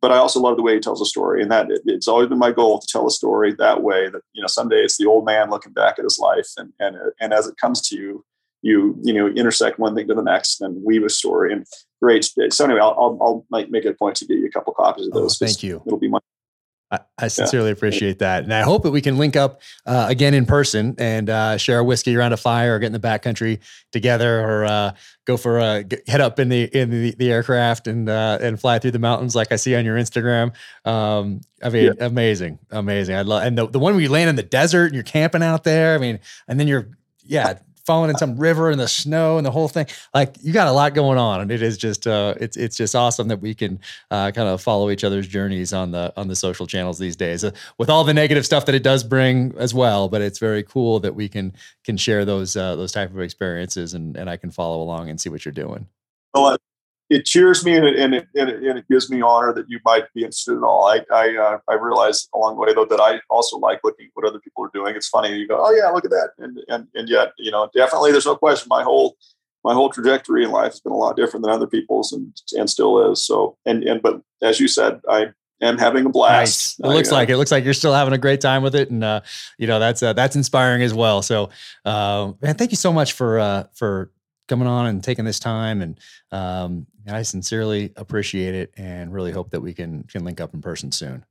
[0.01, 2.29] but I also love the way he tells a story, and that it, it's always
[2.29, 4.09] been my goal to tell a story that way.
[4.09, 6.97] That you know, someday it's the old man looking back at his life, and and
[7.19, 8.25] and as it comes to you,
[8.61, 11.51] you you know intersect one thing to the next and weave a story.
[11.51, 11.65] And
[12.01, 12.25] great.
[12.25, 15.07] So anyway, I'll I'll, I'll make, it a point to get you a couple copies
[15.07, 15.41] of oh, those.
[15.41, 15.81] Oh, thank you.
[15.85, 16.19] It'll be my
[16.89, 17.73] I, I sincerely yeah.
[17.73, 21.29] appreciate that, and I hope that we can link up uh, again in person and
[21.29, 23.59] uh, share a whiskey around a fire, or get in the backcountry
[23.91, 24.91] together, or uh,
[25.25, 28.79] go for a head up in the in the, the aircraft and uh, and fly
[28.79, 30.53] through the mountains like I see on your Instagram.
[30.85, 32.05] Um, I mean, yeah.
[32.05, 33.15] amazing, amazing.
[33.15, 35.43] I love and the the one where you land in the desert and you're camping
[35.43, 35.93] out there.
[35.93, 36.89] I mean, and then you're
[37.23, 39.87] yeah falling in some river in the snow and the whole thing.
[40.13, 42.95] Like you got a lot going on, and it is just uh, it's it's just
[42.95, 43.79] awesome that we can
[44.11, 47.43] uh, kind of follow each other's journeys on the on the social channels these days,
[47.43, 50.09] uh, with all the negative stuff that it does bring as well.
[50.09, 51.53] But it's very cool that we can
[51.83, 55.19] can share those uh, those type of experiences, and and I can follow along and
[55.19, 55.87] see what you're doing.
[56.35, 56.57] Well,
[57.09, 59.69] it cheers me and it, and it, and it, and it, gives me honor that
[59.69, 60.87] you might be interested in all.
[60.87, 64.11] I I, uh, I realize along the way though that I also like looking at
[64.13, 64.95] what other people are doing.
[64.95, 67.69] It's funny you go, oh yeah, look at that, and and and yet you know
[67.73, 69.15] definitely there's no question my whole
[69.63, 72.69] my whole trajectory in life has been a lot different than other people's and and
[72.69, 73.25] still is.
[73.25, 75.27] So and and but as you said, I
[75.61, 76.79] am having a blast.
[76.79, 76.91] Nice.
[76.91, 78.89] It looks I, like it looks like you're still having a great time with it,
[78.89, 79.21] and uh,
[79.57, 81.21] you know that's uh, that's inspiring as well.
[81.21, 81.49] So,
[81.85, 84.11] uh, man, thank you so much for uh, for
[84.47, 85.81] coming on and taking this time.
[85.81, 85.99] And
[86.31, 90.61] um, I sincerely appreciate it and really hope that we can can link up in
[90.61, 91.25] person soon.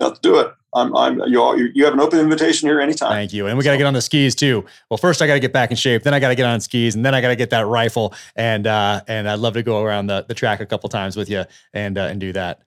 [0.00, 0.52] Let's do it.
[0.74, 3.10] I'm, I'm, you, all, you have an open invitation here anytime.
[3.10, 3.46] Thank you.
[3.46, 4.64] And we got to get on the skis too.
[4.90, 6.04] Well, first I got to get back in shape.
[6.04, 8.14] Then I got to get on skis and then I got to get that rifle.
[8.36, 11.28] And, uh, and I'd love to go around the, the track a couple times with
[11.28, 12.62] you and, uh, and do that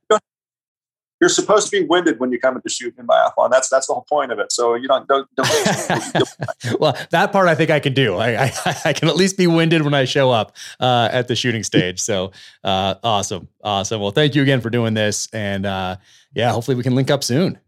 [1.22, 3.52] you're supposed to be winded when you come into shoot in biathlon.
[3.52, 4.52] That's that's the whole point of it.
[4.52, 5.30] So you don't don't.
[5.36, 5.48] don't
[6.80, 8.16] well, that part I think I can do.
[8.16, 8.52] I, I,
[8.86, 12.00] I can at least be winded when I show up uh, at the shooting stage.
[12.00, 12.32] So
[12.64, 14.02] uh, awesome, awesome.
[14.02, 15.98] Well, thank you again for doing this, and uh,
[16.34, 17.60] yeah, hopefully we can link up soon.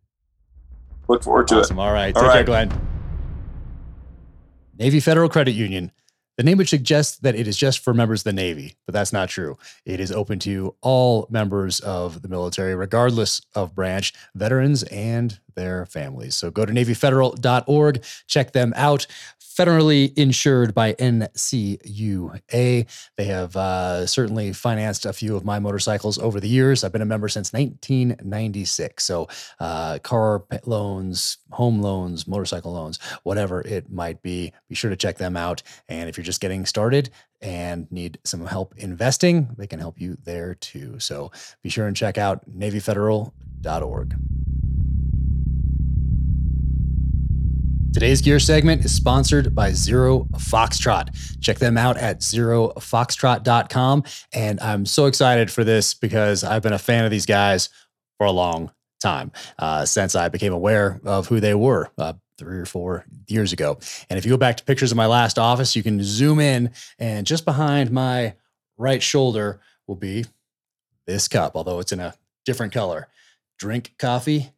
[1.08, 1.78] Look forward to awesome.
[1.78, 1.82] it.
[1.82, 2.34] All right, All take right.
[2.38, 2.88] care, Glenn.
[4.80, 5.92] Navy Federal Credit Union
[6.38, 9.14] the name would suggest that it is just for members of the Navy, but that's
[9.14, 9.58] not true.
[9.86, 15.86] It is open to all members of the military, regardless of branch, veterans and their
[15.86, 16.36] families.
[16.36, 19.08] So go to NavyFederal.org, check them out
[19.54, 22.46] federally insured by NCUA.
[23.18, 26.84] They have uh, certainly financed a few of my motorcycles over the years.
[26.84, 29.04] I've been a member since 1996.
[29.04, 29.28] So,
[29.60, 35.18] uh, car loans, home loans, motorcycle loans, whatever it might be, be sure to check
[35.18, 35.62] them out.
[35.88, 37.10] And if you're just getting started,
[37.42, 40.98] and need some help investing, they can help you there too.
[41.00, 41.30] So
[41.62, 44.16] be sure and check out NavyFederal.org.
[47.94, 51.40] Today's gear segment is sponsored by Zero Foxtrot.
[51.42, 54.04] Check them out at zerofoxtrot.com.
[54.34, 57.70] And I'm so excited for this because I've been a fan of these guys
[58.18, 62.58] for a long time uh, since I became aware of who they were uh, three
[62.58, 63.78] or four years ago.
[64.10, 66.72] And if you go back to pictures of my last office, you can zoom in,
[66.98, 68.34] and just behind my
[68.76, 70.26] right shoulder will be
[71.06, 73.08] this cup, although it's in a different color.
[73.60, 74.53] Drink coffee,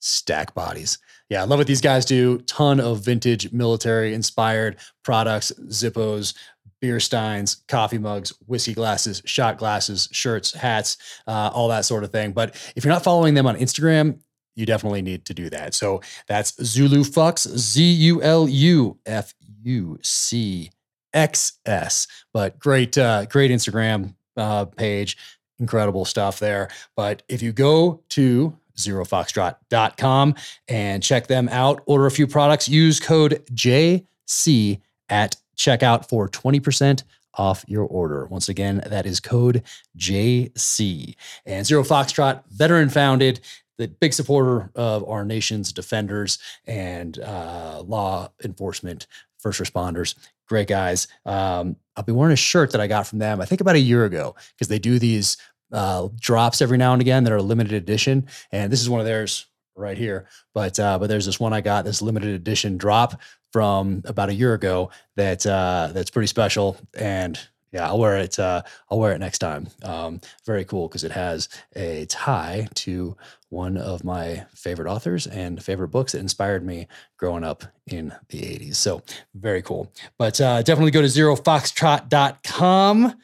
[0.00, 0.98] stack bodies.
[1.28, 2.38] Yeah, I love what these guys do.
[2.40, 6.34] Ton of vintage military inspired products, Zippos,
[6.80, 10.96] beer steins, coffee mugs, whiskey glasses, shot glasses, shirts, hats,
[11.26, 12.32] uh, all that sort of thing.
[12.32, 14.20] But if you're not following them on Instagram,
[14.54, 15.74] you definitely need to do that.
[15.74, 20.70] So that's Zulu Fucks, Z U L U F U C
[21.12, 22.06] X S.
[22.32, 25.16] But great, uh, great Instagram uh, page.
[25.60, 26.68] Incredible stuff there.
[26.96, 30.34] But if you go to zerofoxtrot.com
[30.68, 31.82] and check them out.
[31.86, 32.68] Order a few products.
[32.68, 37.02] Use code JC at checkout for 20%
[37.34, 38.26] off your order.
[38.26, 39.62] Once again, that is code
[39.96, 41.14] JC.
[41.46, 43.40] And Zero Foxtrot, veteran founded,
[43.78, 49.06] the big supporter of our nation's defenders and uh, law enforcement,
[49.38, 50.16] first responders.
[50.48, 51.06] Great guys.
[51.24, 53.80] Um, I'll be wearing a shirt that I got from them, I think about a
[53.80, 55.36] year ago, because they do these
[55.72, 58.26] uh, drops every now and again that are limited edition.
[58.52, 59.46] And this is one of theirs
[59.76, 60.26] right here.
[60.54, 63.20] But uh, but there's this one I got, this limited edition drop
[63.52, 66.76] from about a year ago that uh, that's pretty special.
[66.94, 67.38] And
[67.72, 68.38] yeah, I'll wear it.
[68.38, 69.68] Uh, I'll wear it next time.
[69.82, 73.14] Um, very cool because it has a tie to
[73.50, 76.88] one of my favorite authors and favorite books that inspired me
[77.18, 78.76] growing up in the 80s.
[78.76, 79.02] So
[79.34, 79.92] very cool.
[80.18, 83.14] But uh, definitely go to zerofoxtrot.com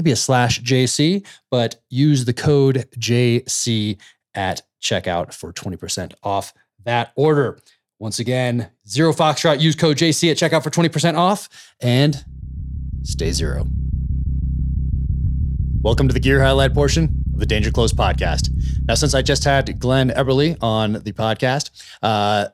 [0.00, 3.98] could be a slash JC, but use the code JC
[4.34, 6.54] at checkout for 20% off
[6.86, 7.58] that order.
[7.98, 11.50] Once again, Zero Foxtrot, use code JC at checkout for 20% off
[11.82, 12.24] and
[13.02, 13.66] stay zero.
[15.82, 18.48] Welcome to the gear highlight portion of the Danger Close podcast.
[18.88, 21.72] Now, since I just had Glenn Eberle on the podcast,
[22.02, 22.46] uh,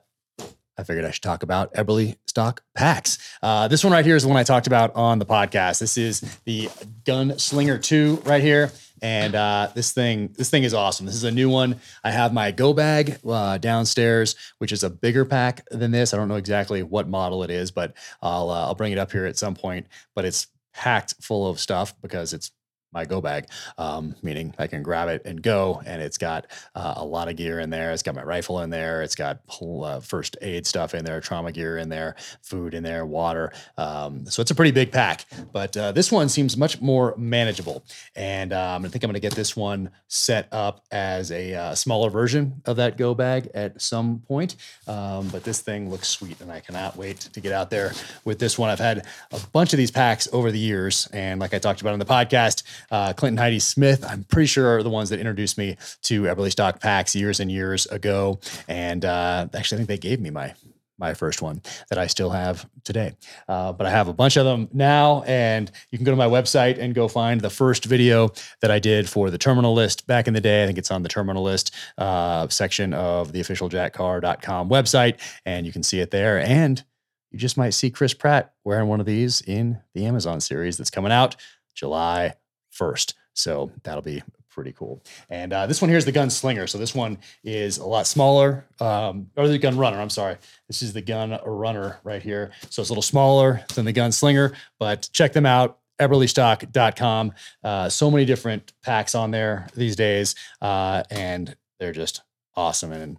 [0.77, 3.17] I figured I should talk about Eberly stock packs.
[3.41, 5.79] Uh, this one right here is the one I talked about on the podcast.
[5.79, 6.67] This is the
[7.03, 8.71] Gunslinger 2 right here.
[9.01, 11.05] And uh, this thing, this thing is awesome.
[11.05, 11.79] This is a new one.
[12.03, 16.13] I have my Go bag uh, downstairs, which is a bigger pack than this.
[16.13, 19.11] I don't know exactly what model it is, but I'll uh, I'll bring it up
[19.11, 19.87] here at some point.
[20.15, 22.51] But it's packed full of stuff because it's
[22.97, 23.45] my go bag,
[23.77, 25.81] um, meaning I can grab it and go.
[25.85, 27.91] And it's got uh, a lot of gear in there.
[27.91, 29.03] It's got my rifle in there.
[29.03, 33.05] It's got uh, first aid stuff in there, trauma gear in there, food in there,
[33.05, 33.53] water.
[33.77, 35.25] Um, so it's a pretty big pack.
[35.53, 37.83] But uh, this one seems much more manageable.
[38.15, 41.75] And um, I think I'm going to get this one set up as a uh,
[41.75, 44.55] smaller version of that go bag at some point.
[44.87, 47.93] Um, but this thing looks sweet, and I cannot wait to get out there
[48.25, 48.69] with this one.
[48.69, 51.07] I've had a bunch of these packs over the years.
[51.13, 54.47] And like I talked about on the podcast, uh, Clint and Heidi Smith, I'm pretty
[54.47, 58.39] sure are the ones that introduced me to Eberlestock Packs years and years ago.
[58.67, 60.53] And uh, actually, I think they gave me my
[60.99, 63.13] my first one that I still have today.
[63.47, 66.27] Uh, but I have a bunch of them now, and you can go to my
[66.27, 68.31] website and go find the first video
[68.61, 70.63] that I did for the terminal list back in the day.
[70.63, 75.71] I think it's on the terminal list uh, section of the officialjackcarr.com website, and you
[75.71, 76.39] can see it there.
[76.39, 76.83] And
[77.31, 80.89] you just might see Chris Pratt wearing one of these in the Amazon series that's
[80.89, 81.35] coming out
[81.75, 82.33] July
[82.77, 83.15] first.
[83.33, 85.03] So that'll be pretty cool.
[85.29, 86.67] And uh, this one here is the Gunslinger.
[86.67, 89.99] So this one is a lot smaller, um, or the Gun Runner.
[89.99, 90.37] I'm sorry.
[90.67, 92.51] This is the Gun Runner right here.
[92.69, 95.79] So it's a little smaller than the Gunslinger, but check them out.
[95.99, 97.33] Eberlestock.com.
[97.63, 102.21] Uh, so many different packs on there these days, uh, and they're just
[102.55, 102.91] awesome.
[102.91, 103.17] And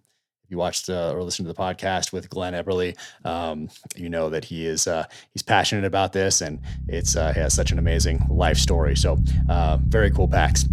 [0.49, 4.45] you watched uh, or listened to the podcast with Glenn Eberle, um, you know that
[4.45, 8.57] he is uh, he's passionate about this, and it's uh, has such an amazing life
[8.57, 8.97] story.
[8.97, 9.19] So
[9.49, 10.65] uh, very cool packs.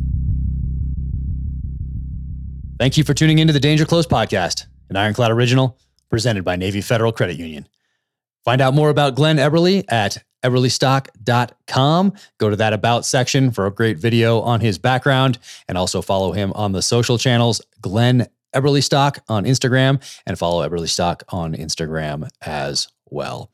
[2.77, 5.77] Thank you for tuning into the Danger Close podcast, an Ironclad original
[6.09, 7.67] presented by Navy Federal Credit Union.
[8.43, 12.13] Find out more about Glenn Eberly at eberlestock.com.
[12.37, 16.31] Go to that about section for a great video on his background and also follow
[16.31, 22.87] him on the social channels, Glenn Eberlestock on Instagram and follow Eberlestock on Instagram as
[23.09, 23.51] well.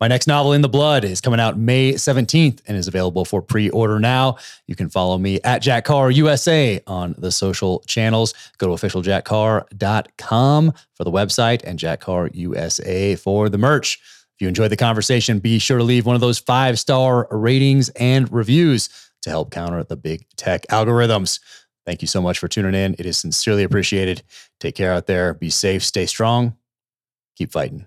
[0.00, 3.40] My next novel, In the Blood, is coming out May 17th and is available for
[3.42, 4.36] pre order now.
[4.66, 8.34] You can follow me at Jack Carr USA on the social channels.
[8.58, 14.00] Go to officialjackcarr.com for the website and Jack Carr USA for the merch.
[14.34, 17.88] If you enjoyed the conversation, be sure to leave one of those five star ratings
[17.90, 18.88] and reviews
[19.22, 21.40] to help counter the big tech algorithms.
[21.86, 22.94] Thank you so much for tuning in.
[22.98, 24.22] It is sincerely appreciated.
[24.58, 25.34] Take care out there.
[25.34, 26.56] Be safe, stay strong,
[27.36, 27.86] keep fighting.